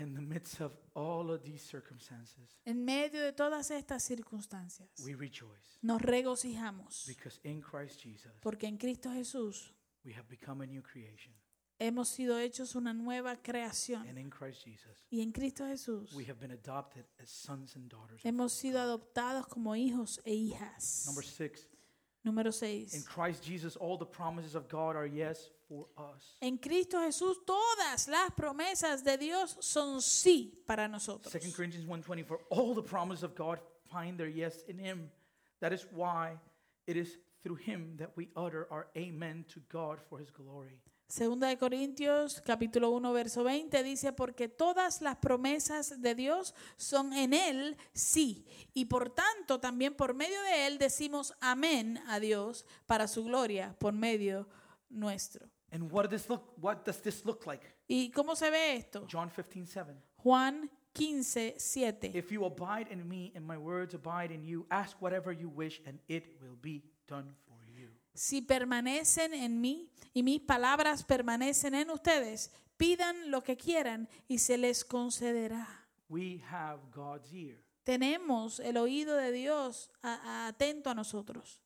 In 0.00 0.14
the 0.14 0.20
midst 0.20 0.60
of 0.60 0.72
all 0.94 1.30
of 1.30 1.42
these 1.42 1.64
circumstances, 1.64 2.58
En 2.64 2.84
medio 2.84 3.22
de 3.22 3.32
todas 3.32 3.70
estas 3.70 4.02
circunstancias, 4.02 4.90
we 5.04 5.14
rejoice 5.14 5.78
nos 5.82 6.02
regocijamos 6.02 7.04
because 7.06 7.40
in 7.44 7.60
Christ 7.60 8.02
Jesus, 8.02 8.32
porque 8.40 8.66
en 8.66 8.76
Cristo 8.78 9.10
Jesús 9.12 9.74
we 10.04 10.12
have 10.12 10.28
become 10.28 10.62
a 10.62 10.66
new 10.66 10.82
creation. 10.82 11.34
Hemos 11.78 12.08
sido 12.08 12.38
hechos 12.38 12.74
una 12.74 12.92
nueva 12.94 13.36
creación 13.36 14.06
And 14.08 14.18
in 14.18 14.30
Christ 14.30 14.64
Jesus, 14.64 15.04
y 15.10 15.20
en 15.20 15.32
Cristo 15.32 15.64
Jesús 15.64 16.12
we 16.14 16.24
have 16.24 16.38
been 16.40 16.52
adopted 16.52 17.04
as 17.22 17.28
sons 17.30 17.76
and 17.76 17.88
daughters. 17.88 18.20
of 18.20 18.24
hemos 18.24 18.52
sido 18.52 18.80
adoptados 18.80 19.46
como 19.48 19.74
hijos 19.76 20.20
e 20.24 20.32
hijas. 20.34 21.04
Number 21.06 21.24
six, 21.24 21.66
Número 22.24 22.46
in 22.48 22.88
6. 22.88 23.04
Christ 23.04 23.44
Jesus, 23.44 23.76
all 23.76 23.96
the 23.96 24.04
promises 24.04 24.56
of 24.56 24.68
God 24.68 24.96
are 24.96 25.06
yes 25.06 25.50
for 25.68 25.86
us. 25.96 26.34
En 26.40 26.58
Cristo 26.58 26.98
Jesús 27.00 27.36
todas 27.46 28.08
las 28.08 28.30
promesas 28.36 29.04
de 29.04 29.16
Dios 29.16 29.56
son 29.60 30.00
sí 30.00 30.52
para 30.66 30.88
nosotros. 30.88 31.32
2 31.32 31.52
Corinthians 31.54 31.86
1.20, 31.86 32.24
for 32.26 32.40
all 32.50 32.74
the 32.74 32.82
promises 32.82 33.22
of 33.22 33.34
God 33.36 33.60
find 33.88 34.18
their 34.18 34.28
yes 34.28 34.64
in 34.66 34.78
him. 34.78 35.08
That 35.60 35.72
is 35.72 35.86
why 35.92 36.32
it 36.86 36.96
is 36.96 37.16
through 37.44 37.56
him 37.56 37.94
that 37.98 38.10
we 38.16 38.28
utter 38.36 38.66
our 38.72 38.88
amen 38.96 39.44
to 39.54 39.60
God 39.68 39.98
for 40.08 40.18
his 40.18 40.30
glory. 40.30 40.80
Segunda 41.08 41.46
de 41.46 41.56
Corintios 41.56 42.40
capítulo 42.40 42.90
1 42.90 43.12
verso 43.12 43.44
20 43.44 43.82
dice, 43.84 44.12
porque 44.12 44.48
todas 44.48 45.00
las 45.00 45.16
promesas 45.16 46.02
de 46.02 46.14
Dios 46.16 46.52
son 46.76 47.12
en 47.12 47.32
Él 47.32 47.76
sí, 47.92 48.44
y 48.74 48.86
por 48.86 49.10
tanto 49.10 49.60
también 49.60 49.94
por 49.94 50.14
medio 50.14 50.40
de 50.42 50.66
Él 50.66 50.78
decimos 50.78 51.32
amén 51.40 52.00
a 52.08 52.18
Dios 52.18 52.66
para 52.86 53.06
su 53.06 53.24
gloria 53.24 53.76
por 53.78 53.92
medio 53.92 54.48
nuestro. 54.90 55.48
And 55.70 55.92
what 55.92 56.08
does 56.08 56.22
this 56.22 56.28
look 56.28 56.42
what 56.60 56.84
does 56.84 57.00
this 57.00 57.24
look 57.24 57.46
like? 57.46 57.64
¿Y 57.86 58.10
cómo 58.10 58.34
se 58.34 58.50
ve 58.50 58.76
esto? 58.76 59.06
John 59.10 59.30
15:7. 59.30 59.94
Juan 60.16 60.70
15, 60.92 61.54
7. 61.58 62.10
If 62.14 62.32
you 62.32 62.44
abide 62.44 62.90
in 62.90 63.06
me 63.06 63.30
and 63.36 63.46
my 63.46 63.56
words 63.56 63.94
abide 63.94 64.32
in 64.32 64.42
you, 64.42 64.66
ask 64.70 64.96
whatever 65.00 65.30
you 65.30 65.48
wish 65.48 65.80
and 65.86 66.00
it 66.08 66.40
will 66.40 66.56
be 66.60 66.82
done 67.06 67.34
for 67.44 67.45
you. 67.45 67.45
Si 68.16 68.42
permanecen 68.42 69.34
en 69.34 69.60
mí 69.60 69.90
y 70.12 70.22
mis 70.22 70.40
palabras 70.40 71.04
permanecen 71.04 71.74
en 71.74 71.90
ustedes, 71.90 72.50
pidan 72.76 73.30
lo 73.30 73.42
que 73.42 73.56
quieran 73.56 74.08
y 74.28 74.38
se 74.38 74.56
les 74.58 74.84
concederá. 74.84 75.66
We 76.08 76.40
have 76.50 76.80
God's 76.94 77.32
ear. 77.32 77.58
Tenemos 77.84 78.58
el 78.60 78.76
oído 78.78 79.16
de 79.16 79.30
Dios 79.32 79.90
a- 80.02 80.14
a- 80.14 80.48
atento 80.48 80.90
a 80.90 80.94
nosotros. 80.94 81.60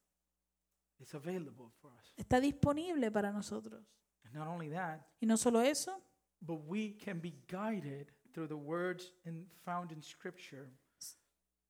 It's 0.98 1.14
available 1.14 1.70
for 1.80 1.92
us. 1.94 2.12
Está 2.16 2.40
disponible 2.40 3.11
para 3.11 3.32
nosotros. 3.32 3.82
And 4.24 4.34
not 4.34 4.46
only 4.48 4.68
that, 4.70 5.01
Y 5.20 5.26
no 5.26 5.36
solo 5.36 5.62
eso, 5.62 6.03
but 6.40 6.61
we 6.66 6.96
can 6.98 7.20
be 7.20 7.32
guided 7.48 8.12
through 8.32 8.48
the 8.48 8.55
words 8.55 9.14
in, 9.24 9.48
found 9.64 9.92
in 9.92 10.03
Scripture 10.03 10.68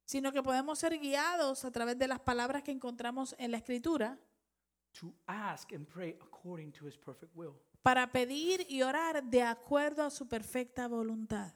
sino 0.04 0.32
que 0.32 0.42
podemos 0.42 0.80
ser 0.80 0.98
guiados 0.98 1.64
a 1.64 1.70
través 1.70 1.96
de 1.96 2.08
las 2.08 2.18
palabras 2.18 2.64
que 2.64 2.72
encontramos 2.72 3.36
en 3.38 3.52
la 3.52 3.58
Escritura 3.58 4.18
to 4.98 5.12
ask 5.26 5.72
and 5.72 5.86
pray 5.86 6.16
according 6.20 6.72
to 6.72 6.86
His 6.86 6.96
perfect 6.96 7.34
will. 7.36 7.54
para 7.82 8.10
pedir 8.12 8.66
y 8.68 8.82
orar 8.82 9.22
de 9.24 9.42
acuerdo 9.42 10.04
a 10.04 10.10
su 10.10 10.26
perfecta 10.28 10.86
voluntad. 10.88 11.52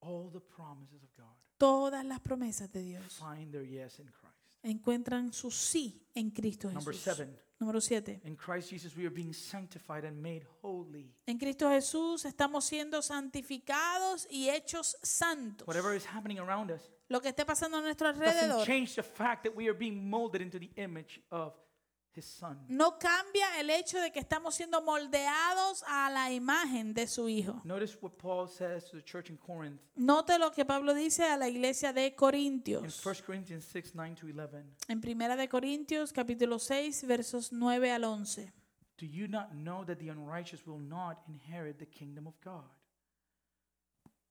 All 0.00 0.30
the 0.32 0.40
promises 0.40 1.02
of 1.02 1.10
God 1.16 1.34
Todas 1.58 2.04
las 2.04 2.20
promesas 2.20 2.70
de 2.72 2.82
Dios 2.82 3.18
find 3.18 3.52
their 3.52 3.64
yes 3.64 3.98
in 4.00 4.06
Christ. 4.06 4.34
encuentran 4.64 5.32
su 5.32 5.50
sí 5.50 6.04
en 6.14 6.30
Cristo 6.30 6.70
Number 6.70 6.92
Jesús. 6.94 7.02
seven, 7.16 7.38
Número 7.60 7.80
7. 7.80 8.20
in 8.24 8.34
Christ 8.36 8.70
Jesus 8.70 8.96
we 8.96 9.04
are 9.06 9.14
being 9.14 9.32
sanctified 9.32 10.04
and 10.04 10.20
made 10.20 10.44
holy. 10.62 11.14
En 11.26 11.38
Cristo 11.38 11.70
Jesús 11.70 12.24
estamos 12.24 12.64
siendo 12.64 13.00
santificados 13.00 14.26
y 14.30 14.48
hechos 14.50 14.96
santos. 15.02 15.66
Whatever 15.68 15.94
is 15.96 16.04
happening 16.06 16.38
around 16.40 16.70
us 16.72 16.82
Lo 17.08 17.20
que 17.20 17.28
esté 17.28 17.44
pasando 17.44 17.78
a 17.78 17.80
nuestro 17.80 18.08
doesn't 18.12 18.24
alrededor 18.24 18.64
change 18.66 18.94
the 18.96 19.02
fact 19.02 19.44
that 19.44 19.54
we 19.54 19.68
are 19.68 19.76
being 19.78 20.08
molded 20.08 20.40
into 20.42 20.58
the 20.58 20.70
image 20.76 21.20
of 21.30 21.54
His 22.14 22.26
Son. 22.26 22.58
no 22.68 22.98
cambia 22.98 23.60
el 23.60 23.70
hecho 23.70 23.98
de 24.00 24.12
que 24.12 24.20
estamos 24.20 24.54
siendo 24.54 24.82
moldeados 24.82 25.82
a 25.86 26.10
la 26.10 26.30
imagen 26.32 26.92
de 26.94 27.06
su 27.06 27.28
Hijo. 27.28 27.60
Notice 27.64 27.96
what 28.00 28.12
Paul 28.18 28.48
says 28.48 28.84
to 28.90 28.96
the 28.96 29.02
church 29.04 29.30
in 29.30 29.36
Corinth 29.36 29.80
Note 29.96 30.38
lo 30.38 30.50
que 30.52 30.64
Pablo 30.64 30.94
dice 30.94 31.24
a 31.24 31.36
la 31.36 31.48
iglesia 31.48 31.92
de 31.92 32.06
in 32.08 32.14
Corintios. 32.14 33.04
1 33.04 33.14
Corinthians 33.26 33.64
6 33.64 33.94
9 33.94 34.14
to 34.16 34.26
11. 34.28 34.64
En 34.88 35.00
Primera 35.00 35.36
de 35.36 35.48
Corintios, 35.48 36.12
capítulo 36.12 36.58
6, 36.58 37.06
versos 37.06 37.52
9 37.52 37.90
al 37.92 38.04
11. 38.04 38.52
Do 38.98 39.06
you 39.06 39.26
not 39.26 39.50
know 39.52 39.84
that 39.84 39.98
the 39.98 40.10
unrighteous 40.10 40.66
will 40.66 40.78
not 40.78 41.18
inherit 41.26 41.78
the 41.78 41.86
kingdom 41.86 42.26
of 42.26 42.34
God? 42.44 42.64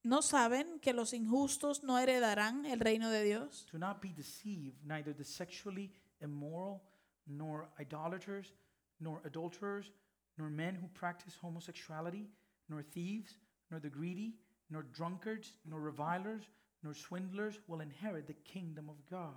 ¿No 0.04 0.22
saben 0.22 0.80
que 0.80 0.94
los 0.94 1.14
injustos 1.14 1.84
no 1.84 2.00
heredarán 2.00 2.66
el 2.66 2.80
reino 2.80 3.10
de 3.12 3.24
Dios? 3.24 3.68
Do 3.72 3.78
not 3.78 4.02
be 4.02 4.10
deceived, 4.14 4.82
neither 4.84 5.16
the 5.16 5.24
sexually 5.24 5.92
immoral, 6.22 6.82
nor 7.28 7.68
idolaters, 7.80 8.54
nor 9.00 9.22
adulterers, 9.26 9.92
nor 10.38 10.50
men 10.50 10.76
who 10.76 10.88
practice 10.94 11.36
homosexuality, 11.42 12.28
nor 12.70 12.82
thieves, 12.82 13.38
nor 13.70 13.80
the 13.80 13.90
greedy, 13.90 14.36
nor 14.70 14.84
drunkards, 14.84 15.54
nor 15.66 15.80
revilers, 15.80 16.44
nor 16.84 16.94
swindlers 16.94 17.60
will 17.68 17.82
inherit 17.82 18.28
the 18.28 18.34
kingdom 18.34 18.90
of 18.90 18.96
God. 19.10 19.36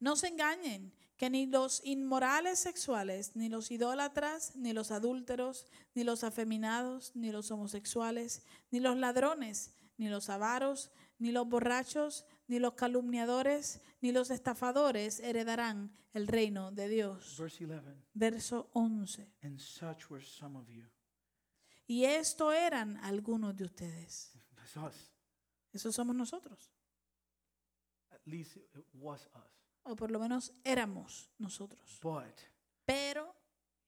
No 0.00 0.14
se 0.16 0.28
engañen, 0.28 0.92
que 1.16 1.30
ni 1.30 1.46
los 1.46 1.80
inmorales 1.84 2.58
sexuales, 2.58 3.36
ni 3.36 3.48
los 3.48 3.70
idólatras, 3.70 4.56
ni 4.56 4.72
los 4.72 4.90
adúlteros, 4.90 5.66
ni 5.94 6.02
los 6.02 6.24
afeminados, 6.24 7.12
ni 7.14 7.30
los 7.30 7.50
homosexuales, 7.50 8.44
ni 8.70 8.80
los 8.80 8.96
ladrones, 8.96 9.72
ni 9.96 10.08
los 10.08 10.28
avaros, 10.28 10.90
ni 11.18 11.30
los 11.30 11.48
borrachos, 11.48 12.26
ni 12.46 12.58
los 12.58 12.74
calumniadores, 12.74 13.80
ni 14.00 14.12
los 14.12 14.30
estafadores 14.30 15.20
heredarán 15.20 15.96
el 16.12 16.26
reino 16.26 16.70
de 16.70 16.88
Dios. 16.88 17.36
Verse 17.38 17.64
11. 17.64 17.94
Verso 18.14 18.70
11. 18.72 19.32
And 19.42 19.58
such 19.58 20.10
were 20.10 20.24
some 20.24 20.58
of 20.58 20.68
you. 20.68 20.84
Y 21.86 22.04
esto 22.04 22.52
eran 22.52 22.96
algunos 22.98 23.56
de 23.56 23.64
ustedes. 23.64 24.32
That's 24.54 24.76
us. 24.76 25.12
Eso 25.72 25.92
somos 25.92 26.14
nosotros. 26.14 26.72
At 28.10 28.26
least 28.26 28.56
it 28.56 28.86
was 28.94 29.26
us. 29.34 29.64
O 29.82 29.96
por 29.96 30.10
lo 30.10 30.18
menos 30.18 30.52
éramos 30.64 31.30
nosotros. 31.38 31.98
But 32.02 32.40
Pero 32.86 33.34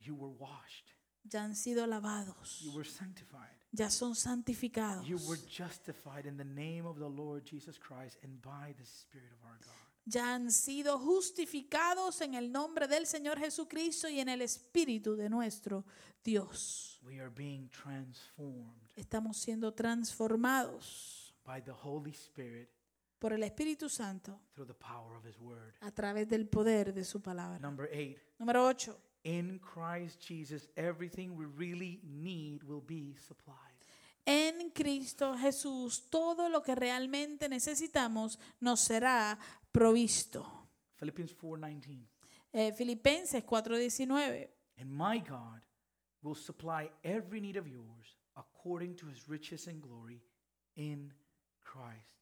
you 0.01 0.15
were 0.15 0.35
washed. 0.39 0.96
Ya 1.29 1.43
han 1.43 1.55
sido 1.55 1.87
lavados. 1.87 2.61
You 2.63 2.73
were 2.73 2.89
sanctified. 2.89 3.51
Ya 3.73 3.91
son 3.91 4.15
santificados. 4.15 5.07
You 5.07 5.19
were 5.29 5.41
justified 5.49 6.27
in 6.27 6.37
the 6.37 6.45
name 6.45 6.87
of 6.87 6.99
the 6.99 7.09
Lord 7.09 7.45
Jesus 7.45 7.79
Christ 7.79 8.19
and 8.23 8.41
by 8.41 8.73
the 8.79 8.85
Spirit 8.85 9.33
of 9.33 9.45
our 9.45 9.59
God. 9.59 9.75
ya 10.09 10.35
han 10.35 10.51
sido 10.53 10.99
justificados 10.99 12.21
en 12.21 12.35
el 12.35 12.53
nombre 12.53 12.87
del 12.87 13.07
Señor 13.07 13.39
Jesucristo 13.41 14.09
y 14.09 14.21
en 14.21 14.29
el 14.29 14.41
Espíritu 14.41 15.17
de 15.17 15.29
nuestro 15.29 15.85
Dios. 16.25 17.01
We 17.03 17.21
are 17.21 17.29
being 17.31 17.69
transformed 17.71 18.73
Estamos 18.95 19.37
siendo 19.37 19.75
transformados 19.75 21.35
by 21.45 21.61
the 21.63 21.73
Holy 21.73 22.13
Spirit 22.13 22.71
por 23.19 23.33
el 23.33 23.43
Espíritu 23.43 23.89
Santo 23.89 24.41
through 24.55 24.67
the 24.67 24.75
power 24.75 25.17
of 25.17 25.27
His 25.27 25.39
Word. 25.39 25.75
a 25.81 25.91
través 25.91 26.29
del 26.29 26.47
poder 26.49 26.95
de 26.95 27.05
su 27.05 27.21
palabra. 27.21 27.59
Number 27.59 27.89
eight, 27.93 28.19
Número 28.39 28.65
8. 28.67 28.97
In 29.27 29.59
Christ 29.59 30.21
Jesus, 30.21 30.69
everything 30.77 31.37
we 31.37 31.47
really 31.47 32.01
need 32.05 32.63
will 32.63 32.81
be 32.81 33.17
supplied. 33.27 33.57
En 34.25 34.71
Cristo 34.71 35.35
Jesús 35.37 36.09
todo 36.09 36.49
lo 36.49 36.63
que 36.63 36.75
realmente 36.75 37.49
necesitamos 37.49 38.39
nos 38.61 38.81
será 38.81 39.37
provisto. 39.73 40.69
Philippians 40.97 41.35
4:19. 41.35 42.09
Eh, 42.53 42.73
Filipenses 42.73 43.43
4:19. 43.45 44.49
And 44.79 44.91
my 44.91 45.19
God 45.19 45.61
will 46.23 46.37
supply 46.37 46.91
every 47.03 47.41
need 47.41 47.57
of 47.57 47.67
yours 47.67 48.17
according 48.37 48.95
to 48.97 49.09
His 49.09 49.29
riches 49.29 49.67
and 49.67 49.83
glory 49.83 50.23
in 50.77 51.13
Christ 51.65 52.17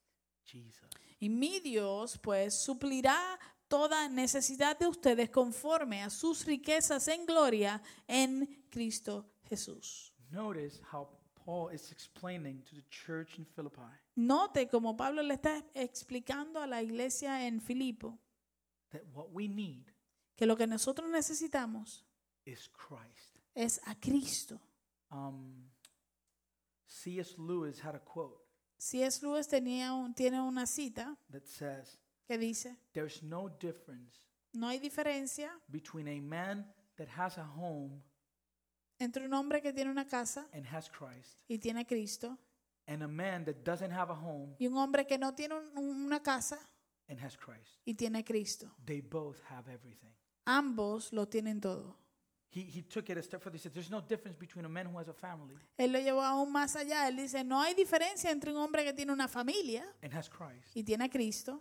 Jesus. 0.45 0.89
Y 1.21 1.29
mi 1.29 1.61
Dios, 1.61 2.19
pues, 2.19 2.55
suplirá 2.55 3.39
toda 3.75 4.09
necesidad 4.09 4.79
de 4.79 4.87
ustedes 4.87 5.31
conforme 5.31 6.01
a 6.05 6.09
sus 6.11 6.45
riquezas 6.47 7.09
en 7.09 7.27
gloria 7.27 7.83
en 8.07 8.47
Cristo 8.71 9.27
Jesús. 9.49 10.13
Notice 10.31 10.81
how 10.93 11.09
Paul 11.45 11.73
is 11.75 11.91
explaining 11.91 12.63
to 12.63 12.77
the 12.77 12.85
church 12.89 13.37
in 13.37 13.45
Philippi 13.45 13.81
Note 14.15 14.69
como 14.69 14.97
Pablo 14.97 15.23
le 15.25 15.35
está 15.35 15.61
explicando 15.75 16.61
a 16.63 16.69
la 16.69 16.81
iglesia 16.83 17.45
en 17.49 17.61
Filipo 17.61 18.17
that 18.91 19.03
what 19.13 19.31
we 19.33 19.49
need 19.49 19.87
que 20.37 20.47
lo 20.47 20.57
que 20.57 20.69
nosotros 20.69 21.11
necesitamos 21.11 22.05
is 22.47 22.69
Christ. 22.69 23.41
es 23.57 23.81
a 23.87 23.97
Cristo. 23.97 24.61
Um, 25.11 25.69
C.S. 26.87 27.35
Lewis 27.39 27.81
had 27.81 27.97
a 27.97 28.01
quote 28.01 28.41
C.S. 28.79 29.21
Lewis 29.27 29.49
tenía 29.49 29.93
un- 29.93 30.15
tiene 30.15 30.41
una 30.41 30.65
cita 30.67 31.17
that 31.31 31.45
says, 31.47 31.99
que 32.27 32.39
dice, 32.39 32.77
There's 32.93 33.23
no 33.23 33.49
difference 33.49 34.19
no 34.53 34.69
hay 34.69 34.79
diferencia 34.79 35.51
between 35.69 36.07
a 36.09 36.21
man 36.21 36.65
that 36.97 37.09
has 37.19 37.39
a 37.39 37.45
home 37.45 38.03
entre 39.01 39.25
un 39.27 39.33
hombre 39.35 39.61
que 39.61 39.73
tiene 39.73 39.91
una 39.91 40.07
casa 40.07 40.47
and 40.53 40.65
has 40.67 40.89
Christ 40.89 41.39
y 41.49 41.59
tiene 41.59 41.81
a 41.81 41.85
Cristo 41.85 42.39
and 42.87 43.03
a 43.03 43.09
man 43.09 43.45
that 43.45 43.65
doesn't 43.65 43.91
have 43.93 44.11
a 44.13 44.15
home 44.17 44.55
y 44.59 44.67
un 44.67 44.77
hombre 44.77 45.07
que 45.07 45.19
no 45.19 45.35
tiene 45.35 45.55
un- 45.57 45.77
una 46.07 46.21
casa 46.23 46.59
and 47.09 47.19
has 47.21 47.37
Christ. 47.37 47.81
y 47.85 47.95
tiene 47.95 48.19
a 48.21 48.23
Cristo. 48.25 48.71
They 48.85 49.01
both 49.01 49.41
have 49.51 49.69
everything. 49.69 50.13
Ambos 50.47 51.13
lo 51.13 51.27
tienen 51.27 51.61
todo. 51.61 51.97
He, 52.51 52.61
he 52.61 52.83
took 52.83 53.11
it 53.11 53.19
a 53.19 53.23
step 53.23 53.43
further. 53.43 53.57
He 53.57 53.61
said, 53.63 53.73
There's 53.73 53.91
no 53.91 54.01
difference 54.01 54.39
between 54.39 54.65
a 54.65 54.69
man 54.69 54.87
who 54.87 54.97
has 55.01 55.09
a 55.09 55.13
family 55.13 55.57
Él 55.77 55.91
lo 55.93 55.99
llevó 55.99 56.23
aún 56.23 56.53
más 56.53 56.77
allá. 56.77 57.09
Él 57.09 57.17
dice, 57.17 57.43
no 57.43 57.61
hay 57.61 57.75
diferencia 57.75 58.31
entre 58.31 58.53
un 58.53 58.59
hombre 58.59 58.85
que 58.85 58.93
tiene 58.93 59.13
una 59.13 59.27
familia 59.27 59.85
and 60.03 60.15
has 60.15 60.29
Christ 60.31 60.77
y 60.77 60.85
tiene 60.85 61.05
a 61.07 61.09
Cristo 61.11 61.61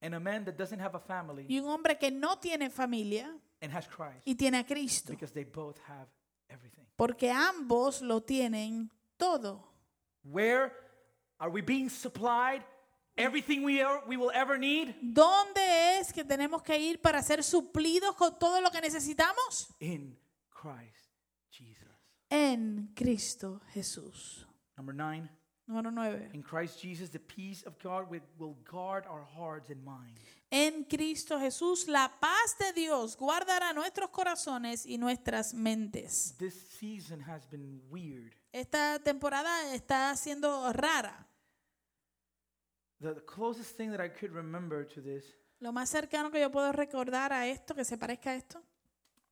and 0.00 0.14
a 0.14 0.20
man 0.20 0.44
that 0.44 0.56
doesn't 0.56 0.80
have 0.80 0.94
a 0.94 1.00
family 1.00 1.46
y 1.48 1.58
un 1.58 1.66
hombre 1.68 1.96
que 1.98 2.10
no 2.10 2.36
tiene 2.38 2.70
familia 2.70 3.30
and 3.60 3.72
has 3.72 3.86
Christ 3.86 4.26
y 4.26 4.34
tiene 4.34 4.58
a 4.58 4.64
Cristo. 4.64 5.12
because 5.12 5.32
they 5.32 5.44
both 5.44 5.78
have 5.88 6.08
everything. 6.48 6.86
Porque 6.96 7.30
ambos 7.30 8.02
lo 8.02 8.20
tienen 8.20 8.90
todo. 9.16 9.62
Where 10.22 10.72
are 11.38 11.50
we 11.50 11.62
being 11.62 11.88
supplied? 11.88 12.62
Everything 13.16 13.62
we, 13.64 13.82
are, 13.82 14.02
we 14.06 14.16
will 14.16 14.30
ever 14.34 14.58
need? 14.58 14.94
¿Dónde 15.02 15.98
es 15.98 16.12
que 16.12 16.24
tenemos 16.24 16.62
que 16.62 16.78
ir 16.78 17.00
para 17.00 17.22
ser 17.22 17.42
suplidos 17.42 18.14
con 18.16 18.38
todo 18.38 18.60
lo 18.60 18.70
que 18.70 18.80
necesitamos? 18.80 19.68
In 19.80 20.16
Christ 20.50 21.10
Jesus. 21.50 21.88
En 22.30 22.92
Cristo 22.94 23.60
Jesús. 23.74 24.46
Number 24.76 24.94
nine. 24.94 25.28
Número 25.70 25.92
9. 25.92 26.30
In 26.34 26.42
Christ 26.42 26.82
Jesus, 26.82 27.10
the 27.10 27.20
peace 27.20 27.64
of 27.64 27.78
God 27.80 28.10
will, 28.10 28.56
guard 28.68 29.04
our 29.06 29.24
hearts 29.24 29.70
and 29.70 29.80
minds. 29.84 30.20
En 30.50 30.82
Cristo 30.82 31.38
Jesús, 31.38 31.86
la 31.86 32.10
paz 32.20 32.56
de 32.58 32.72
Dios 32.72 33.16
guardará 33.16 33.72
nuestros 33.72 34.10
corazones 34.10 34.84
y 34.84 34.98
nuestras 34.98 35.54
mentes. 35.54 36.34
This 36.38 36.54
season 36.54 37.20
has 37.20 37.46
been 37.48 37.80
weird. 37.88 38.32
Esta 38.52 38.98
temporada 38.98 39.72
está 39.72 40.16
siendo 40.16 40.72
rara. 40.72 41.28
The, 43.00 43.14
the 43.14 43.24
closest 43.24 43.76
thing 43.76 43.92
that 43.92 44.00
I 44.00 44.08
could 44.08 44.32
remember 44.34 44.84
to 44.84 45.00
this, 45.00 45.36
Lo 45.60 45.72
más 45.72 45.88
cercano 45.88 46.32
que 46.32 46.40
yo 46.40 46.50
puedo 46.50 46.72
recordar 46.72 47.32
a 47.32 47.46
esto, 47.46 47.76
que 47.76 47.84
se 47.84 47.96
parezca 47.96 48.30
a 48.30 48.34
esto, 48.34 48.60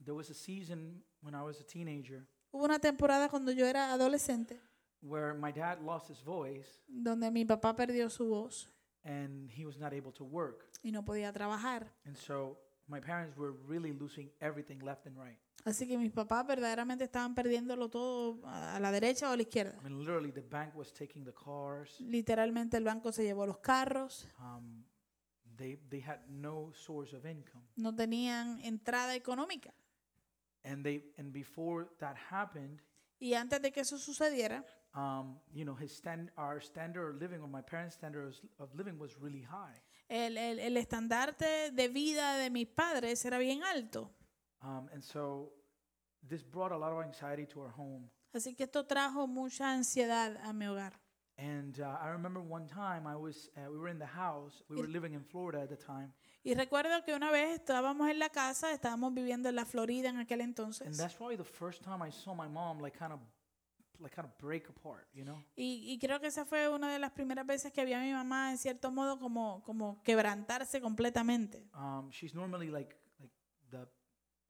there 0.05 0.14
was 0.14 0.30
a 0.30 0.34
season 0.34 1.03
when 1.20 1.34
I 1.34 1.43
was 1.43 1.61
a 1.61 1.64
teenager 1.64 2.28
hubo 2.51 2.64
una 2.64 2.78
temporada 2.78 3.28
cuando 3.28 3.53
yo 3.53 3.66
era 3.66 3.93
adolescente, 3.93 4.61
where 5.03 5.34
my 5.34 5.53
dad 5.53 5.80
lost 5.82 6.09
his 6.09 6.20
voice 6.24 6.80
donde 6.88 7.30
mi 7.30 7.44
papá 7.44 7.74
perdió 7.76 8.11
su 8.11 8.28
voz 8.28 8.68
and 9.05 9.51
he 9.57 9.64
was 9.64 9.78
not 9.78 9.92
able 9.92 10.12
to 10.12 10.24
work. 10.24 10.64
y 10.82 10.90
no 10.92 11.05
podía 11.05 11.32
trabajar. 11.32 11.92
And 12.05 12.16
so 12.16 12.59
my 12.88 13.01
parents 13.01 13.36
were 13.36 13.53
really 13.66 13.92
losing 13.92 14.30
everything 14.40 14.80
left 14.82 15.07
and 15.07 15.16
right. 15.16 15.38
Así 15.64 15.86
que 15.88 15.99
mis 15.99 16.12
papás 16.12 16.46
verdaderamente 16.46 17.05
estaban 17.05 17.34
perdiéndolo 17.34 17.88
todo 17.90 18.40
a 18.46 18.78
la 18.80 18.90
derecha 18.92 19.28
o 19.28 19.32
a 19.32 19.36
la 19.36 19.42
izquierda. 19.42 19.76
I 19.80 19.84
mean, 19.84 19.99
literally, 19.99 20.30
the 20.32 20.40
bank 20.40 20.74
was 20.74 20.92
taking 20.92 21.24
the 21.24 21.32
cars. 21.34 22.01
Literalmente 22.01 22.76
el 22.76 22.84
banco 22.84 23.11
se 23.12 23.24
llevó 23.24 23.44
los 23.46 23.59
carros, 23.59 24.26
Um, 24.40 24.84
they 25.57 25.76
they 25.90 26.01
had 26.01 26.20
no 26.28 26.72
source 26.74 27.14
of 27.14 27.26
income, 27.26 27.64
no 27.76 27.92
tenían 27.94 28.61
entrada 28.64 29.14
económica. 29.16 29.74
and 30.64 30.84
they 30.84 31.12
and 31.18 31.32
before 31.32 31.88
that 31.99 32.16
happened, 32.30 32.80
Y 33.20 33.34
antes 33.34 33.61
de 33.61 33.72
que 33.72 33.80
eso 33.80 33.99
sucediera, 33.99 34.64
um, 34.95 35.36
you 35.53 35.64
know, 35.64 35.74
his 35.74 35.93
stand 35.95 36.30
our 36.36 36.61
standard 36.61 37.11
of 37.14 37.20
living 37.20 37.41
or 37.43 37.49
my 37.49 37.62
parents' 37.62 37.95
standard 37.95 38.34
of- 38.59 38.74
living 38.74 38.99
was 38.99 39.16
really 39.20 39.43
high. 39.43 39.74
el, 40.09 40.36
el- 40.39 40.59
el 40.61 40.76
estandarte 40.76 41.70
de 41.72 41.89
vida 41.89 42.36
de 42.39 42.51
mis 42.51 42.66
padres 42.66 43.24
era 43.24 43.39
bien 43.39 43.62
alto. 43.62 44.11
Um, 44.62 44.89
and 44.93 45.03
so 45.05 45.53
this 46.28 46.43
brought 46.43 46.72
a 46.72 46.76
lot 46.76 46.93
of 46.93 47.05
anxiety 47.05 47.47
to 47.47 47.61
our 47.61 47.70
home. 47.70 48.09
Así 48.34 48.55
que 48.57 48.64
esto 48.64 48.84
trajo 48.86 49.26
mucha 49.26 49.72
ansiedad 49.72 50.36
a 50.45 50.53
mi 50.53 50.66
hogar. 50.66 50.93
And 51.41 51.78
uh, 51.78 51.97
I 52.03 52.09
remember 52.09 52.41
one 52.41 52.66
time 52.66 53.07
I 53.07 53.14
was 53.14 53.49
uh, 53.57 53.70
we 53.70 53.78
were 53.78 53.89
in 53.91 53.99
the 54.01 54.07
house. 54.07 54.62
We 54.68 54.76
were 54.76 54.89
living 54.89 55.14
in 55.14 55.22
Florida 55.22 55.62
at 55.62 55.68
the 55.68 55.76
time, 55.76 56.12
Y 56.43 56.55
recuerdo 56.55 57.05
que 57.05 57.14
una 57.14 57.30
vez 57.30 57.61
estábamos 57.61 58.11
en 58.11 58.18
la 58.18 58.28
casa, 58.30 58.72
estábamos 58.72 59.14
viviendo 59.14 59.49
en 59.49 59.55
la 59.55 59.64
Florida 59.64 60.09
en 60.09 60.16
aquel 60.16 60.41
entonces. 60.41 60.86
and 60.86 60.97
that's 60.97 61.14
probably 61.14 61.36
the 61.36 61.45
first 61.45 61.82
time 61.84 62.03
I 62.03 62.11
saw 62.11 62.34
my 62.34 62.49
mom 62.49 62.80
like 62.80 62.99
kind 62.99 63.12
of 63.12 63.20
like 64.01 64.14
kind 64.14 64.26
of 64.28 64.36
break 64.38 64.68
apart. 64.68 65.07
You 65.12 65.24
know, 65.24 65.42
Y, 65.57 65.84
y 65.92 65.99
creo 65.99 66.20
que 66.20 66.28
esa 66.28 66.44
fue 66.44 66.68
una 66.68 66.92
de 66.92 66.99
las 66.99 67.11
primeras 67.12 67.46
veces 67.46 67.72
que 67.72 67.84
vi 67.84 67.92
a 67.92 68.01
mi 68.01 68.12
mamá 68.12 68.51
en 68.51 68.59
cierto 68.59 68.90
modo 68.90 69.18
como, 69.18 69.62
como 69.64 70.03
quebrantarse 70.03 70.80
completamente. 70.80 71.66
um, 71.74 72.09
she's 72.11 72.34
normally 72.34 72.70
like 72.70 72.96
like 73.18 73.32
the 73.70 73.86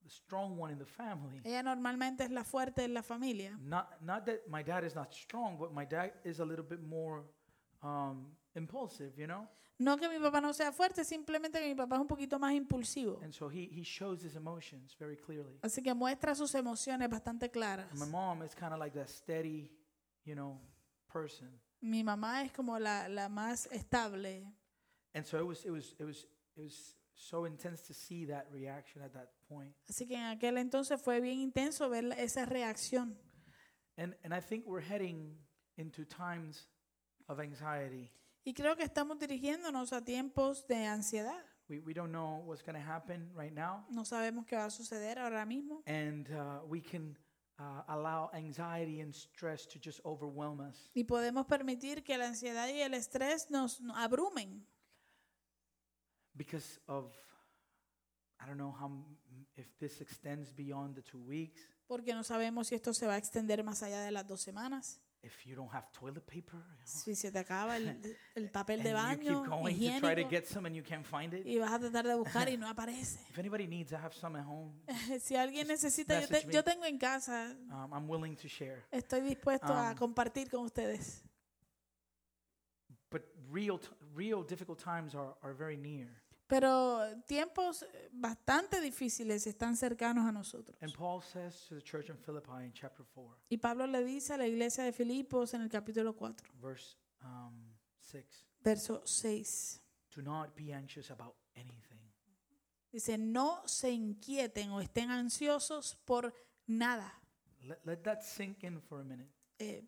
the 0.05 0.11
strong 0.11 0.59
one 0.59 0.73
in 0.73 0.79
the 0.79 0.85
family. 0.87 1.41
Ella 1.45 1.63
normalmente 1.63 2.25
es 2.25 2.31
la 2.31 2.45
fuerte 2.45 2.85
en 2.85 2.95
la 2.95 3.03
familia. 3.03 3.57
Not 3.61 4.01
not 4.03 4.25
that 4.27 4.47
my 4.49 4.63
dad 4.63 4.85
is 4.85 4.95
not 4.95 5.13
strong, 5.13 5.59
but 5.59 5.73
my 5.73 5.85
dad 5.87 6.13
is 6.25 6.41
a 6.41 6.45
little 6.45 6.65
bit 6.65 6.81
more 6.83 7.25
um, 7.83 8.35
impulsive. 8.55 9.13
You 9.19 9.27
know, 9.27 9.49
No 9.81 9.97
que 9.97 10.09
mi 10.09 10.19
papá 10.19 10.41
no 10.41 10.53
sea 10.53 10.73
fuerte, 10.73 11.05
simplemente 11.05 11.61
que 11.61 11.69
mi 11.69 11.75
papá 11.77 11.95
es 11.97 12.01
un 12.01 12.09
poquito 12.09 12.39
más 12.39 12.53
impulsivo. 12.53 13.21
and 13.23 13.33
so 13.33 13.49
he 13.49 13.69
he 13.71 13.83
shows 13.85 14.23
his 14.25 14.35
emotions 14.35 14.97
very 14.99 15.17
clearly. 15.17 15.59
Así 15.63 15.83
que 15.83 15.95
muestra 15.95 16.35
sus 16.35 16.53
emociones 16.55 17.09
bastante 17.09 17.49
claras. 17.51 17.89
And 17.93 18.01
my 18.01 18.07
mom 18.07 18.43
is 18.43 18.55
kind 18.55 18.73
of 18.73 18.81
like 18.81 18.93
that 18.99 19.09
steady, 19.09 19.71
you 20.25 20.35
know, 20.35 20.61
person. 21.07 21.49
Mi 21.81 22.03
mamá 22.03 22.43
es 22.43 22.51
como 22.53 22.77
la, 22.79 23.07
la 23.09 23.29
más 23.29 23.67
estable. 23.71 24.53
And 25.15 25.25
so 25.25 25.39
it 25.39 25.47
was 25.47 25.65
it 25.65 25.71
was 25.71 25.95
it 26.01 26.05
was 26.05 26.27
it 26.57 26.63
was 26.63 26.97
so 27.15 27.45
intense 27.47 27.83
to 27.87 27.95
see 27.95 28.25
that 28.27 28.47
reaction 28.53 29.01
at 29.03 29.13
that 29.13 29.31
point. 29.49 29.73
Así 29.89 30.09
que 30.09 30.17
en 30.17 30.27
aquel 30.27 30.59
entonces 30.59 31.01
fue 31.01 31.21
bien 31.21 31.39
intenso 31.39 31.89
ver 31.89 32.13
esa 32.19 32.47
reacción. 32.47 33.17
And 33.97 34.17
and 34.25 34.35
I 34.35 34.41
think 34.41 34.67
we're 34.67 34.81
heading 34.85 35.39
into 35.77 36.05
times 36.05 36.67
of 37.29 37.39
anxiety. 37.39 38.11
Y 38.49 38.55
creo 38.55 38.77
que 38.77 38.83
estamos 38.83 39.19
dirigiéndonos 39.19 39.93
a 39.93 40.03
tiempos 40.03 40.67
de 40.67 40.87
ansiedad. 40.87 41.45
We 41.69 41.81
we 41.81 41.93
don't 41.93 42.13
know 42.13 42.39
what's 42.47 42.63
going 42.63 42.83
to 42.83 42.91
happen 42.91 43.31
right 43.37 43.53
now, 43.53 43.85
No 43.91 44.07
sabemos 44.07 44.47
qué 44.47 44.57
va 44.57 44.65
a 44.65 44.71
suceder 44.71 45.19
ahora 45.19 45.45
mismo. 45.45 45.83
and 45.85 46.31
uh, 46.31 46.65
we 46.67 46.81
can 46.81 47.15
uh, 47.59 47.83
allow 47.89 48.31
anxiety 48.33 49.03
and 49.03 49.13
stress 49.15 49.67
to 49.69 49.79
just 49.79 50.01
overwhelm 50.03 50.61
us. 50.61 50.91
Y 50.95 51.05
podemos 51.05 51.45
permitir 51.45 52.03
que 52.03 52.17
la 52.17 52.29
ansiedad 52.29 52.69
y 52.69 52.81
el 52.81 52.95
estrés 52.95 53.51
nos 53.51 53.83
abrumen. 53.95 54.67
because 56.35 56.81
of 56.87 57.13
I 58.41 58.47
don't 58.47 58.57
know 58.57 58.73
how 58.73 58.91
if 59.57 59.67
this 59.79 60.01
extends 60.01 60.51
beyond 60.57 60.95
the 60.95 61.03
two 61.03 61.21
weeks. 61.21 61.61
Porque 61.87 62.15
no 62.15 62.25
sabemos 62.25 62.69
si 62.69 62.77
esto 62.77 62.95
se 62.95 63.07
va 63.07 63.13
a 63.13 63.19
extender 63.19 63.63
más 63.63 63.83
allá 63.83 64.01
de 64.01 64.11
las 64.11 64.27
dos 64.27 64.41
semanas. 64.41 65.03
If 65.21 65.45
you 65.47 65.57
don't 65.57 65.69
have 65.73 65.91
toilet 65.93 66.25
paper, 66.27 66.63
Si 66.85 67.15
se 67.17 67.33
te 67.33 67.41
acaba 67.41 67.77
el, 67.77 68.01
el 68.37 68.51
papel 68.51 68.83
de 68.85 68.91
and 68.93 69.21
you 69.23 69.33
baño 69.33 69.43
keep 69.43 69.51
going 69.51 69.75
to 69.75 69.99
try 70.01 70.15
to 70.15 70.21
higiénico 70.23 70.31
get 70.31 70.47
some 70.47 70.65
and 70.67 70.77
you 70.77 70.83
can't 70.85 71.05
find 71.05 71.35
it. 71.35 71.45
y 71.45 71.59
vas 71.59 71.73
a 71.73 71.79
tratar 71.81 72.07
de 72.07 72.15
buscar 72.15 72.49
y 72.49 72.57
no 72.57 72.69
aparece. 72.73 73.19
If 73.29 73.37
anybody 73.39 73.67
needs, 73.67 73.93
I 73.93 73.97
have 73.97 74.15
some 74.15 74.37
at 74.39 74.45
home. 74.47 74.73
Si 75.21 75.35
alguien 75.35 75.67
necesita, 75.67 76.15
yo, 76.15 76.21
message 76.21 76.41
te- 76.43 76.47
me. 76.47 76.53
yo 76.55 76.63
tengo 76.63 76.85
en 76.85 76.99
casa, 76.99 77.53
Um, 77.71 77.93
I'm 77.93 78.09
willing 78.09 78.37
to 78.37 78.49
share. 78.49 78.85
estoy 78.93 79.21
dispuesto 79.23 79.73
a 79.73 79.91
Um, 79.91 79.97
compartir 79.97 80.49
con 80.51 80.61
ustedes. 80.65 81.23
But 83.11 83.23
real, 83.51 83.79
t- 83.79 83.89
real 84.15 84.45
difficult 84.45 84.79
times 84.79 85.15
are, 85.17 85.35
are 85.43 85.53
very 85.53 85.77
near. 85.77 86.09
Pero 86.49 87.01
tiempos 87.27 87.83
eh, 87.83 88.09
bastante 88.11 88.81
difíciles 88.81 89.47
están 89.47 89.77
cercanos 89.77 90.27
a 90.27 90.33
nosotros. 90.33 90.77
And 90.83 90.93
Paul 90.95 91.23
says 91.23 91.67
to 91.69 91.75
the 91.75 91.83
church 91.83 92.09
in 92.09 92.17
Philippi 92.17 92.65
in 92.65 92.73
chapter 92.73 93.05
4, 93.15 93.37
Y 93.51 93.59
Pablo 93.59 93.87
le 93.87 94.03
dice 94.03 94.33
a 94.33 94.39
la 94.39 94.47
iglesia 94.47 94.83
de 94.83 94.93
Filipos 94.93 95.53
en 95.53 95.61
el 95.61 95.69
capítulo 95.69 96.17
4, 96.17 96.49
verse 96.61 96.97
um, 97.23 97.77
6, 98.01 98.47
verso 98.65 99.03
6. 99.05 99.83
do 100.15 100.23
not 100.23 100.57
be 100.57 100.73
anxious 100.73 101.11
about 101.11 101.37
anything. 101.55 101.99
Dice, 102.91 103.19
no 103.19 103.63
se 103.67 103.91
inquieten 103.91 104.71
o 104.71 104.81
estén 104.81 105.11
ansiosos 105.11 105.97
por 106.07 106.33
nada. 106.67 107.13
Let, 107.61 107.85
let 107.85 108.03
that 108.05 108.23
sink 108.23 108.65
in 108.65 108.81
for 108.81 109.01
a 109.01 109.05
minute. 109.05 109.31
Eh, 109.59 109.85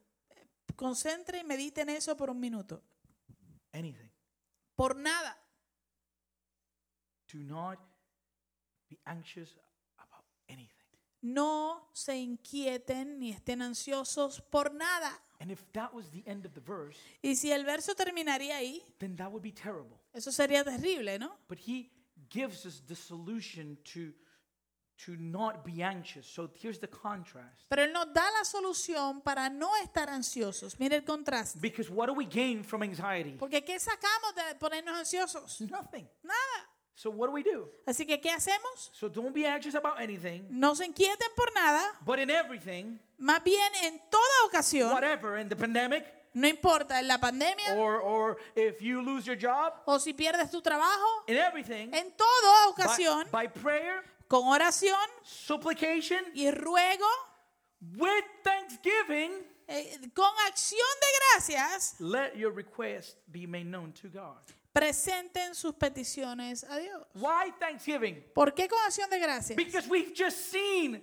concentre 0.76 1.38
y 1.38 1.44
medite 1.44 1.80
en 1.80 1.88
eso 1.88 2.14
por 2.16 2.28
un 2.28 2.38
minuto. 2.38 2.82
Anything. 3.72 4.10
Por 4.76 4.96
nada. 4.96 5.36
Do 7.32 7.38
not 7.38 7.78
be 8.88 8.98
anxious 9.06 9.56
about 9.98 10.24
anything. 10.48 10.70
No 11.22 11.88
se 11.92 12.16
inquieten 12.16 13.18
ni 13.18 13.30
estén 13.30 13.60
ansiosos 13.62 14.40
por 14.50 14.72
nada. 14.72 15.12
And 15.40 15.50
if 15.50 15.64
that 15.72 15.92
was 15.94 16.10
the 16.10 16.22
end 16.26 16.44
of 16.46 16.52
the 16.54 16.60
verse, 16.60 16.98
Y 17.22 17.34
si 17.34 17.50
el 17.52 17.64
verso 17.64 17.94
terminaría 17.94 18.56
ahí, 18.56 18.82
then 18.98 19.16
that 19.16 19.30
would 19.30 19.42
be 19.42 19.52
terrible. 19.52 19.98
eso 20.12 20.30
sería 20.32 20.64
terrible, 20.64 21.18
¿no? 21.18 21.38
But 21.48 21.58
he 21.58 21.90
gives 22.30 22.64
us 22.66 22.82
the 22.86 22.94
solution 22.96 23.78
to, 23.84 24.12
to 25.04 25.16
not 25.16 25.64
be 25.64 25.82
anxious. 25.82 26.26
So 26.26 26.50
here's 26.60 26.78
the 26.78 26.88
contrast. 26.88 27.66
Pero 27.68 27.82
Él 27.82 27.92
nos 27.92 28.12
da 28.12 28.30
la 28.32 28.44
solución 28.44 29.22
para 29.22 29.48
no 29.48 29.70
estar 29.82 30.08
ansiosos. 30.10 30.78
Mire 30.78 30.96
el 30.96 31.04
contraste. 31.04 31.58
Because 31.60 31.90
what 31.90 32.06
do 32.08 32.14
we 32.14 32.26
gain 32.26 32.62
from 32.64 32.82
anxiety? 32.82 33.36
Porque 33.38 33.62
¿qué 33.64 33.78
sacamos 33.78 34.34
de 34.34 34.54
ponernos 34.58 34.94
ansiosos? 34.94 35.60
Nothing. 35.62 36.08
Nada. 36.22 36.69
So 37.00 37.08
what 37.08 37.28
do 37.28 37.32
we 37.32 37.42
do? 37.42 37.66
Así 37.86 38.04
que, 38.06 38.20
¿qué 38.20 38.30
hacemos? 38.30 38.90
So 38.92 39.08
don't 39.08 39.32
be 39.32 39.46
anxious 39.46 39.74
about 39.74 39.98
anything, 39.98 40.44
No 40.50 40.74
se 40.74 40.84
inquieten 40.84 41.28
por 41.34 41.50
nada. 41.54 41.80
but 42.04 42.18
in 42.18 42.28
everything, 42.28 42.98
Más 43.18 43.42
bien, 43.42 43.72
en 43.84 43.98
toda 44.10 44.46
ocasión, 44.46 44.92
whatever, 44.92 45.38
in 45.38 45.48
the 45.48 45.56
pandemic, 45.56 46.04
no 46.34 46.46
importa 46.46 46.98
en 47.00 47.08
la 47.08 47.16
pandemia 47.16 47.74
or, 47.74 48.02
or 48.02 48.36
if 48.54 48.82
you 48.82 49.00
lose 49.00 49.26
your 49.26 49.34
job, 49.34 49.72
o 49.86 49.98
si 49.98 50.12
pierdes 50.12 50.50
tu 50.50 50.60
trabajo, 50.60 51.24
in 51.26 51.38
everything, 51.38 51.88
en 51.94 52.12
toda 52.12 52.66
by, 52.66 52.70
ocasión, 52.70 53.26
by 53.32 53.46
prayer, 53.48 54.02
con 54.28 54.44
oración 54.48 55.08
supplication, 55.22 56.22
y 56.34 56.50
ruego, 56.50 57.08
with 57.96 58.24
thanksgiving, 58.44 59.30
eh, 59.68 59.98
con 60.12 60.30
acción 60.46 60.86
de 61.00 61.06
gracias, 61.32 61.98
let 61.98 62.36
your 62.36 62.52
request 62.52 63.16
be 63.32 63.46
made 63.46 63.64
known 63.64 63.90
to 63.90 64.10
God. 64.10 64.36
Presenten 64.72 65.54
sus 65.54 65.74
peticiones 65.74 66.64
a 66.64 66.76
Dios. 66.78 67.02
Why 67.14 67.52
thanksgiving? 67.58 68.24
¿Por 68.34 68.54
qué 68.54 68.68
con 68.68 68.78
acción 68.84 69.08
de 69.10 69.18
gracias? 69.18 69.56
Because 69.56 69.88
we've 69.88 70.12
just 70.14 70.50
seen 70.50 71.02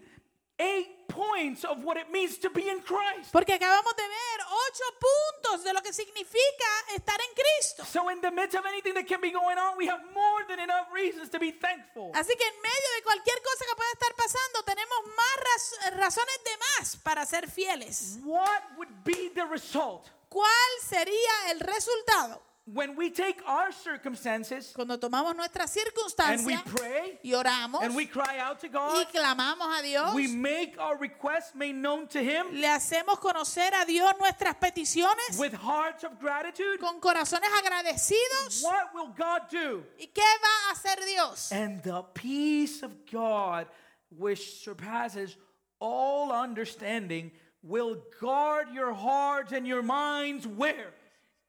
eight 0.59 1.07
points 1.07 1.63
of 1.63 1.83
what 1.83 1.97
it 1.97 2.09
means 2.11 2.39
to 2.39 2.49
be 2.49 2.67
in 2.69 2.79
Christ. 2.81 3.31
Porque 3.31 3.53
acabamos 3.53 3.95
de 3.95 4.01
ver 4.03 4.45
ocho 4.69 4.83
puntos 4.99 5.63
de 5.63 5.73
lo 5.73 5.81
que 5.81 5.93
significa 5.93 6.65
estar 6.95 7.19
en 7.19 7.35
Cristo. 7.35 7.85
So, 7.85 8.09
in 8.09 8.21
the 8.21 8.31
midst 8.31 8.55
of 8.55 8.65
anything 8.65 8.93
that 8.95 9.05
can 9.05 9.21
be 9.21 9.31
going 9.31 9.57
on, 9.57 9.77
we 9.77 9.87
have 9.87 10.01
more 10.13 10.45
than 10.47 10.59
enough 10.59 10.87
reasons 10.93 11.29
to 11.29 11.37
be 11.39 11.51
thankful. 11.51 12.11
Así 12.15 12.33
que 12.35 12.45
en 12.47 12.61
medio 12.61 12.89
de 12.95 13.03
cualquier 13.03 13.41
cosa 13.43 13.65
que 13.65 13.75
pueda 13.75 13.91
estar 13.93 14.15
pasando, 14.15 14.63
tenemos 14.63 14.97
más 15.15 15.37
raz- 15.43 15.95
razones 15.97 16.39
de 16.43 16.51
más 16.57 16.95
para 17.03 17.25
ser 17.25 17.49
fieles. 17.49 18.17
What 18.23 18.63
would 18.77 18.89
be 19.03 19.29
the 19.35 19.45
result 19.45 20.07
¿Cuál 20.29 20.71
sería 20.87 21.51
el 21.51 21.59
resultado? 21.61 22.41
When 22.73 22.97
we 22.97 23.09
take 23.09 23.37
our 23.47 23.71
circumstances 23.71 24.73
Cuando 24.75 24.97
tomamos 24.97 25.35
nuestras 25.35 25.71
circunstancias 25.73 26.39
and 26.39 26.45
we 26.45 26.57
pray 26.65 27.19
y 27.23 27.31
oramos 27.31 27.81
and 27.81 27.95
we 27.95 28.05
cry 28.05 28.39
out 28.39 28.59
to 28.59 28.67
God, 28.67 28.97
y 28.97 29.05
clamamos 29.05 29.79
a 29.79 29.81
Dios, 29.83 30.13
We 30.13 30.27
make 30.27 30.77
our 30.79 30.97
requests 30.97 31.55
made 31.55 31.75
known 31.75 32.07
to 32.07 32.19
Him 32.19 32.47
le 32.53 32.67
hacemos 32.67 33.19
conocer 33.19 33.71
a 33.73 33.85
Dios 33.85 34.11
nuestras 34.19 34.55
peticiones 34.55 35.39
with 35.39 35.53
hearts 35.53 36.03
of 36.03 36.19
gratitude. 36.19 36.79
con 36.79 36.99
corazones 36.99 37.49
agradecidos. 37.57 38.61
What 38.63 38.93
will 38.93 39.13
God 39.17 39.41
do? 39.49 39.83
¿Y 39.97 40.07
qué 40.13 40.21
va 40.21 40.69
a 40.69 40.73
hacer 40.73 40.97
Dios? 41.05 41.51
And 41.51 41.81
the 41.83 42.03
peace 42.13 42.83
of 42.83 42.91
God, 43.09 43.67
which 44.09 44.59
surpasses 44.61 45.37
all 45.79 46.31
understanding, 46.33 47.31
will 47.63 47.97
guard 48.19 48.67
your 48.73 48.93
hearts 48.93 49.53
and 49.53 49.65
your 49.65 49.83
minds 49.83 50.45
where? 50.45 50.93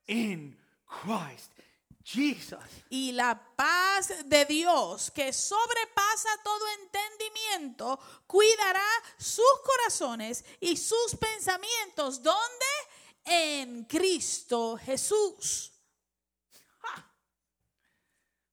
In 0.07 0.55
Christ 0.89 1.53
Jesus 2.03 2.59
Y 2.89 3.13
la 3.13 3.39
paz 3.55 4.25
de 4.25 4.45
Dios, 4.47 5.11
que 5.11 5.33
sobrepasa 5.33 6.31
todo 6.43 6.65
entendimiento, 6.83 7.99
cuidará 8.27 8.89
sus 9.19 9.61
corazones 9.65 10.45
y 10.61 10.77
sus 10.77 11.17
pensamientos. 11.17 12.23
¿Dónde? 12.23 12.67
En 13.25 13.85
Cristo 13.85 14.79
Jesús. 14.79 15.73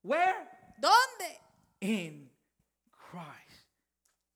Where? 0.04 0.50
¿Dónde? 0.78 1.42
In 1.80 2.30
Christ 2.92 3.70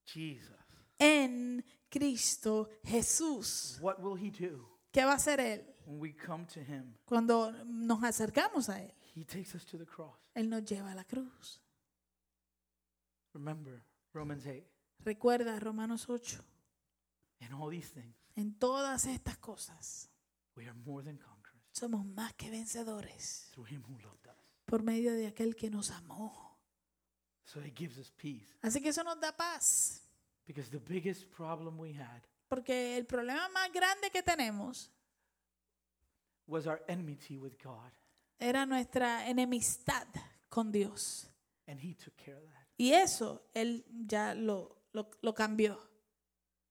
Jesus. 0.05 0.55
En 0.97 1.63
Cristo 1.89 2.69
Jesús. 2.83 3.77
What 3.81 3.99
will 3.99 4.17
he 4.17 4.31
do 4.31 4.79
¿Qué 4.91 5.05
va 5.05 5.11
a 5.11 5.15
hacer 5.15 5.39
Él? 5.39 5.68
When 5.89 5.99
we 5.99 6.13
come 6.13 6.45
to 6.45 6.59
him? 6.59 6.93
Cuando 7.05 7.51
nos 7.65 8.03
acercamos 8.03 8.69
a 8.69 8.79
Él, 8.81 8.93
He 9.15 9.25
takes 9.25 9.55
us 9.55 9.65
to 9.65 9.77
the 9.77 9.85
cross. 9.85 10.15
Él 10.35 10.47
nos 10.47 10.63
lleva 10.63 10.91
a 10.91 10.95
la 10.95 11.03
cruz. 11.03 11.59
Remember 13.33 13.83
Romans 14.13 14.45
8 14.45 14.63
Recuerda 15.03 15.59
Romanos 15.59 16.07
8. 16.09 16.39
and 17.41 17.53
all 17.53 17.69
these 17.69 17.89
things. 17.89 18.15
En 18.35 18.53
todas 18.53 19.05
estas 19.05 19.37
cosas 19.37 20.09
We 20.55 20.65
are 20.65 20.77
more 20.85 21.03
than 21.03 21.17
conquerors 21.17 21.39
somos 21.71 22.05
más 22.05 22.33
que 22.33 22.49
vencedores 22.49 23.49
through 23.51 23.67
him 23.69 23.83
who 23.87 23.97
loved 23.99 24.27
us. 24.27 24.35
por 24.65 24.83
medio 24.83 25.13
de 25.13 25.27
aquel 25.27 25.55
que 25.55 25.69
nos 25.69 25.89
amó. 25.91 26.57
So 27.45 27.59
he 27.61 27.71
gives 27.75 27.97
us 27.97 28.11
peace. 28.11 28.57
Así 28.61 28.79
que 28.81 28.89
eso 28.89 29.03
nos 29.03 29.19
da 29.19 29.35
paz. 29.35 30.03
Because 30.45 30.69
the 30.69 30.79
biggest 30.79 31.25
problem 31.35 31.79
we 31.79 31.93
had 31.93 32.21
Porque 32.47 32.97
el 32.97 33.05
problema 33.05 33.47
más 33.49 33.71
grande 33.71 34.09
que 34.11 34.21
tenemos 34.23 34.91
was 36.49 36.67
our 36.67 36.81
enmity 36.87 37.37
with 37.37 37.53
God. 37.63 37.91
era 38.39 38.65
nuestra 38.65 39.27
enemistad 39.29 40.07
con 40.49 40.71
Dios. 40.71 41.27
And 41.67 41.79
he 41.79 41.93
took 41.93 42.15
care 42.17 42.35
of 42.37 42.43
that. 42.43 42.65
Y 42.77 42.91
eso 42.93 43.43
Él 43.53 43.85
ya 44.07 44.33
lo, 44.33 44.77
lo, 44.93 45.09
lo 45.21 45.33
cambió. 45.33 45.77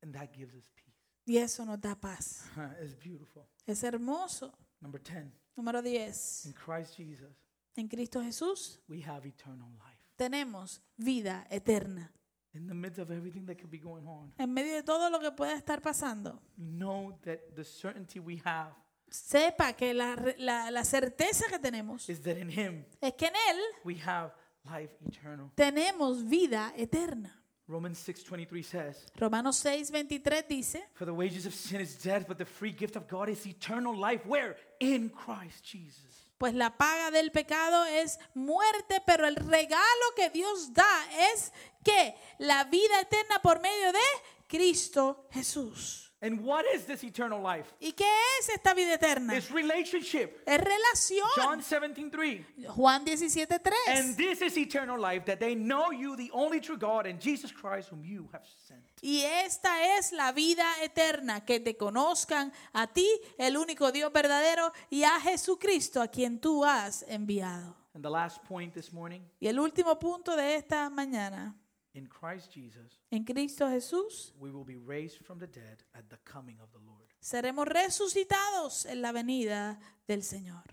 And 0.02 0.14
that 0.14 0.32
gives 0.32 0.54
us 0.54 0.68
peace. 0.74 0.94
Y 1.26 1.36
eso 1.38 1.64
nos 1.64 1.80
da 1.80 1.94
paz. 1.94 2.44
it's 2.82 2.94
beautiful. 2.94 3.44
Es 3.66 3.82
hermoso. 3.82 4.52
Number 4.80 5.00
10. 5.00 5.30
Número 5.56 5.82
10. 5.82 6.46
In 6.46 6.52
Christ 6.54 6.96
Jesus, 6.96 7.34
En 7.76 7.88
Cristo 7.88 8.20
Jesús 8.22 8.80
we 8.88 9.02
have 9.02 9.26
eternal 9.26 9.68
life. 9.72 10.02
tenemos 10.16 10.80
vida 10.96 11.46
eterna. 11.50 12.12
In 12.54 12.66
the 12.66 12.74
midst 12.74 12.98
of 12.98 13.10
everything 13.10 13.44
that 13.46 13.56
could 13.58 13.70
be 13.70 13.78
going 13.78 14.06
on, 14.06 14.32
En 14.38 14.52
medio 14.52 14.74
de 14.74 14.82
todo 14.82 15.10
lo 15.10 15.20
que 15.20 15.30
pueda 15.32 15.54
estar 15.54 15.80
pasando, 15.82 16.40
know 16.56 17.12
that 17.22 17.38
the 17.54 17.62
certainty 17.64 18.18
we 18.18 18.40
have 18.44 18.72
sepa 19.10 19.72
que 19.74 19.94
la, 19.94 20.16
la, 20.38 20.70
la 20.70 20.84
certeza 20.84 21.46
que 21.48 21.58
tenemos 21.58 22.08
is 22.08 22.20
that 22.22 22.36
in 22.36 22.50
him 22.50 22.84
es 23.00 23.14
que 23.14 23.26
en 23.26 23.34
Él 23.34 23.60
we 23.84 23.96
have 24.04 24.32
life 24.64 24.94
eternal. 25.06 25.50
tenemos 25.54 26.28
vida 26.28 26.72
eterna. 26.76 27.34
Romans 27.66 27.98
6:23 28.08 28.62
says, 28.64 29.06
Romanos 29.16 29.58
6, 29.58 29.90
23 29.90 30.48
dice, 30.48 30.82
"For 30.94 31.06
the 31.06 31.12
wages 31.12 31.44
of 31.44 31.52
sin 31.54 31.82
is 31.82 32.02
death, 32.02 32.26
but 32.26 32.38
the 32.38 32.46
free 32.46 32.72
gift 32.72 32.96
of 32.96 33.06
God 33.06 33.28
is 33.28 33.44
eternal 33.46 33.94
life 33.94 34.26
where 34.26 34.56
in 34.80 35.10
Christ 35.10 35.64
Jesus." 35.64 36.24
pues 36.38 36.54
la 36.54 36.76
paga 36.76 37.10
del 37.10 37.32
pecado 37.32 37.84
es 37.84 38.18
muerte, 38.32 39.02
pero 39.04 39.26
el 39.26 39.34
regalo 39.34 40.14
que 40.14 40.30
Dios 40.30 40.72
da 40.72 41.04
es 41.34 41.52
que 41.84 42.14
la 42.38 42.64
vida 42.64 43.00
eterna 43.00 43.40
por 43.42 43.60
medio 43.60 43.92
de 43.92 43.98
Cristo 44.46 45.26
Jesús. 45.32 46.07
And 46.20 46.40
what 46.44 46.64
is 46.74 46.84
this 46.84 47.04
eternal 47.04 47.40
life? 47.40 47.72
¿Y 47.80 47.92
qué 47.92 48.04
es 48.40 48.48
esta 48.48 48.74
vida 48.74 48.94
eterna? 48.94 49.36
It's 49.36 49.52
relationship. 49.52 50.42
Es 50.46 50.58
relación. 50.58 51.28
John 51.36 51.62
17:3. 51.62 52.66
Juan 52.66 53.04
17, 53.04 53.58
3. 53.60 53.74
And 53.86 54.16
this 54.16 54.42
is 54.42 54.56
eternal 54.56 55.00
life 55.00 55.24
that 55.26 55.38
they 55.38 55.54
know 55.54 55.92
you 55.92 56.16
the 56.16 56.30
only 56.32 56.60
true 56.60 56.76
God 56.76 57.06
and 57.06 57.20
Jesus 57.20 57.52
Christ 57.52 57.90
whom 57.90 58.04
you 58.04 58.28
have 58.32 58.44
sent. 58.66 58.82
Y 59.00 59.22
esta 59.22 59.96
es 59.96 60.10
la 60.10 60.32
vida 60.32 60.66
eterna, 60.82 61.44
que 61.44 61.60
te 61.60 61.76
conozcan 61.76 62.52
a 62.72 62.88
ti, 62.88 63.08
el 63.38 63.56
único 63.56 63.92
Dios 63.92 64.12
verdadero, 64.12 64.72
y 64.90 65.04
a 65.04 65.20
Jesucristo, 65.20 66.02
a 66.02 66.08
quien 66.08 66.40
tú 66.40 66.64
has 66.64 67.04
enviado. 67.08 67.76
And 67.94 68.02
the 68.02 68.10
last 68.10 68.42
point 68.44 68.74
this 68.74 68.92
morning, 68.92 69.20
Y 69.38 69.46
el 69.46 69.60
último 69.60 69.98
punto 70.00 70.36
de 70.36 70.56
esta 70.56 70.90
mañana, 70.90 71.54
in 71.94 72.06
Christ 72.06 72.52
Jesus, 72.52 73.00
en 73.10 73.24
Cristo 73.24 73.66
Jesús, 73.68 74.32
we 74.38 74.50
will 74.50 74.64
be 74.64 74.76
raised 74.76 75.18
from 75.24 75.38
the 75.38 75.46
dead 75.46 75.82
at 75.94 76.08
the 76.08 76.18
coming 76.24 76.58
of 76.60 76.70
the 76.72 76.78
Lord. 76.86 77.08
seremos 77.20 77.66
resucitados 77.66 78.86
en 78.86 79.02
la 79.02 79.12
venida 79.12 79.78
del 80.06 80.22
Señor. 80.22 80.64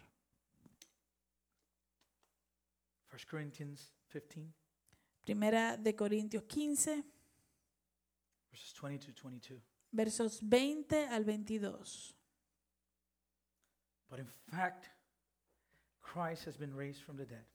1 3.11 3.19
Corinthians 3.29 3.93
15 4.11 4.53
Primera 5.23 5.77
de 5.77 5.95
Corintios 5.95 6.43
15, 6.43 7.03
verses 8.51 8.73
20 8.73 9.05
to 9.07 9.13
22. 9.13 9.61
versos 9.91 10.39
20 10.41 11.07
al 11.07 11.23
22. 11.23 12.13
But 14.09 14.19
in 14.19 14.27
fact, 14.51 14.89
Christ 16.01 16.45
has 16.45 16.57
been 16.57 16.75
raised 16.75 17.01
from 17.01 17.17
the 17.17 17.25
dead, 17.25 17.45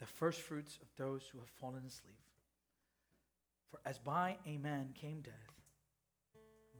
the 0.00 0.06
first 0.06 0.40
fruits 0.40 0.78
of 0.80 0.88
those 0.96 1.28
who 1.30 1.38
have 1.38 1.48
fallen 1.48 1.84
asleep. 1.86 2.18
For 3.70 3.80
as 3.84 3.98
by 3.98 4.36
a 4.46 4.58
man 4.58 4.94
came 4.94 5.20
death, 5.20 5.34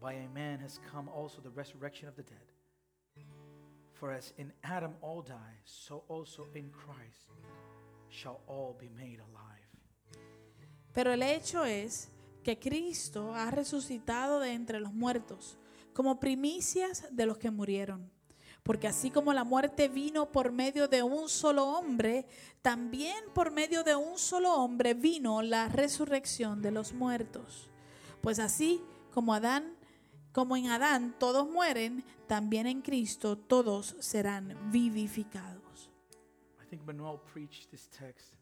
by 0.01 0.13
a 0.15 0.29
man 0.29 0.59
has 0.61 0.81
come 0.91 1.09
also 1.09 1.41
the 1.41 1.51
resurrection 1.51 2.09
of 2.09 2.17
the 2.17 2.23
dead. 2.23 2.49
For 3.93 4.13
as 4.13 4.33
in 4.39 4.53
Adam 4.63 4.95
all 5.03 5.23
die, 5.23 5.59
so 5.65 6.05
also 6.09 6.47
in 6.55 6.71
Christ 6.71 7.33
shall 8.09 8.41
all 8.47 8.77
be 8.79 8.89
made 8.97 9.19
alive. 9.21 9.59
Pero 10.95 11.13
el 11.13 11.23
hecho 11.23 11.65
es 11.65 12.11
que 12.43 12.59
Cristo 12.59 13.35
ha 13.35 13.51
resucitado 13.51 14.41
de 14.41 14.53
entre 14.53 14.81
los 14.81 14.93
muertos 14.93 15.59
como 15.93 16.19
primicias 16.19 17.05
de 17.11 17.27
los 17.27 17.39
que 17.39 17.51
murieron. 17.51 18.11
Porque 18.69 18.87
así 18.87 19.11
como 19.11 19.33
la 19.33 19.45
muerte 19.45 19.89
vino 19.89 20.31
por 20.31 20.53
medio 20.53 20.89
de 20.89 21.03
un 21.03 21.31
solo 21.31 21.65
hombre, 21.65 22.27
también 22.61 23.25
por 23.35 23.51
medio 23.51 23.83
de 23.83 23.97
un 23.97 24.19
solo 24.19 24.53
hombre 24.57 24.93
vino 24.93 25.41
la 25.41 25.71
resurrección 25.71 26.61
de 26.61 26.71
los 26.71 26.93
muertos. 26.93 27.71
Pues 28.21 28.39
así 28.39 28.83
como 29.15 29.33
Adán, 29.33 29.75
como 30.33 30.55
en 30.55 30.67
Adán 30.67 31.15
todos 31.19 31.49
mueren, 31.49 32.05
también 32.27 32.67
en 32.67 32.83
Cristo 32.83 33.39
todos 33.39 33.97
serán 34.01 34.55
vivificados. 34.71 35.91
I 36.63 36.69
think 36.69 36.83
Manuel 36.85 37.19
preached 37.33 37.71
this 37.71 37.89
text 37.89 38.35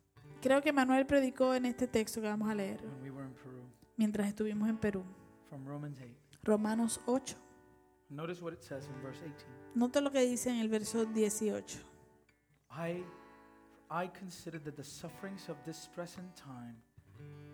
Creo 0.43 0.61
que 0.61 0.72
Manuel 0.72 1.07
predicó 1.07 1.55
en 1.55 1.66
este 1.66 1.87
texto 1.87 2.20
que 2.20 2.27
vamos 2.27 2.51
a 2.51 2.55
leer 2.57 2.83
when 2.83 3.01
we 3.01 3.11
were 3.12 3.24
in 3.24 3.35
Peru 3.35 3.62
mientras 3.97 4.27
estuvimos 4.27 4.68
en 4.68 4.79
Perú. 4.79 5.05
from 5.49 5.64
Romans 5.64 6.01
8. 6.01 6.41
Romanos 6.43 7.01
8. 7.07 7.37
Notice 8.11 8.43
what 8.43 8.53
it 8.53 8.64
says 8.64 8.89
in 8.89 9.01
verse 9.01 9.20
18. 9.22 9.66
Nota 9.77 10.01
lo 10.01 10.11
que 10.11 10.20
dice 10.22 10.49
en 10.49 10.57
el 10.57 10.70
verso 10.70 11.05
18. 11.05 11.79
I, 12.70 13.05
I 13.91 14.09
consider 14.09 14.59
that 14.62 14.74
the 14.74 14.83
sufferings 14.83 15.51
of 15.51 15.57
this 15.66 15.87
present 15.95 16.35
time 16.35 16.79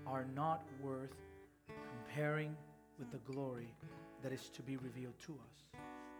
are 0.06 0.24
not 0.24 0.60
worth 0.80 1.16
comparing 1.66 2.56
with 2.96 3.10
the 3.10 3.18
glory 3.26 3.74
that 4.22 4.32
is 4.32 4.52
to 4.52 4.62
be 4.62 4.76
revealed 4.76 5.18
to 5.26 5.32
us. 5.32 5.66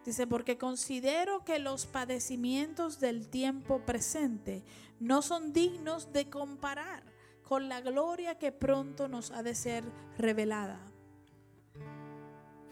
Dice, 0.05 0.26
porque 0.26 0.59
considero 0.59 1.44
que 1.44 1.61
los 1.61 1.86
padecimientos 1.86 2.98
del 2.98 3.28
tiempo 3.28 3.86
presente 3.86 4.64
no 4.98 5.22
son 5.22 5.53
dignos 5.53 6.12
de 6.12 6.28
comparar 6.28 7.05
con 7.44 7.68
la 7.68 7.80
gloria 7.80 8.40
que 8.40 8.50
pronto 8.50 9.07
nos 9.07 9.30
ha 9.30 9.44
de 9.44 9.55
ser 9.55 9.84
revelada. 10.18 10.80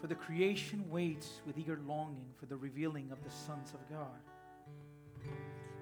For 0.01 0.07
the 0.07 0.15
creation 0.15 0.83
waits 0.89 1.43
with 1.45 1.59
eager 1.59 1.79
longing 1.85 2.25
for 2.39 2.47
the 2.47 2.57
revealing 2.57 3.11
of 3.11 3.21
the 3.23 3.29
sons 3.29 3.71
of 3.75 3.79
God. 3.87 4.19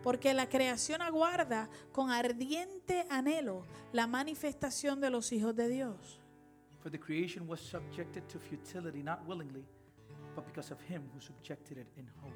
Porque 0.04 0.34
la 0.34 0.48
creación 0.48 1.02
aguarda 1.02 1.70
con 1.94 2.12
ardiente 2.12 3.06
anhelo 3.10 3.66
la 3.94 4.08
manifestación 4.08 5.00
de 5.00 5.10
los 5.10 5.32
hijos 5.32 5.56
de 5.56 5.70
Dios. 5.70 6.20
For 6.82 6.92
the 6.92 7.00
creation 7.00 7.48
was 7.48 7.62
subjected 7.62 8.28
to 8.28 8.40
futility, 8.40 9.02
not 9.02 9.26
willingly, 9.26 9.64
but 10.36 10.46
because 10.46 10.70
of 10.72 10.82
him 10.82 11.04
who 11.14 11.22
subjected 11.22 11.78
it 11.78 11.88
in 11.96 12.08
hope. 12.22 12.36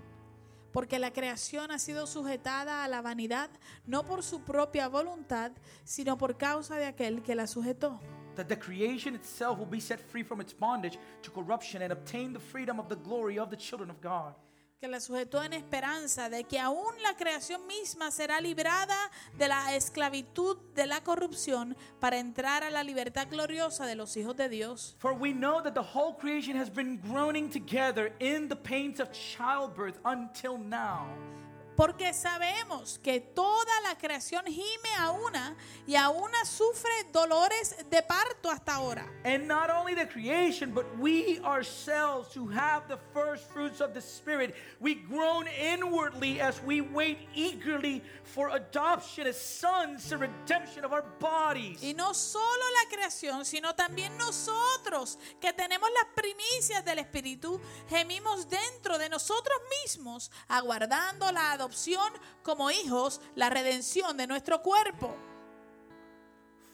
Porque 0.72 1.00
la 1.00 1.12
creación 1.12 1.70
ha 1.72 1.80
sido 1.80 2.08
sujetada 2.08 2.86
a 2.86 2.88
la 2.88 3.02
vanidad 3.02 3.50
no 3.86 4.04
por 4.04 4.24
su 4.24 4.42
propia 4.42 4.88
voluntad, 4.88 5.52
sino 5.84 6.18
por 6.18 6.38
causa 6.38 6.78
de 6.78 6.86
aquel 6.86 7.22
que 7.24 7.36
la 7.36 7.46
sujetó. 7.46 8.00
That 8.36 8.50
the 8.50 8.56
creation 8.56 9.16
itself 9.16 9.58
will 9.60 9.66
be 9.66 9.80
set 9.80 10.00
free 10.00 10.24
from 10.24 10.42
its 10.42 10.54
bondage 10.54 10.98
to 11.22 11.32
corruption 11.32 11.82
and 11.82 11.92
obtain 11.92 12.34
the 12.34 12.40
freedom 12.40 12.80
of 12.80 12.90
the 12.90 12.96
glory 12.96 13.38
of 13.38 13.50
the 13.50 13.58
children 13.58 13.90
of 13.90 14.02
God. 14.02 14.34
que 14.84 14.90
la 14.90 15.00
sujetó 15.00 15.42
en 15.42 15.54
esperanza 15.54 16.30
de 16.30 16.44
que 16.44 16.60
aún 16.60 17.02
la 17.04 17.16
creación 17.16 17.66
misma 17.68 18.12
será 18.12 18.42
librada 18.42 18.98
de 19.38 19.48
la 19.48 19.74
esclavitud 19.78 20.58
de 20.76 20.86
la 20.86 21.00
corrupción 21.00 21.78
para 22.02 22.18
entrar 22.18 22.66
a 22.66 22.70
la 22.70 22.84
libertad 22.84 23.30
gloriosa 23.30 23.86
de 23.86 23.96
los 23.96 24.18
hijos 24.18 24.36
de 24.36 24.50
Dios. 24.50 24.98
For 25.00 25.14
we 25.14 25.32
know 25.32 25.62
that 25.64 25.74
the 25.74 25.80
whole 25.80 26.14
creation 26.14 26.58
has 26.58 26.70
been 26.70 27.00
groaning 27.00 27.50
together 27.50 28.12
in 28.20 28.50
the 28.50 28.58
pains 28.58 29.00
of 29.00 29.10
childbirth 29.14 30.00
until 30.04 30.58
now. 30.58 31.08
Porque 31.76 32.14
sabemos 32.14 33.00
que 33.00 33.20
toda 33.20 33.82
la 33.82 33.98
creación 33.98 34.46
gime 34.46 34.94
a 35.00 35.12
una 35.12 35.56
y 35.88 35.96
a 35.96 36.10
una 36.10 36.46
sufre 36.46 36.92
dolores 37.12 37.76
de 37.90 38.04
parto 38.04 38.52
hasta 38.52 38.76
ahora. 38.76 39.06
And 39.26 39.48
not 39.48 39.72
only 39.72 39.96
the 39.96 40.06
creation, 40.06 40.72
but 40.72 40.86
we 41.00 41.40
ourselves 41.44 42.34
who 42.36 42.48
have 42.48 42.88
the 42.88 43.00
first 43.12 43.50
fruits 43.52 43.82
of 43.82 43.94
the 43.94 44.02
Spirit, 44.02 44.56
we 44.80 44.96
groan 44.96 45.48
inwardly 45.48 46.40
as 46.40 46.62
we 46.62 46.82
wait 46.82 47.18
eagerly 47.34 48.04
for 48.24 48.50
adoption 48.50 49.26
as 49.26 49.38
sons, 49.38 50.10
the 50.10 50.18
redemption 50.18 50.86
of 50.86 50.94
our 50.94 51.06
bodies. 51.20 51.82
Y 51.82 51.94
no 51.94 52.14
solo 52.14 52.64
la 52.84 52.90
creación, 52.96 53.46
sino 53.46 53.74
también 53.74 54.16
nosotros 54.18 55.18
que 55.42 55.54
tenemos 55.54 55.90
las 55.92 56.14
primicias 56.14 56.86
del 56.86 57.00
Espíritu, 57.00 57.60
gemimos 57.90 58.48
dentro 58.48 59.00
de 59.00 59.10
nosotros 59.10 59.58
mismos, 59.84 60.30
aguardando 60.48 61.32
la 61.32 61.54
adopción 61.54 61.63
como 62.44 62.72
hijos, 62.72 63.22
la 63.36 63.50
redención 63.50 64.18
de 64.18 64.28
nuestro 64.28 64.62
cuerpo. 64.62 65.16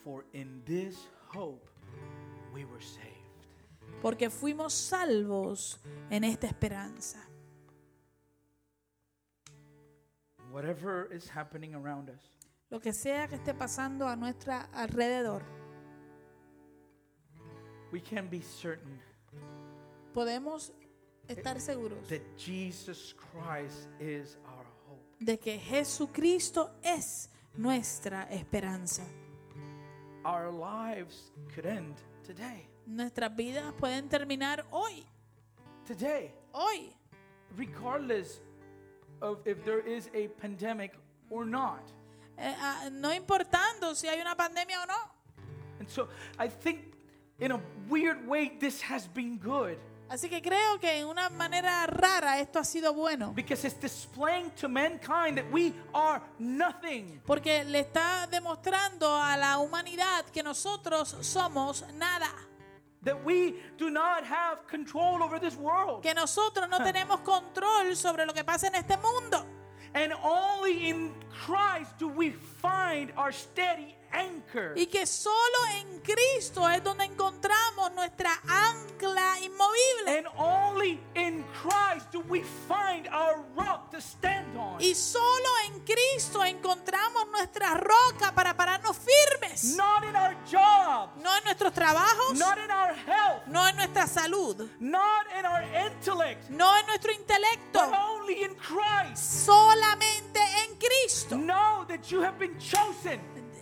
For 0.03 0.25
in 0.33 0.63
this 0.65 1.07
hope 1.33 1.67
we 2.53 2.65
were 2.65 2.81
saved. 2.81 3.15
Porque 4.01 4.29
fuimos 4.29 4.73
salvos 4.73 5.79
en 6.09 6.23
esta 6.23 6.47
esperanza. 6.47 7.19
Whatever 10.51 11.09
is 11.13 11.29
happening 11.29 11.75
around 11.75 12.09
us, 12.09 12.21
Lo 12.69 12.79
que 12.79 12.93
sea 12.93 13.27
que 13.27 13.35
esté 13.35 13.53
pasando 13.53 14.07
a 14.07 14.15
nuestro 14.15 14.53
alrededor, 14.73 15.43
we 17.91 17.99
can 17.99 18.29
be 18.29 18.41
certain 18.41 18.99
podemos 20.13 20.73
estar 21.27 21.59
seguros 21.59 22.07
that 22.07 22.21
Jesus 22.37 23.13
Christ 23.13 23.87
is 23.99 24.37
our. 24.45 24.58
De 25.19 25.37
que 25.37 25.57
Jesucristo 25.59 26.71
es 26.81 27.29
nuestra 27.57 28.23
esperanza. 28.31 29.03
Our 30.25 30.51
lives 30.51 31.31
could 31.53 31.65
end 31.65 31.95
today. 32.25 32.67
Nuestras 32.85 33.35
vidas 33.35 33.73
pueden 33.79 34.09
terminar 34.09 34.65
hoy, 34.71 35.05
Today. 35.85 36.31
hoy, 36.53 36.93
regardless 37.55 38.41
of 39.21 39.39
if 39.45 39.63
there 39.63 39.79
is 39.79 40.09
a 40.13 40.27
pandemic 40.41 40.93
or 41.29 41.45
not. 41.45 41.81
Eh, 42.37 42.53
ah, 42.59 42.89
no 42.91 43.13
importando 43.13 43.95
si 43.95 44.07
hay 44.07 44.19
una 44.21 44.35
pandemia 44.35 44.81
o 44.81 44.85
no. 44.85 45.11
And 45.79 45.89
so 45.89 46.07
I 46.37 46.47
think 46.47 46.93
in 47.39 47.51
a 47.51 47.59
weird 47.89 48.25
way 48.27 48.51
this 48.59 48.81
has 48.81 49.07
been 49.07 49.37
good 49.37 49.77
Así 50.09 50.27
que 50.27 50.41
creo 50.41 50.79
que 50.79 50.99
en 50.99 51.07
una 51.07 51.29
manera 51.29 51.85
rara 51.85 52.39
esto 52.39 52.57
ha 52.57 52.63
sido 52.63 52.93
bueno. 52.93 53.31
because 53.35 53.63
it's 53.63 53.79
displaying 53.79 54.49
to 54.59 54.67
mankind 54.67 55.37
that 55.37 55.45
we 55.51 55.71
are 55.93 56.19
nothing. 56.39 57.21
Porque 57.27 57.63
le 57.63 57.81
está 57.81 58.27
demostrando 58.27 59.07
a 59.15 59.37
la 59.37 59.59
humanidad 59.59 60.25
que 60.33 60.41
nosotros 60.41 61.15
somos 61.21 61.85
nada. 61.93 62.27
That 63.03 63.23
we 63.23 63.61
do 63.77 63.89
not 63.91 64.23
have 64.25 64.67
control 64.67 65.21
over 65.21 65.39
this 65.39 65.55
world. 65.55 66.01
Que 66.01 66.13
nosotros 66.15 66.67
no 66.67 66.79
tenemos 66.79 67.21
control 67.21 67.95
sobre 67.95 68.25
lo 68.25 68.33
que 68.33 68.43
pasa 68.43 68.67
en 68.67 68.75
este 68.75 68.97
mundo. 68.97 69.45
And 69.93 70.11
only 70.23 70.89
in 70.89 71.13
Christ 71.29 71.97
do 71.99 72.07
we 72.07 72.31
find 72.31 73.11
our 73.15 73.31
steady. 73.31 73.95
Y 74.75 74.87
que 74.87 75.05
solo 75.05 75.35
en 75.77 75.99
Cristo 75.99 76.67
es 76.67 76.83
donde 76.83 77.05
encontramos 77.05 77.91
nuestra 77.93 78.31
ancla 78.47 79.39
inmovible. 79.41 80.17
And 80.17 80.27
only 80.37 80.99
in 81.15 81.43
Christ 81.61 82.11
do 82.11 82.21
we 82.27 82.41
find 82.67 83.07
our 83.09 83.43
rock 83.55 83.91
to 83.91 84.01
stand 84.01 84.57
on. 84.57 84.81
Y 84.81 84.95
solo 84.95 85.47
en 85.67 85.81
Cristo 85.81 86.43
encontramos 86.43 87.27
nuestra 87.31 87.75
roca 87.75 88.33
para 88.33 88.55
pararnos 88.55 88.97
firmes. 88.97 89.75
Not 89.75 90.03
in 90.03 90.15
our 90.15 90.35
jobs, 90.49 91.15
No 91.21 91.35
en 91.37 91.43
nuestros 91.43 91.73
trabajos, 91.73 92.33
not 92.37 92.57
in 92.57 92.71
our 92.71 92.93
health, 92.95 93.45
no 93.47 93.67
en 93.67 93.75
nuestra 93.75 94.07
salud, 94.07 94.67
not 94.79 95.27
in 95.37 95.45
our 95.45 95.63
intellect, 95.85 96.49
no 96.49 96.75
en 96.77 96.85
nuestro 96.87 97.11
intelecto, 97.11 97.79
but 97.87 97.93
only 97.93 98.43
in 98.43 98.55
Christ. 98.55 99.45
solamente 99.45 100.39
en 100.39 100.75
Cristo. 100.77 101.35
Know 101.37 101.85
that 101.87 102.09
you 102.09 102.21
have 102.21 102.39
been 102.39 102.57
chosen. 102.57 103.19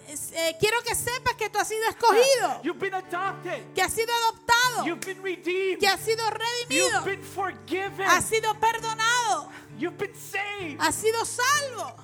Eh, 0.10 0.56
quiero 0.60 0.78
que 0.84 0.96
sepas 0.96 1.34
que 1.36 1.50
tú 1.50 1.60
has 1.60 1.68
sido 1.68 1.84
escogido, 1.90 2.62
You've 2.64 2.80
been 2.80 2.94
adopted. 2.94 3.74
que 3.74 3.82
has 3.82 3.92
sido 3.94 4.12
adoptado, 4.14 4.86
You've 4.86 5.06
been 5.06 5.22
redeemed. 5.22 5.80
que 5.80 5.88
has 5.88 6.00
sido 6.00 6.24
redimido, 6.30 7.00
You've 7.00 7.06
been 7.06 7.24
forgiven. 7.24 8.08
has 8.08 8.26
sido 8.26 8.54
perdonado, 8.60 9.50
You've 9.78 9.98
been 9.98 10.16
saved. 10.16 10.80
has 10.80 10.96
sido 10.96 11.26
salvo, 11.26 11.96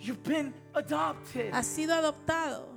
You've 0.00 0.22
been 0.22 0.54
adopted. 0.74 1.52
has 1.54 1.66
sido 1.66 1.94
adoptado. 1.94 2.68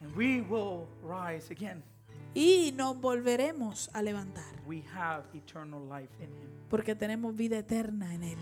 And 0.00 0.14
we 0.14 0.42
will 0.42 0.86
rise 1.02 1.50
again. 1.50 1.82
Y 2.34 2.72
nos 2.76 3.00
volveremos 3.00 3.88
a 3.94 4.02
levantar, 4.02 4.44
We 4.66 4.84
have 4.94 5.24
eternal 5.34 5.80
life 5.88 6.10
in 6.20 6.30
Him. 6.30 6.50
porque 6.68 6.94
tenemos 6.94 7.34
vida 7.34 7.58
eterna 7.58 8.14
en 8.14 8.22
Él. 8.24 8.38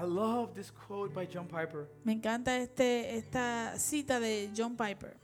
I 0.00 0.04
love 0.04 0.54
this 0.54 0.70
quote 0.70 1.12
by 1.12 1.26
John 1.26 1.46
Piper. 1.46 1.86
Me 2.06 2.14
encanta 2.14 2.56
este, 2.56 3.18
esta 3.18 3.74
cita 3.76 4.18
de 4.18 4.48
John 4.54 4.74
Piper. 4.74 5.14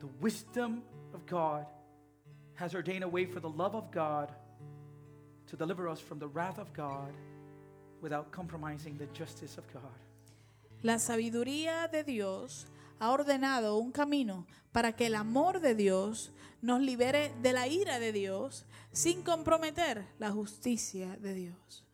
The 0.00 0.06
wisdom 0.20 0.82
of 1.14 1.24
God 1.24 1.64
has 2.56 2.74
ordained 2.74 3.04
a 3.04 3.08
way 3.08 3.24
for 3.24 3.40
the 3.40 3.48
love 3.48 3.74
of 3.74 3.90
God 3.90 4.30
to 5.46 5.56
deliver 5.56 5.88
us 5.88 5.98
from 5.98 6.18
the 6.18 6.28
wrath 6.28 6.58
of 6.58 6.70
God 6.74 7.14
without 8.02 8.30
compromising 8.32 8.98
the 8.98 9.08
justice 9.14 9.56
of 9.56 9.64
God. 9.72 9.96
La 10.82 10.98
sabiduría 10.98 11.90
de 11.90 12.04
Dios 12.04 12.66
ha 13.00 13.12
ordenado 13.12 13.78
un 13.78 13.92
camino 13.92 14.46
para 14.72 14.92
que 14.92 15.06
el 15.06 15.14
amor 15.14 15.60
de 15.60 15.74
Dios 15.74 16.32
nos 16.60 16.82
libere 16.82 17.32
de 17.40 17.54
la 17.54 17.66
ira 17.66 17.98
de 17.98 18.12
Dios 18.12 18.66
sin 18.92 19.22
comprometer 19.22 20.04
la 20.18 20.30
justicia 20.30 21.16
de 21.16 21.32
Dios. 21.32 21.86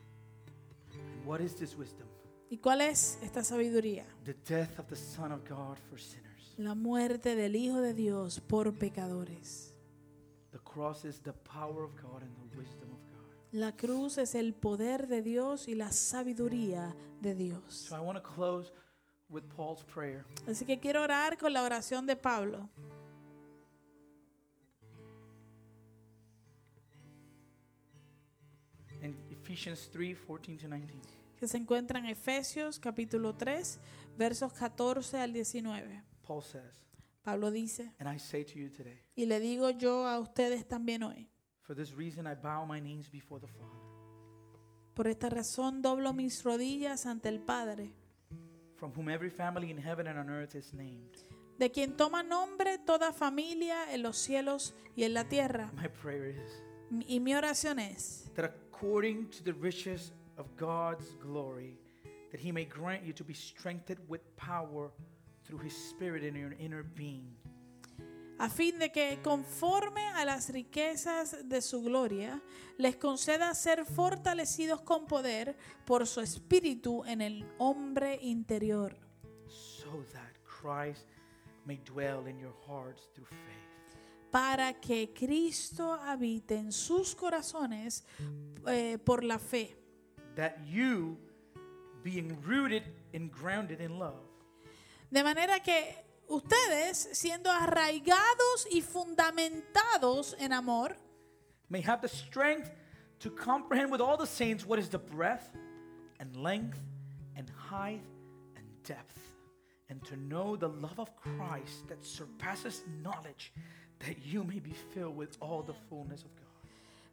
What 1.25 1.41
is 1.41 1.55
this 1.55 1.77
wisdom? 1.77 2.09
¿Y 2.51 2.59
cuál 2.59 2.81
es 2.81 3.19
esta 3.23 3.43
sabiduría? 3.43 4.05
The 4.25 4.35
death 4.35 4.79
of 4.79 4.87
the 4.89 4.97
Son 4.97 5.33
of 5.33 5.49
God 5.49 5.79
for 5.89 5.99
sinners. 5.99 6.55
La 6.59 6.75
muerte 6.75 7.35
del 7.35 7.57
Hijo 7.57 7.81
de 7.81 7.95
Dios 7.95 8.41
por 8.41 8.73
pecadores. 8.75 9.75
The 10.51 10.59
cross 10.59 11.05
is 11.05 11.21
the 11.23 11.33
power 11.33 11.83
of 11.83 11.93
God 12.03 12.23
and 12.23 12.37
the 12.37 12.59
wisdom 12.59 12.91
of 12.93 12.99
God. 13.11 13.33
La 13.53 13.73
cruz 13.73 14.19
es 14.19 14.35
el 14.35 14.53
poder 14.53 15.07
de 15.07 15.23
Dios 15.23 15.69
y 15.69 15.75
la 15.75 15.93
sabiduría 15.93 16.95
de 17.21 17.35
Dios. 17.35 17.63
So 17.73 17.97
I 17.97 18.01
want 18.01 18.19
to 18.19 18.23
close 18.23 18.73
with 19.31 19.45
Paul's 19.57 19.83
prayer. 19.85 20.27
Así 20.47 20.67
que 20.67 20.79
quiero 20.79 21.03
orar 21.03 21.39
con 21.39 21.53
la 21.53 21.63
oración 21.63 22.07
de 22.07 22.17
Pablo. 22.17 22.69
Ephesians 29.53 29.91
3 29.93 30.15
14 30.15 30.57
to 30.57 30.69
19. 30.69 31.01
que 31.37 31.47
se 31.47 31.59
encuentra 31.59 31.99
en 31.99 32.07
Efesios 32.07 32.79
capítulo 32.79 33.35
3, 33.35 33.79
versos 34.17 34.53
14 34.55 35.19
al 35.19 35.33
19. 35.35 36.03
Paul 36.27 36.43
says, 36.43 36.87
Pablo 37.23 37.51
dice, 37.51 37.93
And 37.99 38.09
I 38.09 38.19
say 38.19 38.45
to 38.45 38.55
you 38.55 38.71
today, 38.71 39.03
y 39.15 39.27
le 39.27 39.41
digo 39.41 39.69
yo 39.71 40.07
a 40.07 40.19
ustedes 40.21 40.67
también 40.67 41.03
hoy, 41.03 41.29
for 41.61 41.77
this 41.77 41.95
reason 41.95 42.27
I 42.27 42.35
bow 42.35 42.65
my 42.67 42.81
knees 42.81 43.11
before 43.11 43.41
the 43.41 43.53
Father, 43.53 43.79
por 44.95 45.07
esta 45.07 45.29
razón 45.29 45.83
doblo 45.83 46.15
mis 46.15 46.43
rodillas 46.45 47.05
ante 47.05 47.29
el 47.29 47.41
Padre, 47.41 47.93
from 48.77 48.91
whom 48.97 49.11
every 49.11 49.31
family 49.31 49.71
in 49.71 49.79
heaven 49.79 50.07
and 50.07 50.19
on 50.19 50.31
earth 50.31 50.55
is 50.55 50.73
named. 50.73 51.19
de 51.59 51.71
quien 51.71 51.95
toma 51.97 52.23
nombre 52.23 52.79
toda 52.79 53.13
familia 53.13 53.93
en 53.93 54.03
los 54.03 54.17
cielos 54.17 54.75
y 54.97 55.05
en 55.05 55.13
la 55.13 55.25
tierra. 55.29 55.71
My 55.75 55.89
prayer 55.89 56.31
is 56.31 56.63
Y 57.07 57.21
mi 57.21 57.35
oración 57.35 57.79
es, 57.79 58.31
that 58.35 58.53
according 58.83 59.29
to 59.29 59.45
the 59.45 59.53
riches 59.55 60.11
of 60.39 60.57
God's 60.57 61.15
glory, 61.23 61.79
that 62.33 62.41
he 62.41 62.51
may 62.51 62.65
grant 62.65 63.05
you 63.05 63.13
to 63.13 63.23
be 63.23 63.33
strengthened 63.33 64.01
with 64.09 64.21
power 64.37 64.91
through 65.45 65.59
his 65.59 65.77
spirit 65.77 66.25
in 66.25 66.35
your 66.35 66.55
inner 66.59 66.83
being. 66.83 67.37
a 68.41 68.49
fin 68.49 68.77
de 68.81 68.91
que 68.91 69.21
conforme 69.23 70.01
a 70.17 70.25
las 70.25 70.51
riquezas 70.51 71.49
de 71.49 71.63
su 71.63 71.81
gloria, 71.83 72.43
les 72.77 72.97
conceda 72.97 73.55
ser 73.55 73.85
fortalecidos 73.85 74.81
con 74.81 75.07
poder 75.07 75.57
por 75.87 76.05
su 76.09 76.21
espíritu 76.21 77.05
en 77.05 77.21
el 77.21 77.45
hombre 77.59 78.19
interior. 78.21 78.97
so 79.47 80.05
that 80.13 80.33
Christ 80.45 81.07
may 81.67 81.79
dwell 81.85 82.27
in 82.27 82.37
your 82.41 82.55
hearts 82.67 83.03
through 83.15 83.27
faith. 83.29 83.62
Para 84.33 84.81
que 84.81 85.13
Cristo 85.13 85.93
habite 85.93 86.57
en 86.57 86.73
sus 86.73 87.15
corazones 87.15 88.03
eh, 88.67 88.99
por 89.05 89.23
la 89.23 89.39
fe, 89.39 89.77
That 90.35 90.65
you, 90.67 91.19
being 92.03 92.41
rooted 92.43 92.85
and 93.13 93.31
grounded 93.31 93.83
in 93.83 93.99
love, 93.99 94.25
de 95.11 95.23
manera 95.23 95.61
que 95.61 95.95
ustedes, 96.29 97.11
siendo 97.13 97.51
arraigados 97.51 98.67
y 98.71 98.81
fundamentados 98.81 100.35
en 100.39 100.55
amor, 100.55 100.97
may 101.69 101.83
have 101.83 102.01
the 102.01 102.09
strength 102.09 102.71
to 103.19 103.31
comprehend 103.31 103.93
with 103.93 104.01
all 104.01 104.17
the 104.17 104.27
saints 104.27 104.65
what 104.67 104.79
is 104.79 104.89
the 104.89 104.99
breadth 104.99 105.55
and 106.19 106.35
length 106.37 106.79
and 107.37 107.51
height 107.51 108.03
and 108.57 108.65
depth, 108.83 109.19
and 109.91 110.03
to 110.05 110.17
know 110.17 110.57
the 110.57 110.69
love 110.69 110.99
of 110.99 111.15
Christ 111.17 111.87
that 111.89 112.03
surpasses 112.03 112.83
knowledge, 113.03 113.53
that 114.05 114.17
you 114.25 114.45
may 114.45 114.61
be 114.61 114.75
filled 114.95 115.17
with 115.17 115.37
all 115.41 115.63
the 115.63 115.75
fullness 115.89 116.25
of 116.25 116.31
God. 116.37 116.43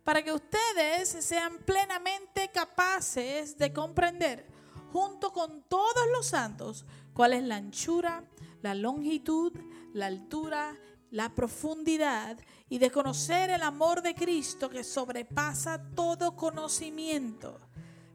para 0.04 0.24
que 0.24 0.34
ustedes 0.34 1.10
sean 1.24 1.60
plenamente 1.60 2.50
capaces 2.52 3.56
de 3.58 3.72
comprender, 3.72 4.44
junto 4.92 5.32
con 5.32 5.62
todos 5.64 6.08
los 6.12 6.26
santos, 6.26 6.84
cuál 7.14 7.34
es 7.34 7.44
la 7.44 7.58
anchura, 7.58 8.24
la 8.64 8.74
longitud, 8.74 9.54
la 9.94 10.08
altura, 10.08 10.76
la 11.12 11.36
profundidad 11.36 12.40
y 12.70 12.80
de 12.80 12.90
conocer 12.90 13.52
el 13.52 13.62
amor 13.62 14.02
de 14.02 14.16
Cristo 14.16 14.68
que 14.68 14.84
sobrepasa 14.84 15.92
todo 15.94 16.36
conocimiento, 16.36 17.60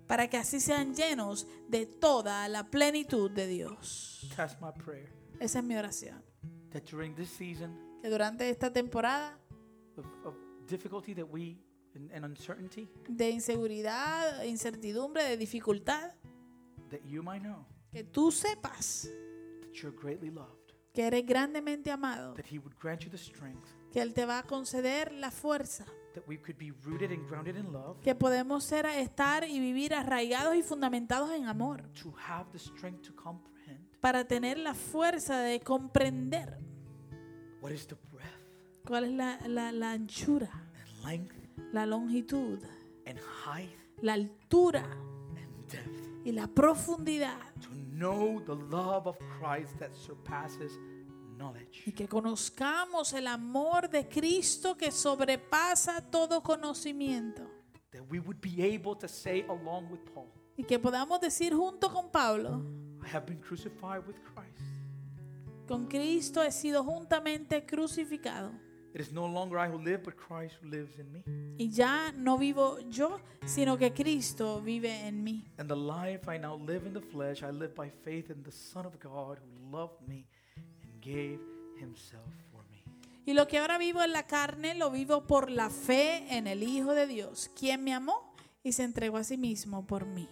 para 0.09 0.29
que 0.29 0.37
así 0.37 0.59
sean 0.59 0.97
llenos 0.97 1.47
de 1.68 1.87
toda 1.87 2.49
la 2.49 2.70
plenitud 2.70 3.31
de 3.31 3.47
Dios. 3.47 4.29
That's 4.37 4.61
my 4.61 4.72
prayer. 4.72 5.12
Esa 5.39 5.61
es 5.61 5.64
mi 5.64 5.77
oración. 5.77 6.22
That 6.72 6.83
during 6.91 7.14
this 7.14 7.31
season 7.31 7.79
Que 8.05 8.11
durante 8.11 8.51
esta 8.51 8.71
temporada 8.71 9.41
of, 9.97 10.05
of 10.27 10.35
difficulty 10.69 11.15
that 11.15 11.25
we 11.25 11.57
and, 11.95 12.13
and 12.13 12.27
uncertainty, 12.27 12.87
de 13.09 13.31
inseguridad, 13.31 14.45
incertidumbre, 14.45 15.25
de 15.25 15.39
dificultad, 15.39 16.13
that 16.91 17.01
you 17.07 17.23
might 17.23 17.41
know 17.41 17.65
que 17.91 18.05
tú 18.05 18.31
sepas 18.31 19.09
that 19.63 19.73
you're 19.81 19.97
greatly 19.99 20.29
loved, 20.29 20.75
que 20.93 21.07
eres 21.07 21.25
grandemente 21.25 21.91
amado, 21.91 22.35
that 22.35 22.45
He 22.45 22.59
would 22.59 22.77
grant 22.79 23.05
you 23.05 23.11
the 23.11 23.17
strength, 23.17 23.65
que 23.91 24.03
Él 24.03 24.13
te 24.13 24.27
va 24.27 24.41
a 24.41 24.43
conceder 24.43 25.11
la 25.11 25.31
fuerza, 25.31 25.87
that 26.13 26.25
we 26.29 26.37
could 26.37 26.59
be 26.59 26.73
rooted 26.83 27.11
and 27.11 27.27
grounded 27.27 27.57
in 27.57 27.73
love, 27.73 27.99
que 28.03 28.15
podemos 28.15 28.65
ser, 28.65 28.85
estar 28.85 29.49
y 29.49 29.61
vivir 29.61 29.95
arraigados 29.95 30.55
y 30.57 30.63
fundamentados 30.63 31.31
en 31.31 31.47
amor, 31.47 31.89
to 31.95 32.13
have 32.29 32.51
the 32.53 32.59
strength 32.59 33.01
to 33.01 33.15
comprehend 33.17 33.89
para 34.03 34.27
tener 34.27 34.59
la 34.59 34.75
fuerza 34.75 35.41
de 35.41 35.61
comprender 35.61 36.59
what 37.65 37.73
is 37.73 37.87
the 37.87 37.97
breadth 38.12 38.29
cuál 38.87 39.05
es 39.05 39.12
la, 39.12 39.39
la- 39.49 39.73
la 39.73 39.93
anchura, 39.93 40.51
and 40.53 41.05
length 41.07 41.35
la 41.73 41.87
longitud, 41.87 42.61
and 43.07 43.19
height 43.19 43.71
la 44.03 44.12
altura. 44.12 44.85
And 44.85 45.67
depth, 45.71 46.27
y 46.27 46.33
la 46.33 46.47
profundidad, 46.47 47.39
to 47.62 47.71
know 47.97 48.39
the 48.45 48.55
love 48.55 49.07
of 49.07 49.17
Christ 49.41 49.79
that 49.79 49.95
surpasses 49.95 50.73
knowledge. 51.39 51.85
y 51.87 51.93
que 51.93 52.07
conozcamos 52.07 53.15
el 53.15 53.27
amor 53.29 53.89
de 53.89 54.07
Cristo 54.09 54.77
que 54.77 54.91
sobrepasa 54.91 56.03
todo 56.11 56.43
conocimiento. 56.43 57.43
That 57.93 58.03
we 58.11 58.19
would 58.19 58.43
be 58.43 58.62
able 58.62 58.95
to 58.97 59.09
say, 59.09 59.47
along 59.49 59.91
with 59.91 60.01
Paul, 60.12 60.29
Y 60.59 60.65
que 60.65 60.79
podamos 60.79 61.19
decir 61.21 61.55
junto 61.55 61.91
con 61.91 62.11
Pablo, 62.11 62.62
con 65.67 65.87
Cristo 65.87 66.43
he 66.43 66.53
sido 66.53 66.85
juntamente 66.85 67.65
crucificado. 67.65 68.53
It 68.95 69.01
is 69.01 69.12
no 69.12 69.27
longer 69.27 69.59
I 69.59 69.69
who 69.69 69.79
live, 69.79 70.05
but 70.05 70.15
Christ 70.15 70.55
who 70.62 70.69
lives 70.69 71.01
in 71.01 71.11
me. 71.11 71.25
Y 71.59 71.69
ya 71.69 72.12
no 72.12 72.39
vivo 72.39 72.79
yo, 72.91 73.19
sino 73.45 73.77
que 73.77 73.93
Cristo 73.93 74.61
vive 74.61 75.09
en 75.09 75.25
mí. 75.25 75.45
And 75.59 75.69
the 75.69 75.75
life 75.75 76.31
I 76.33 76.39
now 76.39 76.57
live 76.57 76.87
in 76.87 76.93
the 76.93 77.01
flesh, 77.01 77.43
I 77.43 77.51
live 77.51 77.75
by 77.75 77.91
faith 77.91 78.31
in 78.31 78.45
the 78.45 78.53
Son 78.53 78.87
of 78.87 78.95
God 79.01 79.39
who 79.39 79.77
loved 79.77 80.01
me 80.07 80.29
and 80.85 81.01
gave 81.01 81.41
himself 81.81 82.31
for 82.53 82.62
me. 82.71 82.85
Y 83.27 83.33
lo 83.33 83.49
que 83.49 83.59
ahora 83.59 83.79
vivo 83.79 84.01
en 84.01 84.12
la 84.12 84.29
carne, 84.29 84.77
lo 84.77 84.93
vivo 84.93 85.27
por 85.27 85.51
la 85.51 85.71
fe 85.71 86.37
en 86.37 86.47
el 86.47 86.62
Hijo 86.62 86.95
de 86.95 87.09
Dios, 87.09 87.51
quien 87.59 87.83
me 87.83 87.95
amó 87.95 88.33
y 88.62 88.73
se 88.73 88.85
entregó 88.85 89.17
a 89.17 89.25
sí 89.25 89.37
mismo 89.37 89.85
por 89.85 90.07
mí. 90.07 90.29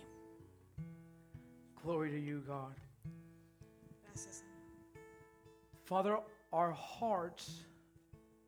Glory 1.83 2.13
to 2.13 2.19
you, 2.19 2.43
God. 2.47 2.77
Father, 5.85 6.19
our 6.53 6.73
hearts 6.73 7.65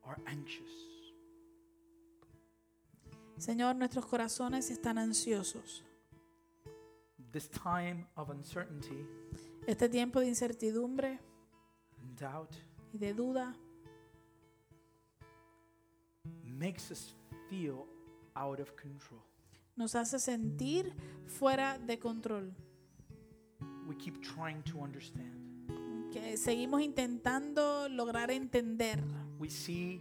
are 0.03 0.17
anxious. 0.27 0.69
Señor, 3.37 3.75
nuestros 3.75 4.05
corazones 4.05 4.71
están 4.71 4.97
ansiosos. 4.97 5.83
This 7.31 7.49
time 7.49 8.07
of 8.15 8.29
uncertainty 8.29 9.05
Este 9.67 9.89
tiempo 9.89 10.21
de 10.21 10.27
incertidumbre 10.27 11.19
and 12.01 12.17
doubt 12.17 12.55
y 12.93 12.97
de 12.97 13.13
duda 13.13 13.53
makes 16.43 16.91
us 16.91 17.13
feel 17.49 17.85
out 18.35 18.59
of 18.61 18.73
control. 18.77 19.21
nos 19.75 19.95
hace 19.95 20.19
sentir 20.19 20.93
fuera 21.25 21.77
de 21.77 21.99
control. 21.99 22.53
We 23.85 23.95
keep 23.97 24.21
trying 24.21 24.63
to 24.63 24.81
understand. 24.81 25.44
Que 26.15 26.37
seguimos 26.37 26.81
intentando 26.81 27.89
lograr 27.89 28.31
entender. 28.31 29.03
We 29.37 29.49
see 29.49 29.99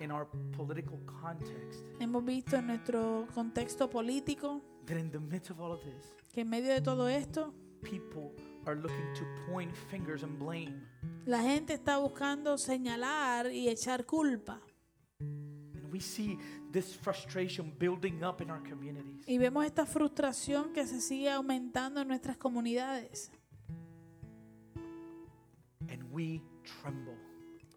in 0.00 0.10
our 0.10 0.26
political 0.56 0.98
context 1.20 1.84
Hemos 2.00 2.24
visto 2.24 2.56
en 2.56 2.68
nuestro 2.68 3.28
contexto 3.34 3.90
político 3.90 4.62
that 4.86 4.96
in 4.96 5.10
the 5.10 5.20
midst 5.20 5.50
of 5.50 5.60
all 5.60 5.72
of 5.72 5.82
this, 5.84 6.14
que 6.32 6.40
en 6.40 6.48
medio 6.48 6.72
de 6.72 6.80
todo 6.80 7.08
esto, 7.08 7.52
people 7.82 8.32
are 8.64 8.74
looking 8.74 9.12
to 9.12 9.26
point 9.52 9.70
fingers 9.90 10.22
and 10.22 10.38
blame. 10.38 10.80
la 11.26 11.42
gente 11.42 11.74
está 11.74 11.98
buscando 11.98 12.56
señalar 12.56 13.52
y 13.52 13.68
echar 13.68 14.06
culpa. 14.06 14.62
And 15.20 15.92
we 15.92 16.00
see 16.00 16.38
this 16.72 16.96
frustration 16.96 17.70
building 17.78 18.24
up 18.24 18.40
in 18.40 18.50
our 18.50 18.62
communities. 18.62 19.28
Y 19.28 19.36
vemos 19.36 19.66
esta 19.66 19.84
frustración 19.84 20.72
que 20.72 20.86
se 20.86 21.02
sigue 21.02 21.30
aumentando 21.30 22.00
en 22.00 22.08
nuestras 22.08 22.38
comunidades. 22.38 23.30
And 25.90 26.02
we 26.12 26.42
tremble. 26.82 27.16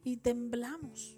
Y 0.03 0.17
temblamos 0.17 1.17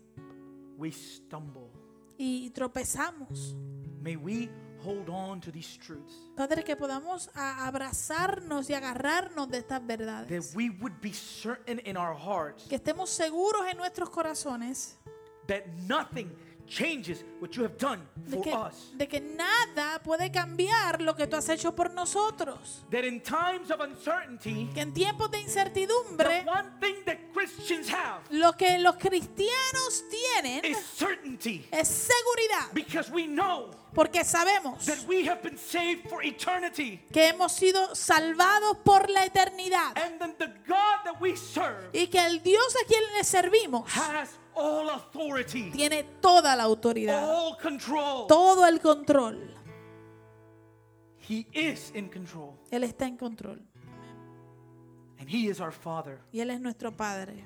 We 0.77 0.91
stumble. 0.91 1.69
y 2.17 2.49
tropezamos. 2.51 3.55
May 4.01 4.15
we 4.15 4.49
hold 4.83 5.09
on 5.09 5.41
to 5.41 5.51
these 5.51 5.77
truths. 5.77 6.13
Padre, 6.35 6.63
que 6.63 6.75
podamos 6.75 7.29
abrazarnos 7.35 8.69
y 8.69 8.73
agarrarnos 8.73 9.49
de 9.49 9.57
estas 9.59 9.79
That 9.81 9.87
verdades. 9.87 10.55
we 10.55 10.69
would 10.69 10.99
be 11.01 11.11
certain 11.13 11.79
in 11.85 11.97
our 11.97 12.15
hearts 12.15 12.63
Que 12.67 12.75
estemos 12.77 13.09
seguros 13.09 13.65
en 13.69 13.77
nuestros 13.77 14.09
corazones 14.09 14.95
that 15.47 15.65
nothing 15.87 16.29
changes 16.69 17.23
what 17.39 17.55
you 17.55 17.63
have 17.63 17.77
done 17.77 17.99
de 18.15 18.35
for 18.37 18.43
que, 18.43 18.53
us. 18.53 18.91
de 18.95 19.07
que 19.07 19.19
nada 19.19 19.99
puede 20.03 20.31
cambiar 20.31 21.01
lo 21.01 21.15
que 21.15 21.25
tú 21.27 21.35
has 21.35 21.49
hecho 21.49 21.75
por 21.75 21.91
nosotros. 21.91 22.83
That 22.91 23.03
in 23.03 23.21
times 23.21 23.71
of 23.71 23.79
uncertainty, 23.81 24.69
Que 24.73 24.81
en 24.81 24.93
tiempos 24.93 25.31
de 25.31 25.37
the 25.39 25.43
incertidumbre, 25.43 26.45
one 26.45 26.69
thing 26.79 26.95
that 27.05 27.17
Christians 27.33 27.89
have 27.89 28.21
lo 28.29 28.53
que 28.53 28.77
los 28.79 28.95
cristianos 28.97 30.03
tienen 30.09 30.63
is 30.65 30.77
certainty. 30.77 31.65
es 31.71 31.87
seguridad. 31.87 32.71
Because 32.73 33.11
we 33.11 33.25
know 33.27 33.71
Porque 33.93 34.23
sabemos 34.23 34.85
that 34.85 34.99
we 35.07 35.27
have 35.27 35.41
been 35.41 35.57
saved 35.57 36.07
for 36.09 36.21
eternity. 36.23 37.01
que 37.11 37.27
hemos 37.29 37.51
sido 37.53 37.95
salvados 37.95 38.77
por 38.83 39.09
la 39.09 39.25
eternidad. 39.25 39.97
And 39.97 40.19
then 40.19 40.35
the 40.37 40.47
God 40.67 41.03
that 41.05 41.19
we 41.19 41.35
serve 41.35 41.89
Y 41.93 42.07
que 42.07 42.19
el 42.23 42.39
Dios 42.43 42.75
a 42.75 42.85
quien 42.85 43.01
le 43.17 43.23
servimos 43.23 43.85
has 43.95 44.29
all 44.59 44.89
authority, 44.89 45.71
tiene 45.71 46.03
toda 46.21 46.55
la 46.55 46.63
autoridad, 46.63 47.23
all 47.29 47.57
control. 47.57 48.27
todo 48.27 48.65
el 48.67 48.79
control. 48.79 49.53
He 51.17 51.45
is 51.53 51.91
in 51.93 52.09
control. 52.09 52.57
Él 52.71 52.83
está 52.83 53.05
en 53.07 53.17
control. 53.17 53.59
And 55.19 55.29
He 55.29 55.47
is 55.49 55.59
our 55.59 55.71
Father. 55.71 56.19
Y 56.31 56.39
Él 56.39 56.49
es 56.51 56.59
nuestro 56.59 56.91
Padre. 56.95 57.45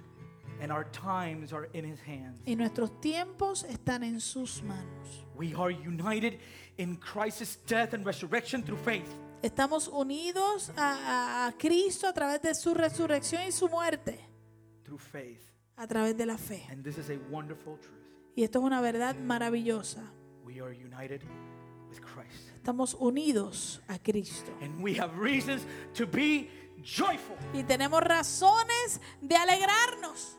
And 0.62 0.72
our 0.72 0.86
times 0.92 1.52
are 1.52 1.68
in 1.74 1.84
His 1.84 2.00
hands. 2.00 2.42
Y 2.46 2.56
nuestros 2.56 2.92
tiempos 3.02 3.64
están 3.64 4.04
en 4.04 4.20
sus 4.22 4.62
manos. 4.64 5.26
We 5.36 5.54
are 5.56 5.72
united 5.72 6.40
in 6.78 6.96
Christ's 6.98 7.58
death 7.66 7.94
and 7.94 8.06
resurrection 8.06 8.64
through 8.64 8.80
faith. 8.84 9.10
Estamos 9.42 9.90
unidos 9.90 10.72
a, 10.78 10.94
a- 10.94 11.48
a 11.48 11.52
Cristo 11.58 12.08
a 12.08 12.14
través 12.14 12.42
de 12.42 12.56
su 12.56 12.74
resurrección 12.74 13.42
y 13.46 13.52
su 13.52 13.68
muerte, 13.68 14.20
Through 14.86 15.00
faith. 15.00 15.42
A 15.78 15.88
través 15.88 16.16
de 16.18 16.26
la 16.26 16.38
fe. 16.38 16.66
And 16.72 16.84
this 16.84 16.98
is 16.98 17.10
a 17.10 17.18
wonderful 17.30 17.78
truth. 17.80 18.00
Y 18.36 18.44
esto 18.44 18.60
es 18.60 18.66
una 18.66 18.82
verdad 18.82 19.16
maravillosa. 19.16 20.02
We 20.44 20.60
are 20.62 20.74
united 20.74 21.22
with 21.90 22.00
Christ. 22.02 22.50
Estamos 22.56 22.96
unidos 23.00 23.82
a 23.88 24.00
Cristo. 24.00 24.52
And 24.62 24.82
we 24.82 24.98
have 25.00 25.16
reasons 25.20 25.64
to 25.96 26.06
be 26.08 26.50
joyful. 26.84 27.36
Y 27.54 27.64
tenemos 27.64 28.02
razones 28.02 29.00
de 29.22 29.36
alegrarnos. 29.36 30.38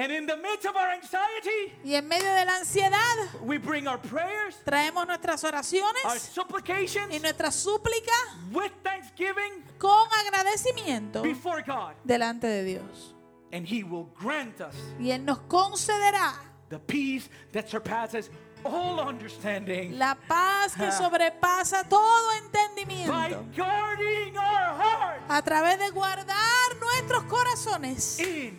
And 0.00 0.12
in 0.12 0.26
the 0.26 0.36
midst 0.36 0.64
of 0.64 0.76
our 0.76 0.90
anxiety, 0.92 1.74
Y 1.84 1.94
en 1.96 2.06
medio 2.06 2.32
de 2.32 2.44
la 2.44 2.56
ansiedad, 2.58 3.16
we 3.42 3.58
bring 3.58 3.88
our 3.88 4.00
prayers, 4.00 4.56
traemos 4.64 5.04
nuestras 5.08 5.42
our 5.42 5.52
oraciones 5.54 6.22
supplications 6.32 7.12
y 7.12 7.18
nuestra 7.18 7.50
súplica 7.50 8.12
with 8.52 8.70
thanksgiving 8.84 9.64
con 9.76 10.06
agradecimiento 10.24 11.22
before 11.22 11.64
God. 11.66 11.94
delante 12.04 12.46
de 12.46 12.62
Dios. 12.62 13.16
And 13.52 13.66
He 13.66 13.82
will 13.82 14.08
grant 14.18 14.60
us 14.60 14.74
Y 15.00 15.10
Él 15.10 15.24
nos 15.24 15.38
concederá 15.48 16.34
the 16.68 16.78
peace 16.78 17.28
that 17.52 17.68
surpasses 17.68 18.30
all 18.64 18.98
understanding 19.00 19.96
La 19.98 20.14
paz 20.28 20.74
que 20.74 20.90
sobrepasa 20.92 21.88
todo 21.88 22.28
by 22.28 22.38
entendimiento. 22.44 23.44
guarding 23.56 24.36
our 24.36 24.74
hearts 24.76 25.24
A 25.28 25.42
través 25.42 25.78
de 25.78 25.90
guardar 25.90 26.76
nuestros 26.80 27.22
corazones 27.24 28.18
in 28.20 28.58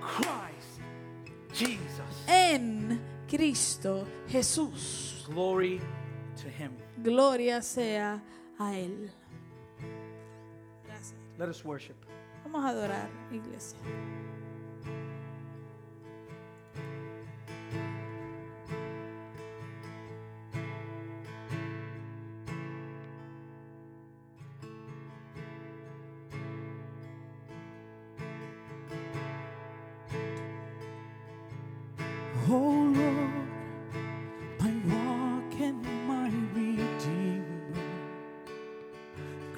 Christ 0.00 0.80
Jesus. 1.52 2.24
en 2.26 3.00
Cristo 3.28 4.06
Jesús. 4.28 5.24
Glory 5.28 5.80
to 6.42 6.48
Him. 6.48 6.72
Gloria 7.02 7.62
sea 7.62 8.22
a 8.58 8.74
Él. 8.74 9.10
Gracias. 10.84 11.14
Let 11.38 11.48
us 11.48 11.64
worship. 11.64 11.96
Vamos 12.44 12.64
a 12.64 12.68
adorar, 12.68 13.08
iglesia. 13.32 13.78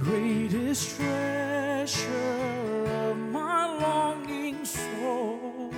Greatest 0.09 0.97
treasure 0.97 2.87
of 3.05 3.17
my 3.19 3.67
longing 3.85 4.65
soul. 4.65 5.71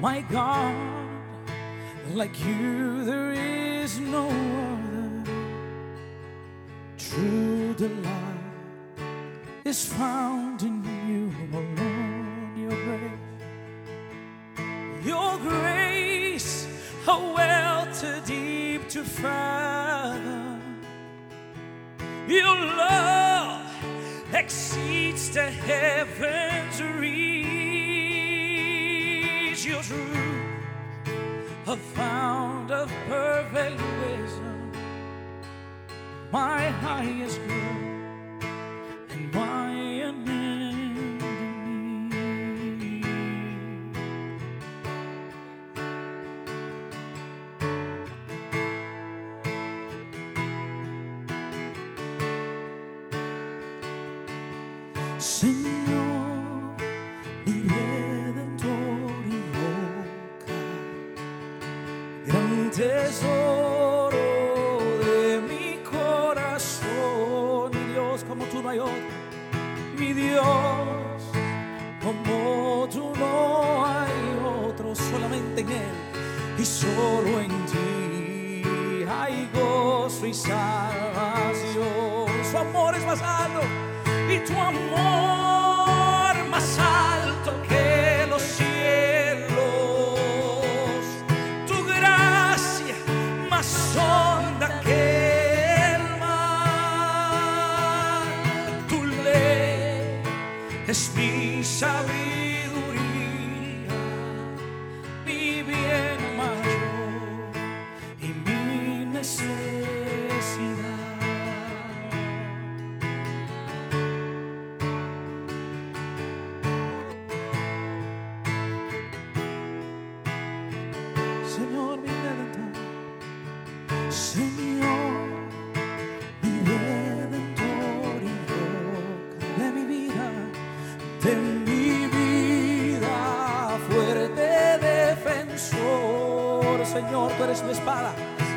My 0.00 0.22
God, 0.22 0.74
like 2.14 2.34
you 2.46 3.04
there 3.04 3.32
is 3.32 3.98
no 3.98 4.26
other. 4.28 5.22
True 6.96 7.74
delight 7.74 8.54
is 9.66 9.84
found 9.84 10.62
in 10.62 10.76
you 11.08 11.22
alone, 11.58 12.54
your 12.56 12.76
grace. 12.86 13.26
Your 15.04 15.32
grace, 15.50 16.66
a 17.06 17.16
well 17.36 17.86
too 17.92 18.20
deep 18.24 18.88
to 18.88 19.04
fathom. 19.04 19.57
Love 22.78 23.60
exceeds 24.32 25.30
the 25.30 25.50
heavens 25.50 26.82
reach. 26.82 27.18
Your 29.66 29.82
truth, 29.82 31.08
a 31.66 31.76
fount 31.76 32.70
of 32.70 32.90
perfect 33.08 33.80
wisdom, 34.00 34.72
my 36.30 36.70
highest 36.86 37.40
good 37.46 37.67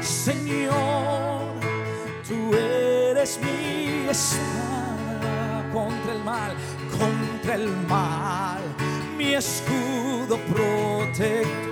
Señor, 0.02 1.54
tú 2.28 2.56
eres 2.56 3.40
mi 3.40 4.10
espada 4.10 5.64
contra 5.72 6.14
el 6.14 6.24
mal, 6.24 6.54
contra 6.92 7.56
el 7.56 7.70
mal, 7.88 8.62
mi 9.18 9.36
escudo 9.36 10.38
protector. 10.50 11.71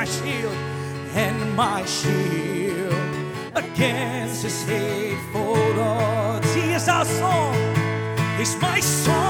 My 0.00 0.06
shield 0.06 0.56
and 1.14 1.54
my 1.54 1.84
shield 1.84 2.94
against 3.54 4.44
his 4.44 4.62
hateful 4.62 5.78
odds. 5.78 6.54
He 6.54 6.72
is 6.72 6.88
our 6.88 7.04
song. 7.04 7.54
He's 8.38 8.56
my 8.62 8.80
song 8.80 9.29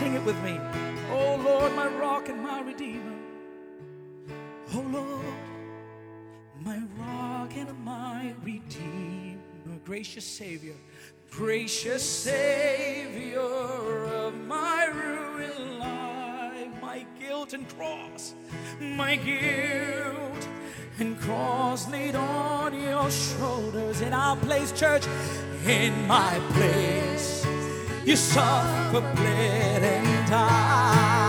Sing 0.00 0.14
it 0.14 0.24
with 0.24 0.42
me. 0.42 0.58
Oh 1.12 1.38
Lord, 1.44 1.74
my 1.74 1.86
rock 1.86 2.30
and 2.30 2.42
my 2.42 2.62
redeemer. 2.62 3.18
Oh 4.72 4.80
Lord, 4.90 5.34
my 6.58 6.80
rock 6.96 7.54
and 7.54 7.84
my 7.84 8.34
redeemer. 8.42 9.38
Gracious 9.84 10.24
Savior. 10.24 10.72
Gracious 11.30 12.02
Savior 12.02 13.40
of 13.40 14.34
my 14.46 14.86
ruined 14.86 15.78
life, 15.78 16.80
my 16.80 17.04
guilt 17.20 17.52
and 17.52 17.68
cross, 17.68 18.32
my 18.80 19.16
guilt 19.16 20.48
and 20.98 21.20
cross 21.20 21.90
laid 21.90 22.14
on 22.14 22.72
your 22.80 23.10
shoulders, 23.10 24.00
in 24.00 24.14
our 24.14 24.36
place 24.36 24.72
church 24.72 25.04
in 25.66 26.06
my 26.06 26.40
place. 26.54 27.39
You 28.10 28.16
suffer, 28.16 29.02
bled, 29.14 29.84
and 29.84 30.28
died. 30.28 31.19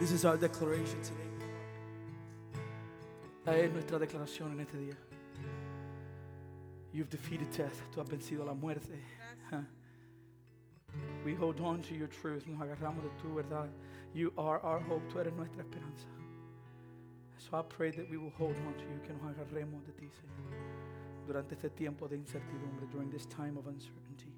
This 0.00 0.12
is 0.12 0.24
our 0.24 0.36
declaration 0.36 1.00
today. 1.02 1.20
Esta 3.38 3.58
es 3.58 3.72
nuestra 3.72 3.98
declaración 3.98 4.52
en 4.52 4.60
este 4.60 4.76
día. 4.78 4.96
You've 6.92 7.10
defeated 7.10 7.50
death. 7.52 7.80
Tú 7.92 8.00
has 8.00 8.08
vencido 8.08 8.44
la 8.44 8.54
muerte. 8.54 8.98
Huh. 9.50 9.62
We 11.24 11.34
hold 11.34 11.60
on 11.60 11.82
to 11.82 11.94
your 11.94 12.08
truth. 12.08 12.46
Nos 12.46 12.60
agarramos 12.60 13.04
de 13.04 13.10
tu 13.22 13.34
verdad. 13.34 13.68
You 14.12 14.32
are 14.36 14.60
our 14.60 14.80
hope. 14.80 15.02
Tú 15.12 15.20
eres 15.20 15.32
nuestra 15.34 15.62
esperanza. 15.62 16.06
So 17.38 17.56
I 17.56 17.62
pray 17.62 17.90
that 17.90 18.10
we 18.10 18.16
will 18.16 18.32
hold 18.36 18.56
on 18.66 18.74
to 18.74 18.84
you, 18.84 19.00
que 19.04 19.14
nos 19.14 19.34
agarremos 19.34 19.84
de 19.86 19.92
ti, 19.92 20.10
Señor, 20.10 21.26
durante 21.26 21.54
este 21.54 21.70
tiempo 21.70 22.06
de 22.08 22.16
incertidumbre, 22.16 22.86
during 22.92 23.10
this 23.10 23.26
time 23.26 23.56
of 23.56 23.66
uncertainty. 23.66 24.32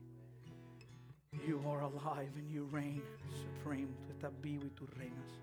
You 1.47 1.61
are 1.66 1.81
alive 1.81 2.31
and 2.36 2.51
you 2.51 2.69
reign 2.70 3.03
supreme. 3.35 3.89
Tú 4.07 4.12
estás 4.12 4.32
vivo 4.40 4.65
y 4.65 4.70
tú 4.74 4.86
reinas. 4.97 5.40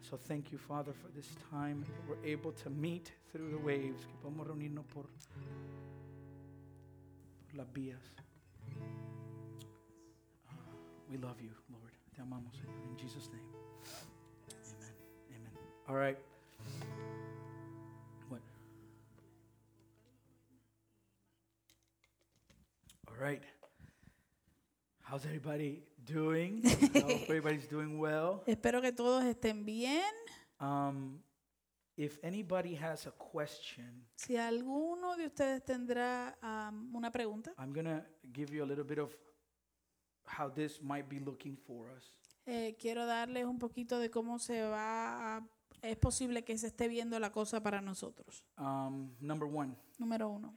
So 0.00 0.16
thank 0.16 0.50
you, 0.50 0.58
Father, 0.58 0.92
for 0.92 1.08
this 1.14 1.28
time 1.50 1.84
that 1.84 2.08
we're 2.08 2.24
able 2.28 2.52
to 2.52 2.70
meet 2.70 3.12
through 3.30 3.50
the 3.50 3.58
waves, 3.58 4.06
que 4.06 4.14
podemos 4.22 4.46
reunirnos 4.46 4.86
por, 4.88 5.04
por 7.46 7.56
las 7.56 7.66
vías. 7.72 8.00
Ah, 10.48 10.54
we 11.08 11.18
love 11.18 11.40
you, 11.40 11.52
Lord. 11.70 11.79
Te 12.20 12.24
amamos, 12.24 12.54
Señor. 12.54 12.76
In 12.84 12.98
Jesus' 12.98 13.30
name. 13.32 13.48
Amen. 14.76 14.94
Amen. 15.30 15.52
All 15.88 15.96
right. 15.96 16.18
What? 18.28 18.42
All 23.08 23.16
right. 23.18 23.42
How's 25.00 25.24
everybody 25.24 25.82
doing? 26.04 26.60
I 26.94 27.00
hope 27.00 27.22
everybody's 27.22 27.66
doing 27.66 27.98
well. 27.98 28.42
Espero 28.46 28.82
que 28.82 28.92
todos 28.92 29.24
estén 29.24 29.64
bien. 29.64 30.12
Um, 30.60 31.22
if 31.96 32.18
anybody 32.22 32.74
has 32.74 33.06
a 33.06 33.12
question, 33.12 34.04
Si 34.16 34.36
alguno 34.36 35.16
de 35.16 35.24
ustedes 35.24 35.64
tendrá 35.64 36.36
am, 36.42 36.94
una 36.94 37.10
pregunta, 37.10 37.54
I'm 37.56 37.72
going 37.72 37.86
to 37.86 38.04
give 38.30 38.52
you 38.54 38.62
a 38.62 38.66
little 38.66 38.84
bit 38.84 38.98
of 38.98 39.16
how 40.38 40.48
this 40.52 40.80
might 40.82 41.08
be 41.08 41.18
looking 41.20 41.56
for 41.56 41.88
us. 41.96 42.12
eh, 42.46 42.76
quiero 42.80 43.06
darles 43.06 43.44
un 43.44 43.58
poquito 43.58 43.98
de 43.98 44.10
cómo 44.10 44.38
se 44.38 44.62
va 44.62 45.36
a, 45.36 45.48
es 45.82 45.96
posible 45.96 46.42
que 46.44 46.56
se 46.58 46.66
esté 46.68 46.88
viendo 46.88 47.18
la 47.18 47.30
cosa 47.30 47.62
para 47.62 47.80
nosotros. 47.80 48.44
Um, 48.58 49.10
number 49.20 49.48
one, 49.48 49.74
Número 49.98 50.28
uno, 50.28 50.54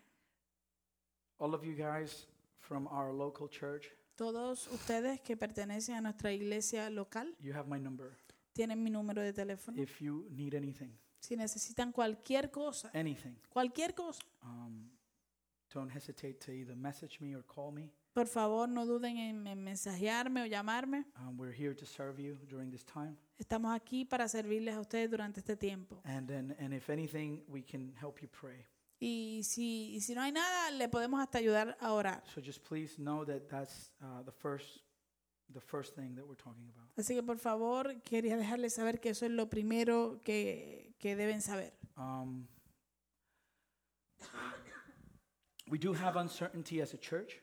all 1.40 1.54
of 1.54 1.64
you 1.64 1.76
guys 1.76 2.28
from 2.60 2.88
our 2.88 3.14
local 3.14 3.50
church, 3.50 3.88
todos 4.16 4.68
ustedes 4.68 5.20
que 5.22 5.36
pertenecen 5.36 5.96
a 5.96 6.02
nuestra 6.02 6.32
iglesia 6.32 6.90
local 6.90 7.36
you 7.40 7.54
have 7.54 7.68
my 7.68 7.80
number. 7.80 8.18
tienen 8.54 8.82
mi 8.84 8.90
número 8.90 9.22
de 9.22 9.34
teléfono. 9.34 9.82
If 9.82 10.00
you 10.02 10.28
need 10.32 10.54
anything, 10.56 10.92
Si 11.20 11.36
necesitan 11.38 11.92
cualquier 11.94 12.52
cosa, 12.52 12.90
anything, 12.94 13.34
cualquier 13.50 13.94
cosa, 13.96 14.22
um, 14.44 14.90
don't 15.74 15.90
hesitate 15.96 16.34
to 16.46 16.52
either 16.52 16.76
message 16.76 17.20
me 17.22 17.34
or 17.36 17.44
call 17.46 17.72
me. 17.72 17.92
Por 18.14 18.28
favor 18.28 18.70
no 18.70 18.86
duden 18.86 19.18
en, 19.18 19.48
en 19.48 19.64
mensajearme 19.64 20.44
o 20.44 20.46
llamarme. 20.46 21.06
Um, 21.18 21.38
we're 21.38 21.52
here 21.52 21.74
to 21.74 21.86
serve 21.86 22.22
you 22.22 22.38
during 22.48 22.70
this 22.72 22.86
time. 22.86 23.18
Estamos 23.38 23.76
aquí 23.76 24.06
para 24.06 24.28
servirles 24.28 24.76
a 24.76 24.80
ustedes 24.80 25.10
durante 25.10 25.40
este 25.40 25.58
tiempo. 25.58 26.02
And 26.06 26.28
then, 26.28 26.56
and 26.60 26.74
if 26.74 26.90
anything, 26.90 27.44
we 27.48 27.64
can 27.64 27.94
help 28.00 28.22
you 28.22 28.30
pray. 28.30 28.66
Y 29.00 29.42
si, 29.44 29.96
y 29.96 30.00
si 30.00 30.14
no 30.14 30.22
hay 30.22 30.32
nada, 30.32 30.72
le 30.72 30.88
podemos 30.88 31.20
hasta 31.20 31.40
ayudar 31.40 31.76
a 31.82 31.92
orar. 31.92 32.24
So 32.34 32.42
just 32.42 32.64
please 32.64 32.96
know 32.98 33.26
that 33.26 33.50
that's 33.50 33.92
uh, 34.02 34.24
the 34.24 34.32
first, 34.32 34.80
the 35.52 35.60
first 35.60 35.96
thing 35.96 36.16
that 36.16 36.26
we're 36.26 36.42
talking 36.42 36.70
about. 36.70 36.88
Así 36.96 37.16
que 37.16 37.24
por 37.24 37.38
favor, 37.38 38.02
quería 38.04 38.38
dejarles 38.38 38.74
saber 38.74 39.00
que 39.02 39.10
eso 39.10 39.26
es 39.26 39.32
lo 39.32 39.50
primero 39.50 40.22
que, 40.24 40.94
que 41.00 41.16
deben 41.16 41.42
saber. 41.42 41.74
Um, 41.98 42.48
we 45.70 45.78
do 45.78 45.94
have 45.94 46.16
uncertainty 46.16 46.82
as 46.82 46.94
a 46.94 46.98
church. 46.98 47.43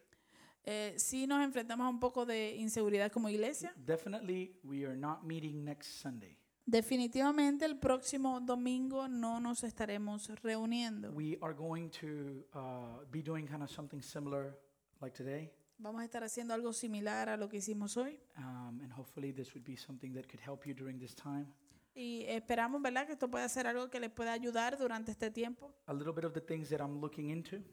Eh, 0.64 0.94
sí 0.98 1.26
nos 1.26 1.42
enfrentamos 1.42 1.86
a 1.86 1.88
un 1.88 2.00
poco 2.00 2.26
de 2.26 2.56
inseguridad 2.56 3.10
como 3.10 3.28
iglesia. 3.28 3.72
Definitely, 3.76 4.58
we 4.62 4.84
are 4.84 4.96
not 4.96 5.22
meeting 5.22 5.64
next 5.64 6.00
Sunday. 6.00 6.36
Definitivamente 6.66 7.64
el 7.64 7.78
próximo 7.78 8.40
domingo 8.40 9.08
no 9.08 9.40
nos 9.40 9.64
estaremos 9.64 10.28
reuniendo. 10.42 11.10
We 11.12 11.38
are 11.40 11.54
going 11.54 11.88
to 12.00 12.44
uh, 12.54 13.04
be 13.10 13.22
doing 13.22 13.46
kind 13.46 13.62
of 13.62 13.70
something 13.70 14.00
similar 14.00 14.56
like 15.00 15.16
today. 15.16 15.50
Vamos 15.78 16.02
a 16.02 16.04
estar 16.04 16.22
haciendo 16.22 16.52
algo 16.52 16.72
similar 16.74 17.30
a 17.30 17.36
lo 17.36 17.48
que 17.48 17.56
hicimos 17.56 17.96
hoy. 17.96 18.20
Um, 18.36 18.80
and 18.82 18.92
hopefully, 18.92 19.32
this 19.32 19.54
would 19.54 19.64
be 19.64 19.76
something 19.76 20.12
that 20.12 20.28
could 20.28 20.40
help 20.46 20.66
you 20.66 20.74
during 20.74 20.98
this 20.98 21.14
time. 21.14 21.46
Y 21.94 22.24
esperamos, 22.28 22.80
¿verdad?, 22.82 23.06
que 23.06 23.14
esto 23.14 23.28
pueda 23.28 23.48
ser 23.48 23.66
algo 23.66 23.90
que 23.90 23.98
les 23.98 24.10
pueda 24.10 24.32
ayudar 24.32 24.78
durante 24.78 25.10
este 25.10 25.30
tiempo. 25.30 25.72
A 25.86 25.94
little 25.94 26.12
bit 26.12 26.24
of 26.24 26.34
the 26.34 26.40
things 26.40 26.68
that 26.68 26.80
I'm 26.80 27.00
looking 27.00 27.30
into. 27.30 27.64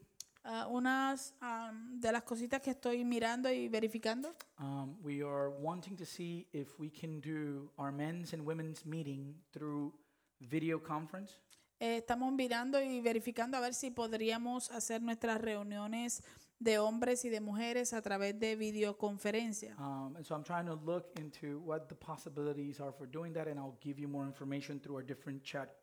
Ah, 0.44 0.66
unas 0.68 1.34
am, 1.40 2.00
de 2.00 2.10
las 2.10 2.22
cositas 2.22 2.62
que 2.62 2.70
estoy 2.70 3.04
mirando 3.04 3.50
y 3.50 3.68
verificando. 3.68 4.34
Um, 4.58 4.96
we 5.02 5.22
are 5.22 5.50
wanting 5.50 5.96
to 5.96 6.06
see 6.06 6.46
if 6.52 6.78
we 6.78 6.90
can 6.90 7.20
do 7.20 7.70
our 7.76 7.92
men's 7.92 8.32
and 8.32 8.46
women's 8.46 8.86
meeting 8.86 9.34
through 9.52 9.92
video 10.40 10.82
conference. 10.82 11.38
Eh, 11.80 11.98
estamos 11.98 12.32
mirando 12.32 12.80
y 12.80 13.00
verificando 13.00 13.56
a 13.56 13.60
ver 13.60 13.74
si 13.74 13.90
podríamos 13.90 14.70
hacer 14.70 15.02
nuestras 15.02 15.40
reuniones 15.40 16.22
de 16.58 16.78
hombres 16.78 17.24
y 17.24 17.28
de 17.28 17.40
mujeres 17.40 17.92
a 17.92 18.02
través 18.02 18.38
de 18.38 18.56
videoconferencia. 18.56 19.76
Um, 19.78 20.16
and 20.16 20.24
so 20.24 20.34
I'm 20.34 20.42
trying 20.42 20.66
to 20.66 20.74
look 20.74 21.06
into 21.18 21.60
what 21.60 21.88
the 21.88 21.94
possibilities 21.94 22.80
are 22.80 22.92
for 22.92 23.06
doing 23.06 23.32
that, 23.34 23.46
and 23.46 23.58
I'll 23.60 23.78
give 23.80 24.00
you 24.00 24.08
more 24.08 24.24
information 24.26 24.80
through 24.80 24.96
our 24.96 25.04
different 25.04 25.44
chat 25.44 25.76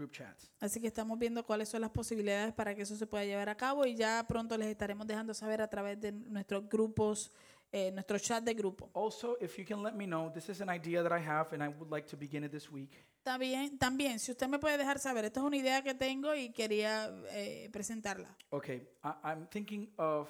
group 0.00 0.12
chats. 0.12 0.50
Así 0.60 0.80
que 0.80 0.86
estamos 0.86 1.18
viendo 1.18 1.44
cuáles 1.44 1.68
son 1.68 1.82
las 1.82 1.90
posibilidades 1.90 2.54
para 2.54 2.74
que 2.74 2.82
eso 2.82 2.96
se 2.96 3.06
pueda 3.06 3.24
llevar 3.24 3.48
a 3.48 3.54
cabo 3.54 3.84
y 3.84 3.94
ya 3.94 4.24
pronto 4.26 4.56
les 4.56 4.68
estaremos 4.68 5.06
dejando 5.06 5.34
saber 5.34 5.60
a 5.60 5.68
través 5.68 6.00
de 6.00 6.12
nuestros 6.12 6.68
grupos, 6.68 7.30
eh, 7.70 7.90
nuestro 7.92 8.18
chat 8.18 8.42
de 8.42 8.54
grupo. 8.54 8.90
Also, 8.94 9.36
if 9.40 9.58
you 9.58 9.64
can 9.64 9.82
let 9.82 9.92
me 9.92 10.06
know, 10.06 10.30
this 10.32 10.48
is 10.48 10.60
an 10.60 10.70
idea 10.70 11.02
that 11.02 11.12
I 11.12 11.22
have, 11.22 11.52
and 11.52 11.62
I 11.62 11.68
would 11.68 11.90
like 11.90 12.08
to 12.08 12.16
begin 12.16 12.44
it 12.44 12.50
this 12.50 12.70
week. 12.70 13.04
También, 13.22 13.78
también, 13.78 14.18
si 14.18 14.32
usted 14.32 14.48
me 14.48 14.58
puede 14.58 14.78
dejar 14.78 14.98
saber, 14.98 15.26
esta 15.26 15.40
es 15.40 15.46
una 15.46 15.56
idea 15.56 15.82
que 15.82 15.94
tengo 15.94 16.34
y 16.34 16.50
quería 16.50 17.12
eh, 17.32 17.68
presentarla. 17.70 18.34
Okay, 18.48 18.88
I, 19.04 19.12
I'm 19.22 19.46
thinking 19.48 19.92
of, 19.98 20.28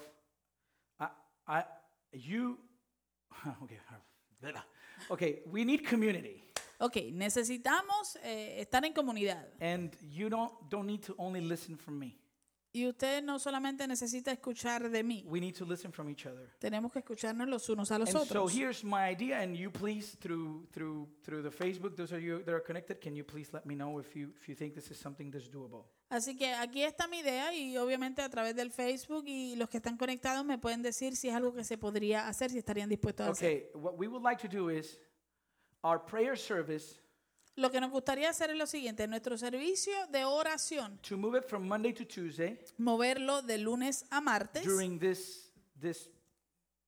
I, 0.99 1.07
I, 1.47 1.63
you, 2.11 2.59
okay, 3.63 3.79
okay, 5.09 5.41
we 5.49 5.63
need 5.63 5.87
community, 5.87 6.43
Ok, 6.81 6.97
necesitamos 7.13 8.17
eh, 8.23 8.59
estar 8.61 8.83
en 8.85 8.93
comunidad. 8.93 9.47
and 9.59 9.95
you 10.01 10.29
don't 10.29 10.51
don't 10.69 10.87
need 10.87 11.01
to 11.01 11.13
only 11.17 11.41
listen 11.41 11.77
from 11.77 11.97
me. 11.99 12.17
Y 12.73 12.87
usted 12.87 13.21
no 13.21 13.37
solamente 13.37 13.85
necesita 13.85 14.31
escuchar 14.31 14.89
de 14.89 15.03
mí, 15.03 15.25
We 15.27 15.41
need 15.41 15.55
to 15.57 15.65
listen 15.65 15.91
from 15.91 16.09
each 16.09 16.25
other. 16.25 16.49
tenemos 16.57 16.91
que 16.93 16.99
escucharnos 16.99 17.47
los 17.49 17.67
unos 17.69 17.91
a 17.91 17.99
los 17.99 18.07
And 18.15 18.17
so 18.17 18.23
otros. 18.23 18.53
here's 18.55 18.83
my 18.83 19.09
idea, 19.11 19.41
and 19.41 19.57
you 19.57 19.69
please 19.69 20.17
through 20.19 20.67
through 20.71 21.07
through 21.21 21.43
the 21.43 21.51
Facebook, 21.51 21.95
those 21.97 22.13
of 22.13 22.21
you 22.21 22.41
that 22.45 22.53
are 22.53 22.63
connected, 22.63 22.99
can 23.01 23.13
you 23.13 23.25
please 23.25 23.49
let 23.51 23.65
me 23.65 23.75
know 23.75 23.99
if 23.99 24.15
you 24.15 24.31
if 24.37 24.47
you 24.47 24.55
think 24.55 24.73
this 24.73 24.89
is 24.89 24.97
something 24.97 25.29
that's 25.29 25.49
doable? 25.49 25.83
Así 26.09 26.35
que 26.37 26.53
aquí 26.53 26.81
está 26.83 27.07
mi 27.07 27.19
idea 27.19 27.53
y 27.53 27.75
obviamente 27.77 28.21
a 28.21 28.29
través 28.29 28.55
del 28.55 28.71
Facebook 28.71 29.25
y 29.27 29.55
los 29.57 29.69
que 29.69 29.77
están 29.77 29.97
conectados 29.97 30.45
me 30.45 30.57
pueden 30.57 30.81
decir 30.81 31.15
si 31.17 31.27
es 31.27 31.35
algo 31.35 31.53
que 31.53 31.63
se 31.65 31.77
podría 31.77 32.27
hacer, 32.29 32.51
si 32.51 32.57
estarían 32.57 32.87
dispuestos 32.89 33.27
a 33.27 33.31
hacer. 33.31 33.49
Okay, 33.49 33.69
what 33.75 33.95
we 33.97 34.07
would 34.07 34.23
like 34.23 34.41
to 34.41 34.47
do 34.49 34.69
is 34.69 34.97
our 35.83 35.99
prayer 36.03 36.37
service 36.37 36.99
Lo 37.55 37.69
que 37.69 37.81
nos 37.81 37.91
gustaría 37.91 38.29
hacer 38.29 38.49
es 38.49 38.57
lo 38.57 38.65
siguiente, 38.65 39.05
nuestro 39.07 39.37
servicio 39.37 39.93
de 40.07 40.23
oración, 40.23 40.97
to 41.01 41.17
move 41.17 41.37
it 41.37 41.43
from 41.45 41.67
Monday 41.67 41.93
to 41.93 42.05
Tuesday 42.05 42.57
moverlo 42.77 43.41
de 43.41 43.57
lunes 43.57 44.05
a 44.09 44.21
martes 44.21 44.63
during 44.63 44.97
this 44.99 45.51
this 45.79 46.09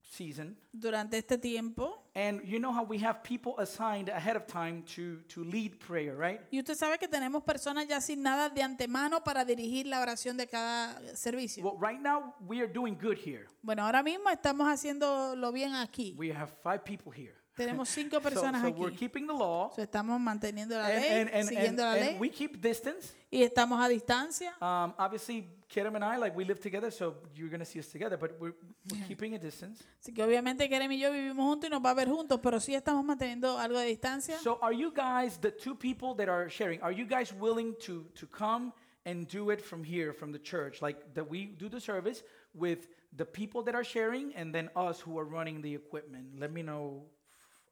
season. 0.01 0.55
durante 0.71 1.17
este 1.17 1.37
tiempo. 1.37 2.03
And 2.15 2.41
you 2.43 2.59
know 2.59 2.71
how 2.71 2.83
we 2.83 3.03
have 3.03 3.23
people 3.23 3.55
assigned 3.57 4.09
ahead 4.09 4.35
of 4.37 4.45
time 4.45 4.83
to 4.95 5.21
to 5.33 5.43
lead 5.43 5.79
prayer, 5.79 6.15
right? 6.15 6.39
Y 6.51 6.59
usted 6.59 6.75
sabe 6.75 6.97
que 6.97 7.07
tenemos 7.07 7.43
personas 7.43 7.87
ya 7.87 7.97
asignadas 7.97 8.53
de 8.53 8.61
antemano 8.61 9.23
para 9.23 9.43
dirigir 9.43 9.87
la 9.87 9.99
oración 9.99 10.37
de 10.37 10.47
cada 10.47 11.15
servicio. 11.15 11.63
Well, 11.63 11.77
right 11.79 11.99
now 11.99 12.35
we 12.47 12.61
are 12.61 12.71
doing 12.71 12.95
good 12.97 13.17
here. 13.17 13.47
Bueno, 13.61 13.83
ahora 13.83 14.01
mismo 14.03 14.29
estamos 14.29 14.67
haciéndolo 14.67 15.51
bien 15.51 15.73
aquí. 15.73 16.15
We 16.17 16.31
have 16.31 16.51
five 16.63 16.83
people 16.85 17.11
here. 17.11 17.42
Tenemos 17.55 17.87
cinco 17.93 18.17
So, 18.17 18.21
personas 18.21 18.61
so 18.61 18.69
we're 18.71 18.89
aquí. 18.91 18.97
keeping 18.97 19.27
the 19.27 19.33
law. 19.33 19.71
So, 19.75 19.81
estamos 19.81 20.19
manteniendo 20.19 20.75
la 20.75 20.87
ley, 20.87 20.95
and, 21.21 21.29
and, 21.29 21.29
and, 21.33 21.49
siguiendo 21.49 21.83
la 21.83 21.93
ley 21.93 22.17
we 22.19 22.29
keep 22.29 22.59
distance. 22.61 23.13
y 23.31 23.43
estamos 23.43 23.79
a 23.83 23.87
distancia. 23.89 24.53
Um, 24.61 24.93
obviously, 24.97 25.47
Kerem 25.69 25.95
and 25.95 26.03
I, 26.03 26.17
like 26.17 26.35
we 26.35 26.45
live 26.45 26.59
together, 26.59 26.91
so 26.91 27.15
you're 27.35 27.49
gonna 27.49 27.65
see 27.65 27.79
us 27.79 27.87
together, 27.87 28.17
but 28.17 28.39
we're, 28.39 28.53
we're 28.91 29.07
keeping 29.07 29.33
a 29.35 29.39
distance. 29.39 29.83
Así 30.01 30.13
que 30.13 30.23
obviamente 30.23 30.67
Kerem 30.69 30.91
y 30.91 30.99
yo 30.99 31.11
vivimos 31.11 31.45
juntos 31.45 31.67
y 31.67 31.69
nos 31.71 31.81
va 31.83 31.91
a 31.91 31.93
ver 31.95 32.07
juntos, 32.07 32.39
pero 32.41 32.59
sí 32.59 32.75
estamos 32.75 33.03
manteniendo 33.05 33.57
algo 33.57 33.77
de 33.79 33.85
distancia. 33.87 34.37
So, 34.39 34.57
are 34.61 34.73
you 34.73 34.91
guys 34.91 35.37
the 35.39 35.51
two 35.51 35.75
people 35.75 36.15
that 36.15 36.29
are 36.29 36.49
sharing? 36.49 36.81
Are 36.81 36.91
you 36.93 37.05
guys 37.05 37.33
willing 37.33 37.75
to 37.85 38.05
to 38.15 38.27
come 38.27 38.71
and 39.05 39.27
do 39.27 39.49
it 39.51 39.61
from 39.61 39.83
here, 39.83 40.13
from 40.13 40.31
the 40.31 40.39
church, 40.39 40.81
like 40.81 40.97
that 41.13 41.27
we 41.29 41.45
do 41.45 41.69
the 41.69 41.79
service 41.79 42.23
with 42.55 42.87
the 43.15 43.25
people 43.25 43.61
that 43.63 43.75
are 43.75 43.83
sharing, 43.83 44.33
and 44.35 44.53
then 44.55 44.69
us 44.75 44.99
who 45.01 45.19
are 45.19 45.25
running 45.25 45.61
the 45.61 45.73
equipment? 45.75 46.39
Let 46.39 46.51
me 46.51 46.61
know. 46.63 47.03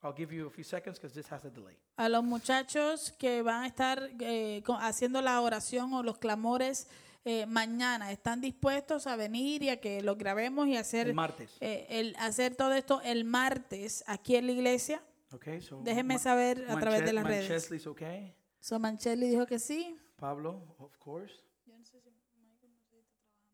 I'll 0.03 0.15
give 0.15 0.33
you 0.33 0.47
a 0.47 0.49
few 0.49 0.63
seconds 0.63 0.97
because 0.97 1.13
this 1.13 1.31
has 1.31 1.45
a 1.45 1.49
delay. 1.49 1.77
A 1.97 2.09
los 2.09 2.23
muchachos 2.23 3.11
que 3.11 3.43
van 3.43 3.63
a 3.63 3.67
estar 3.67 4.09
eh, 4.19 4.63
haciendo 4.79 5.21
la 5.21 5.39
oración 5.41 5.93
o 5.93 6.01
los 6.01 6.17
clamores 6.17 6.87
eh, 7.23 7.45
mañana, 7.45 8.11
¿están 8.11 8.41
dispuestos 8.41 9.05
a 9.05 9.15
venir 9.15 9.61
y 9.61 9.69
a 9.69 9.79
que 9.79 10.01
lo 10.01 10.15
grabemos 10.15 10.67
y 10.67 10.75
hacer, 10.75 11.07
El 11.07 11.13
martes. 11.13 11.55
eh, 11.59 11.85
el, 11.89 12.15
hacer 12.17 12.55
todo 12.55 12.73
esto 12.73 12.99
el 13.03 13.25
martes 13.25 14.03
aquí 14.07 14.35
en 14.35 14.47
la 14.47 14.53
iglesia? 14.53 15.03
Okay, 15.33 15.61
so 15.61 15.79
Déjenme 15.83 16.17
saber 16.17 16.65
a 16.67 16.79
través 16.79 17.05
de 17.05 17.13
las 17.13 17.23
redes. 17.25 17.87
Okay. 17.87 18.35
So 18.59 18.79
Mancheli 18.79 19.29
dijo 19.29 19.45
que 19.45 19.59
sí. 19.59 19.95
Pablo, 20.17 20.75
of 20.79 20.97
course. 20.97 21.33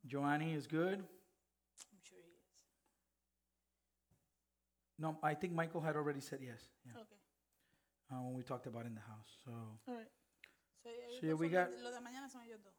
Joanny 0.09 0.53
is 0.53 0.67
good. 0.67 1.03
No, 4.99 5.19
I 5.23 5.35
think 5.35 5.53
Michael 5.53 5.81
had 5.81 5.95
already 5.95 6.21
said 6.21 6.39
yes. 6.41 6.61
Yeah. 6.85 6.93
Uh, 8.09 8.21
when 8.23 8.33
we 8.35 8.43
talked 8.43 8.65
about 8.67 8.85
in 8.85 8.95
the 8.95 9.01
house. 9.01 9.37
So 9.45 9.51
All 9.87 9.95
right. 9.95 10.07
So, 10.83 10.89
yeah, 11.21 11.33
we 11.33 11.49
got- 11.49 11.69
Los 11.81 11.93
de 11.93 11.99
mañana 12.01 12.29
son 12.29 12.41
ellos 12.43 12.59
dos. 12.63 12.73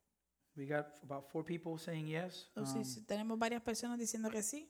we 0.57 0.67
got 0.67 0.99
about 1.03 1.29
four 1.31 1.45
people 1.45 1.79
saying 1.79 2.09
yes. 2.09 2.49
So, 2.55 2.63
Um, 2.63 2.85
sí, 2.85 3.05
tenemos 3.07 3.39
varias 3.39 3.63
personas 3.63 3.99
diciendo 3.99 4.31
que 4.31 4.43
sí. 4.43 4.69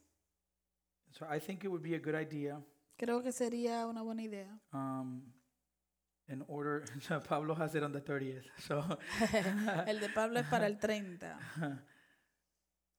so 1.12 1.26
I 1.30 1.38
think 1.40 1.64
it 1.64 1.68
would 1.68 1.82
be 1.82 1.94
a 1.94 1.98
good 2.00 2.14
idea. 2.16 2.60
Creo 2.98 3.22
que 3.22 3.30
sería 3.32 3.86
una 3.86 4.02
buena 4.02 4.22
idea. 4.22 4.60
Um, 4.72 5.32
in 6.28 6.44
order, 6.48 6.84
Pablo 7.28 7.54
has 7.54 7.74
it 7.76 7.82
on 7.82 7.92
the 7.92 8.00
30th. 8.02 8.44
So, 8.58 8.82
El 9.86 10.00
de 10.00 10.08
Pablo 10.10 10.40
es 10.40 10.46
para 10.48 10.66
el 10.66 10.78
30. 10.78 11.38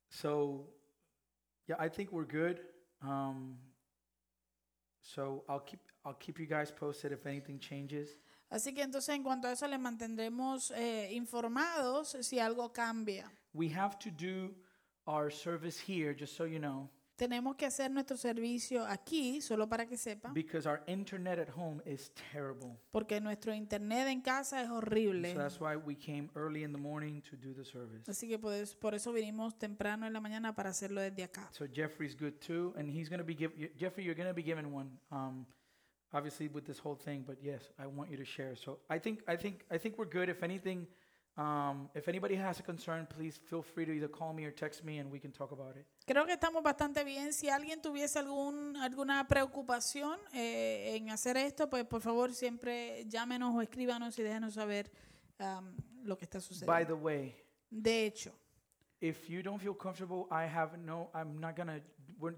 so 0.09 0.73
yeah, 1.67 1.76
I 1.77 1.89
think 1.89 2.11
we're 2.11 2.26
good. 2.26 2.61
Um, 3.01 3.59
so 5.14 5.44
I'll 5.49 5.61
keep 5.61 5.80
I'll 6.06 6.18
keep 6.19 6.40
you 6.40 6.45
guys 6.45 6.72
posted 6.72 7.11
if 7.11 7.26
anything 7.26 7.60
changes. 7.60 8.18
Así 8.52 8.73
que 8.73 8.81
entonces 8.81 9.10
en 9.10 9.23
cuanto 9.23 9.48
a 9.48 9.52
eso 9.52 9.68
les 9.68 9.80
mantendremos 9.80 10.72
eh, 10.72 11.10
informados 11.14 12.15
si 12.22 12.40
algo 12.40 12.72
cambia. 12.73 13.31
We 13.53 13.69
have 13.69 13.98
to 13.99 14.10
do 14.11 14.53
our 15.06 15.31
service 15.31 15.80
here, 15.80 16.14
just 16.14 16.36
so 16.36 16.45
you 16.45 16.60
know, 16.60 16.90
Tenemos 17.19 17.57
que 17.57 17.65
hacer 17.65 17.91
nuestro 17.91 18.15
servicio 18.15 18.85
aquí, 18.85 19.41
solo 19.41 19.67
para 19.67 19.85
que 19.85 19.97
sepan, 19.97 20.33
because 20.33 20.65
our 20.67 20.81
internet 20.87 21.37
at 21.37 21.49
home 21.53 21.81
is 21.85 22.13
terrible. 22.31 22.77
porque 22.91 23.19
nuestro 23.19 23.53
internet 23.53 24.07
en 24.07 24.21
casa 24.21 24.61
es 24.63 24.69
horrible. 24.69 25.33
So 25.33 25.37
that's 25.39 25.59
why 25.59 25.75
we 25.75 25.95
came 25.97 26.29
early 26.33 26.63
in 26.63 26.71
the 26.71 26.79
morning 26.79 27.21
to 27.23 27.35
do 27.35 27.53
the 27.53 27.65
service. 27.65 28.09
Así 28.09 28.29
que 28.29 28.39
pues, 28.39 28.73
por 28.73 28.95
eso 28.95 29.11
vinimos 29.11 29.59
temprano 29.59 30.07
en 30.07 30.13
la 30.13 30.21
mañana 30.21 30.55
para 30.55 30.69
hacerlo 30.69 31.01
desde 31.01 31.23
acá. 31.23 31.49
So 31.51 31.65
Jeffrey's 31.67 32.15
good 32.15 32.39
too, 32.39 32.73
and 32.77 32.89
he's 32.89 33.09
gonna 33.09 33.23
be 33.23 33.35
give 33.35 33.53
y- 33.57 33.69
Jeffrey. 33.77 34.05
You're 34.05 34.15
gonna 34.17 34.33
be 34.33 34.43
given 34.43 34.73
one, 34.73 34.89
um, 35.11 35.45
obviously 36.13 36.47
with 36.47 36.63
this 36.65 36.79
whole 36.79 36.95
thing. 36.97 37.25
But 37.27 37.37
yes, 37.43 37.69
I 37.77 37.85
want 37.85 38.09
you 38.09 38.17
to 38.17 38.25
share. 38.25 38.55
So 38.55 38.79
I 38.89 38.97
think 38.97 39.23
I 39.27 39.35
think 39.35 39.65
I 39.69 39.77
think 39.77 39.97
we're 39.97 40.09
good. 40.09 40.29
If 40.29 40.41
anything, 40.41 40.87
um, 41.40 41.90
if 41.95 42.07
anybody 42.10 42.36
has 42.36 42.60
a 42.60 42.64
concern, 42.64 43.07
please 43.07 43.38
feel 43.38 43.61
free 43.61 43.86
to 43.86 43.94
either 43.94 44.10
call 44.10 44.34
me 44.34 44.44
or 44.44 44.52
text 44.52 44.84
me, 44.84 44.98
and 44.99 45.10
we 45.10 45.20
can 45.20 45.32
talk 45.32 45.53
about 45.53 45.78
it. 45.78 45.86
Creo 46.06 46.26
que 46.26 46.34
estamos 46.34 46.61
bastante 46.61 47.03
bien. 47.06 47.32
Si 47.32 47.49
alguien 47.49 47.82
tuviese 47.82 48.20
algún, 48.20 48.76
alguna 48.76 49.26
preocupación 49.26 50.20
eh, 50.34 50.98
en 50.98 51.10
hacer 51.11 51.38
esto, 51.38 51.70
pues 51.70 51.86
por 51.86 52.02
favor 52.02 52.34
siempre 52.34 53.06
llámenos 53.07 53.56
o 53.56 53.61
escríbanos 53.61 54.20
y 54.20 54.24
déjenos 54.24 54.56
saber 54.56 54.91
um, 55.40 55.76
lo 56.03 56.18
que 56.18 56.26
está 56.26 56.40
By 56.40 56.41
sucediendo. 56.44 56.88
the 56.88 56.94
way, 57.02 57.36
De 57.72 58.06
hecho, 58.06 58.34
if 58.99 59.30
you 59.30 59.41
don't 59.41 59.61
feel 59.61 59.76
comfortable, 59.76 60.28
I 60.32 60.45
have 60.45 60.78
no. 60.78 61.10
I'm 61.14 61.40
not 61.40 61.56
gonna. 61.56 61.80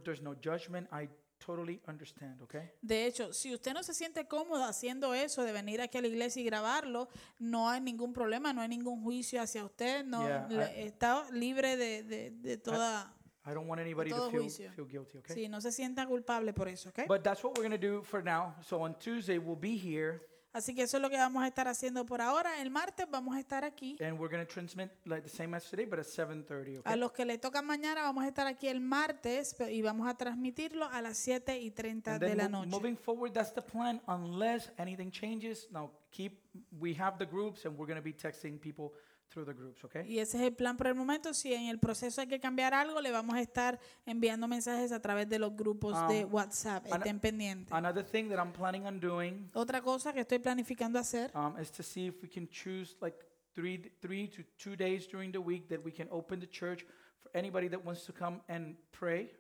There's 0.04 0.22
no 0.22 0.36
judgment. 0.36 0.88
I 0.92 1.08
totally 1.44 1.82
understand. 1.88 2.42
Okay. 2.42 2.70
de 2.82 3.06
hecho, 3.06 3.34
si 3.34 3.54
usted 3.54 3.74
no 3.74 3.82
se 3.84 3.94
siente 3.94 4.28
cómodo 4.28 4.64
haciendo 4.64 5.14
eso 5.14 5.44
de 5.44 5.52
venir 5.52 5.82
aquí 5.82 5.98
a 5.98 6.02
la 6.02 6.08
iglesia 6.08 6.42
y 6.42 6.46
grabarlo, 6.46 7.10
no 7.40 7.70
hay 7.70 7.82
ningún 7.82 8.14
problema, 8.14 8.54
no 8.54 8.62
hay 8.62 8.70
ningún 8.70 9.02
juicio 9.04 9.42
hacia 9.42 9.66
usted, 9.66 10.06
no 10.06 10.22
Yeah, 10.28 10.48
le- 10.50 10.86
está 10.86 11.30
libre 11.32 11.76
de, 11.78 12.04
de, 12.04 12.32
de 12.32 12.58
toda, 12.58 13.14
I 13.46 13.54
don't 13.56 13.68
want 13.68 13.82
anybody 13.82 14.12
to 14.12 14.16
Todo 14.18 14.30
feel 14.30 14.42
juicio. 14.44 14.72
feel 14.74 14.88
guilty. 14.88 15.18
Okay. 15.18 15.36
sí, 15.36 15.50
no 15.50 15.60
se 15.62 15.72
sienta 15.72 16.06
culpable 16.06 16.54
por 16.54 16.68
eso, 16.68 16.90
¿ok? 16.90 17.08
But 17.08 17.24
that's 17.24 17.44
what 17.44 17.58
we're 17.58 17.64
gonna 17.68 17.78
do 17.78 18.04
for 18.04 18.24
now. 18.24 18.54
So 18.62 18.80
on 18.84 18.94
Tuesday 19.00 19.40
we'll 19.40 19.60
be 19.60 19.76
here. 19.78 20.22
Así 20.54 20.76
que 20.76 20.84
eso 20.84 20.98
es 20.98 21.02
lo 21.04 21.10
que 21.10 21.16
vamos 21.18 21.42
a 21.44 21.48
estar 21.48 21.68
haciendo 21.68 22.06
por 22.06 22.22
ahora. 22.22 22.62
El 22.62 22.70
martes 22.72 23.08
vamos 23.10 23.36
a 23.36 23.40
estar 23.40 23.64
aquí. 23.64 23.98
And 24.02 24.20
we're 24.20 24.30
going 24.30 24.46
to 24.46 24.52
transmit 24.54 24.92
like 25.06 25.22
the 25.24 25.30
same 25.30 25.56
as 25.56 25.64
today, 25.70 25.86
but 25.86 26.00
at 26.00 26.06
7:30. 26.06 26.82
A 26.84 26.96
los 26.98 27.12
que 27.14 27.24
le 27.26 27.38
tocan 27.38 27.66
mañana 27.66 28.02
vamos 28.02 28.24
a 28.26 28.28
estar 28.28 28.48
aquí 28.48 28.68
el 28.68 28.82
martes 28.82 29.56
y 29.70 29.82
vamos 29.82 30.08
a 30.10 30.16
transmitirlo 30.16 30.86
a 30.86 31.02
las 31.02 31.18
7 31.18 31.58
y 31.60 31.72
30 31.72 32.16
And 32.16 32.24
de 32.24 32.36
la 32.36 32.50
noche. 32.50 32.70
moving 32.70 32.98
forward, 32.98 33.32
that's 33.34 33.54
the 33.54 33.62
plan. 33.62 34.02
Unless 34.08 34.72
anything 34.78 35.10
changes, 35.10 35.68
now 35.72 35.90
keep. 36.12 36.40
We 36.80 36.94
have 36.96 37.18
the 37.18 37.26
groups, 37.26 37.66
and 37.66 37.78
we're 37.78 37.88
going 37.88 37.96
to 37.96 38.04
be 38.04 38.12
texting 38.14 38.60
people 38.60 38.92
through 39.32 39.46
the 39.46 39.54
groups. 39.54 39.84
Okay. 39.84 40.06
Y 40.08 40.20
ese 40.20 40.38
es 40.38 40.44
el 40.44 40.54
plan 40.54 40.78
por 40.78 40.88
el 40.88 40.96
momento. 40.96 41.34
Si 41.34 41.54
en 41.54 41.64
el 41.68 41.80
proceso 41.80 42.22
hay 42.22 42.28
que 42.28 42.40
cambiar 42.40 42.74
algo, 42.74 43.00
le 43.02 43.12
vamos 43.12 43.36
a 43.36 43.42
estar 43.42 43.80
enviando 44.06 44.48
mensajes 44.48 44.92
a 44.92 45.02
través 45.02 45.28
de 45.30 45.40
los 45.40 45.56
grupos 45.56 45.96
de 46.10 46.26
Um, 46.26 46.34
WhatsApp. 46.34 46.86
ana- 46.88 46.98
Estén 46.98 47.20
pendientes. 47.20 47.74
Another 47.74 48.04
thing 48.06 48.30
that 48.30 48.38
I'm 48.38 48.52
planning 48.52 48.86
on 48.86 49.00
doing 49.00 49.50
Otra 49.54 49.82
cosa 49.82 50.14
que 50.14 50.22
estoy 50.22 50.40
planificando 50.40 51.00
hacer 51.00 51.32
um, 51.36 51.58
is 51.60 51.72
to 51.72 51.82
see 51.84 52.08
if 52.08 52.22
we 52.22 52.30
can 52.30 52.48
choose 52.50 52.96
like 53.02 53.18
three, 53.54 53.78
three 54.02 54.28
to 54.28 54.44
two 54.58 54.76
days 54.76 55.08
during 55.08 55.32
the 55.32 55.40
week 55.40 55.68
that 55.70 55.80
we 55.84 55.92
can 55.92 56.08
open 56.12 56.40
the 56.40 56.48
church 56.48 56.86
for 57.22 57.32
anybody 57.34 57.68
that 57.70 57.84
wants 57.84 58.06
to 58.06 58.14
come 58.14 58.42
and 58.48 58.76
pray. 58.92 59.32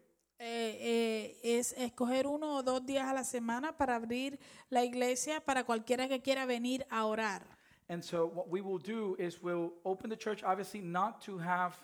eh, 0.43 1.37
eh, 1.43 1.57
es 1.59 1.73
escoger 1.77 2.25
uno 2.25 2.55
o 2.57 2.63
dos 2.63 2.83
días 2.83 3.05
a 3.07 3.13
la 3.13 3.23
semana 3.23 3.77
para 3.77 3.95
abrir 3.95 4.39
la 4.69 4.83
iglesia 4.83 5.39
para 5.39 5.63
cualquiera 5.65 6.07
que 6.07 6.21
quiera 6.21 6.45
venir 6.47 6.83
a 6.89 7.05
orar. 7.05 7.45
And 7.91 8.01
so 8.01 8.25
what 8.25 8.49
we 8.49 8.61
will 8.61 8.77
do 8.77 9.17
is 9.19 9.43
we'll 9.43 9.73
open 9.83 10.09
the 10.09 10.15
church, 10.15 10.43
obviously 10.45 10.79
not 10.79 11.21
to 11.23 11.37
have 11.37 11.75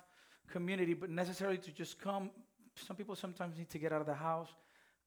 community, 0.49 0.93
but 0.93 1.09
necessarily 1.09 1.57
to 1.57 1.71
just 1.71 1.99
come. 1.99 2.31
Some 2.75 2.95
people 2.95 3.13
sometimes 3.13 3.57
need 3.57 3.69
to 3.71 3.77
get 3.77 3.91
out 3.91 3.99
of 3.99 4.07
the 4.07 4.13
house 4.13 4.47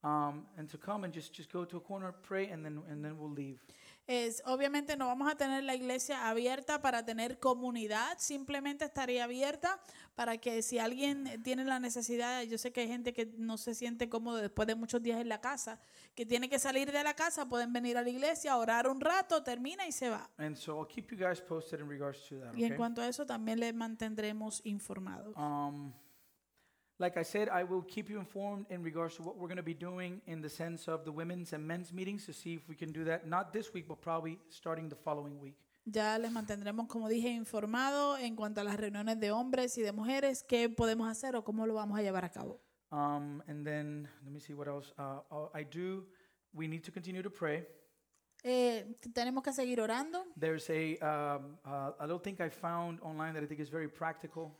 um, 0.04 0.42
and 0.58 0.68
to 0.68 0.76
come 0.76 1.04
and 1.04 1.10
just, 1.10 1.32
just 1.32 1.50
go 1.50 1.64
to 1.64 1.78
a 1.78 1.80
corner, 1.80 2.12
pray, 2.22 2.48
and 2.48 2.62
then 2.62 2.82
and 2.90 3.02
then 3.02 3.18
we'll 3.18 3.30
leave. 3.30 3.64
Es, 4.06 4.42
obviamente 4.44 4.96
no 4.96 5.06
vamos 5.06 5.30
a 5.30 5.36
tener 5.36 5.62
la 5.62 5.74
iglesia 5.76 6.28
abierta 6.28 6.82
para 6.82 7.04
tener 7.04 7.38
comunidad, 7.38 8.18
simplemente 8.18 8.84
estaría 8.86 9.22
abierta 9.22 9.80
para 10.16 10.36
que 10.38 10.62
si 10.62 10.78
alguien 10.80 11.40
tiene 11.44 11.64
la 11.64 11.78
necesidad, 11.78 12.42
yo 12.42 12.58
sé 12.58 12.72
que 12.72 12.80
hay 12.80 12.88
gente 12.88 13.12
que 13.12 13.26
no 13.38 13.56
se 13.56 13.72
siente 13.74 14.08
cómodo 14.08 14.38
después 14.38 14.66
de 14.66 14.74
muchos 14.74 15.00
días 15.00 15.20
en 15.20 15.28
la 15.28 15.40
casa, 15.40 15.78
que 16.16 16.26
tiene 16.26 16.48
que 16.48 16.58
salir 16.58 16.90
de 16.90 17.04
la 17.04 17.14
casa, 17.14 17.48
pueden 17.48 17.72
venir 17.72 17.96
a 17.98 18.02
la 18.02 18.08
iglesia, 18.10 18.56
orar 18.56 18.88
un 18.88 19.00
rato, 19.00 19.44
termina 19.44 19.86
y 19.86 19.92
se 19.92 20.10
va. 20.10 20.28
And 20.38 20.56
so 20.56 20.76
I'll 20.80 20.88
keep 20.88 21.12
you 21.12 21.16
guys 21.16 21.40
posted 21.40 21.78
in 21.80 21.88
regards 21.88 22.26
to 22.30 22.40
that. 22.40 22.52
Y 22.56 22.64
en 22.64 22.72
Okay? 22.72 22.76
cuanto 22.76 23.02
a 23.02 23.06
eso 23.06 23.24
también 23.26 23.60
les 23.60 23.72
mantendremos 23.74 24.60
informados. 24.64 25.36
Um, 25.36 25.92
like 27.00 27.16
I 27.16 27.22
said, 27.22 27.48
I 27.48 27.64
will 27.64 27.82
keep 27.82 28.10
you 28.10 28.18
informed 28.18 28.66
in 28.68 28.82
regards 28.82 29.16
to 29.16 29.22
what 29.22 29.36
we're 29.38 29.48
going 29.48 29.56
to 29.56 29.62
be 29.62 29.74
doing 29.74 30.20
in 30.26 30.42
the 30.42 30.50
sense 30.50 30.86
of 30.86 31.04
the 31.04 31.10
women's 31.10 31.52
and 31.54 31.66
men's 31.66 31.92
meetings 31.92 32.26
to 32.26 32.32
see 32.32 32.54
if 32.54 32.68
we 32.68 32.76
can 32.76 32.92
do 32.92 33.04
that. 33.04 33.26
Not 33.26 33.52
this 33.52 33.72
week, 33.72 33.88
but 33.88 34.00
probably 34.00 34.38
starting 34.50 34.88
the 34.88 34.96
following 34.96 35.40
week. 35.40 35.56
Ya 35.86 36.18
les 36.18 36.30
mantendremos, 36.30 36.86
como 36.88 37.08
dije, 37.08 37.30
informados 37.30 38.20
en 38.20 38.36
cuanto 38.36 38.60
a 38.60 38.64
las 38.64 38.76
reuniones 38.76 39.18
de 39.18 39.32
hombres 39.32 39.76
y 39.78 39.82
de 39.82 39.92
mujeres, 39.92 40.44
qué 40.46 40.68
podemos 40.68 41.10
hacer 41.10 41.34
o 41.36 41.42
cómo 41.42 41.66
lo 41.66 41.74
vamos 41.74 41.98
a 41.98 42.02
llevar 42.02 42.24
a 42.24 42.28
cabo. 42.28 42.60
Um, 42.92 43.42
and 43.48 43.64
then 43.64 44.06
let 44.24 44.32
me 44.32 44.40
see 44.40 44.52
what 44.52 44.68
else. 44.68 44.92
Uh, 44.98 45.20
uh, 45.32 45.48
I 45.54 45.64
do. 45.64 46.04
We 46.52 46.68
need 46.68 46.84
to 46.84 46.92
continue 46.92 47.22
to 47.22 47.30
pray. 47.30 47.66
Eh, 48.42 48.84
tenemos 49.14 49.42
que 49.42 49.52
seguir 49.52 49.80
orando. 49.80 50.24
There's 50.38 50.68
a 50.70 50.98
um, 51.00 51.56
uh, 51.64 51.92
a 51.98 52.06
little 52.06 52.18
thing 52.18 52.36
I 52.40 52.50
found 52.50 53.00
online 53.00 53.34
that 53.34 53.42
I 53.42 53.46
think 53.46 53.60
is 53.60 53.70
very 53.70 53.88
practical, 53.88 54.52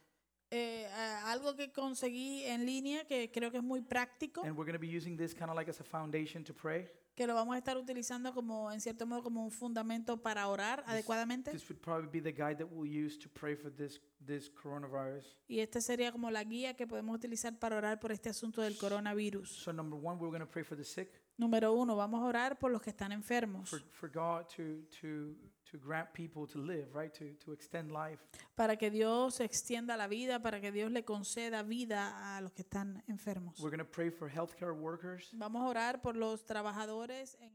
Eh, 0.52 0.86
algo 1.24 1.55
que 1.55 1.70
conseguí 1.70 2.43
en 2.44 2.66
línea 2.66 3.06
que 3.06 3.31
creo 3.31 3.51
que 3.51 3.59
es 3.59 3.62
muy 3.62 3.82
práctico, 3.82 4.43
and 4.43 4.56
we're 4.56 4.70
going 4.70 4.72
to 4.72 4.81
be 4.81 4.97
using 4.97 5.16
this 5.16 5.32
kind 5.32 5.48
of 5.48 5.55
like 5.55 5.70
as 5.70 5.81
a 5.81 5.85
foundation 5.85 6.43
to 6.43 6.52
pray. 6.52 6.89
que 7.14 7.27
lo 7.27 7.35
vamos 7.35 7.55
a 7.55 7.59
estar 7.59 7.77
utilizando 7.77 8.32
como, 8.32 8.72
en 8.72 8.81
cierto 8.81 9.06
modo, 9.06 9.22
como 9.22 9.44
un 9.44 9.51
fundamento 9.51 10.22
para 10.22 10.48
orar 10.48 10.82
adecuadamente. 10.86 11.51
This 11.52 11.68
would 11.68 11.81
probably 11.81 12.09
be 12.09 12.20
the 12.20 12.32
guide 12.32 12.56
that 12.56 12.66
we'll 12.70 12.90
use 12.90 13.18
to 13.18 13.28
pray 13.28 13.55
for 13.55 13.70
this 13.70 14.01
this 14.27 14.51
coronavirus. 14.51 15.36
Y 15.47 15.60
esta 15.60 15.81
sería 15.81 16.12
como 16.12 16.31
la 16.31 16.43
guía 16.44 16.74
que 16.74 16.86
podemos 16.86 17.14
utilizar 17.14 17.59
para 17.59 17.77
orar 17.77 18.01
por 18.01 18.10
este 18.10 18.28
asunto 18.31 18.62
del 18.62 18.77
coronavirus. 18.77 19.48
So 19.51 19.72
number 19.72 19.98
one, 20.02 20.18
we're 20.18 20.31
going 20.31 20.40
to 20.40 20.51
pray 20.51 20.64
for 20.64 20.77
the 20.77 20.85
sick, 20.85 21.10
Número 21.36 21.72
uno, 21.72 21.97
vamos 21.97 22.22
a 22.22 22.24
orar 22.24 22.59
por 22.59 22.70
los 22.70 22.82
que 22.82 22.90
están 22.90 23.12
enfermos, 23.12 23.70
for, 23.70 23.81
for 23.93 24.10
God 24.10 24.47
to 24.56 24.85
to 25.01 25.35
to 25.70 25.78
grant 25.78 26.12
people 26.12 26.47
to 26.47 26.59
live, 26.59 26.86
right? 26.94 27.12
To 27.14 27.24
to 27.44 27.52
extend 27.52 27.92
life. 27.92 28.20
para 28.55 28.76
que 28.76 28.90
Dios 28.90 29.40
extienda 29.40 29.97
la 29.97 30.06
vida, 30.06 30.40
para 30.42 30.60
que 30.60 30.70
Dios 30.72 30.90
le 30.90 31.05
conceda 31.05 31.62
vida 31.62 32.36
a 32.36 32.40
los 32.40 32.52
que 32.52 32.62
están 32.62 33.02
enfermos. 33.09 33.59
We're 33.60 33.70
going 33.70 33.78
to 33.78 33.84
pray 33.90 34.10
for 34.10 34.28
healthcare 34.30 34.74
workers. 34.74 35.30
Vamos 35.32 35.62
a 35.62 35.66
orar 35.66 36.02
por 36.02 36.16
los 36.16 36.44
trabajadores 36.44 37.36
en 37.40 37.52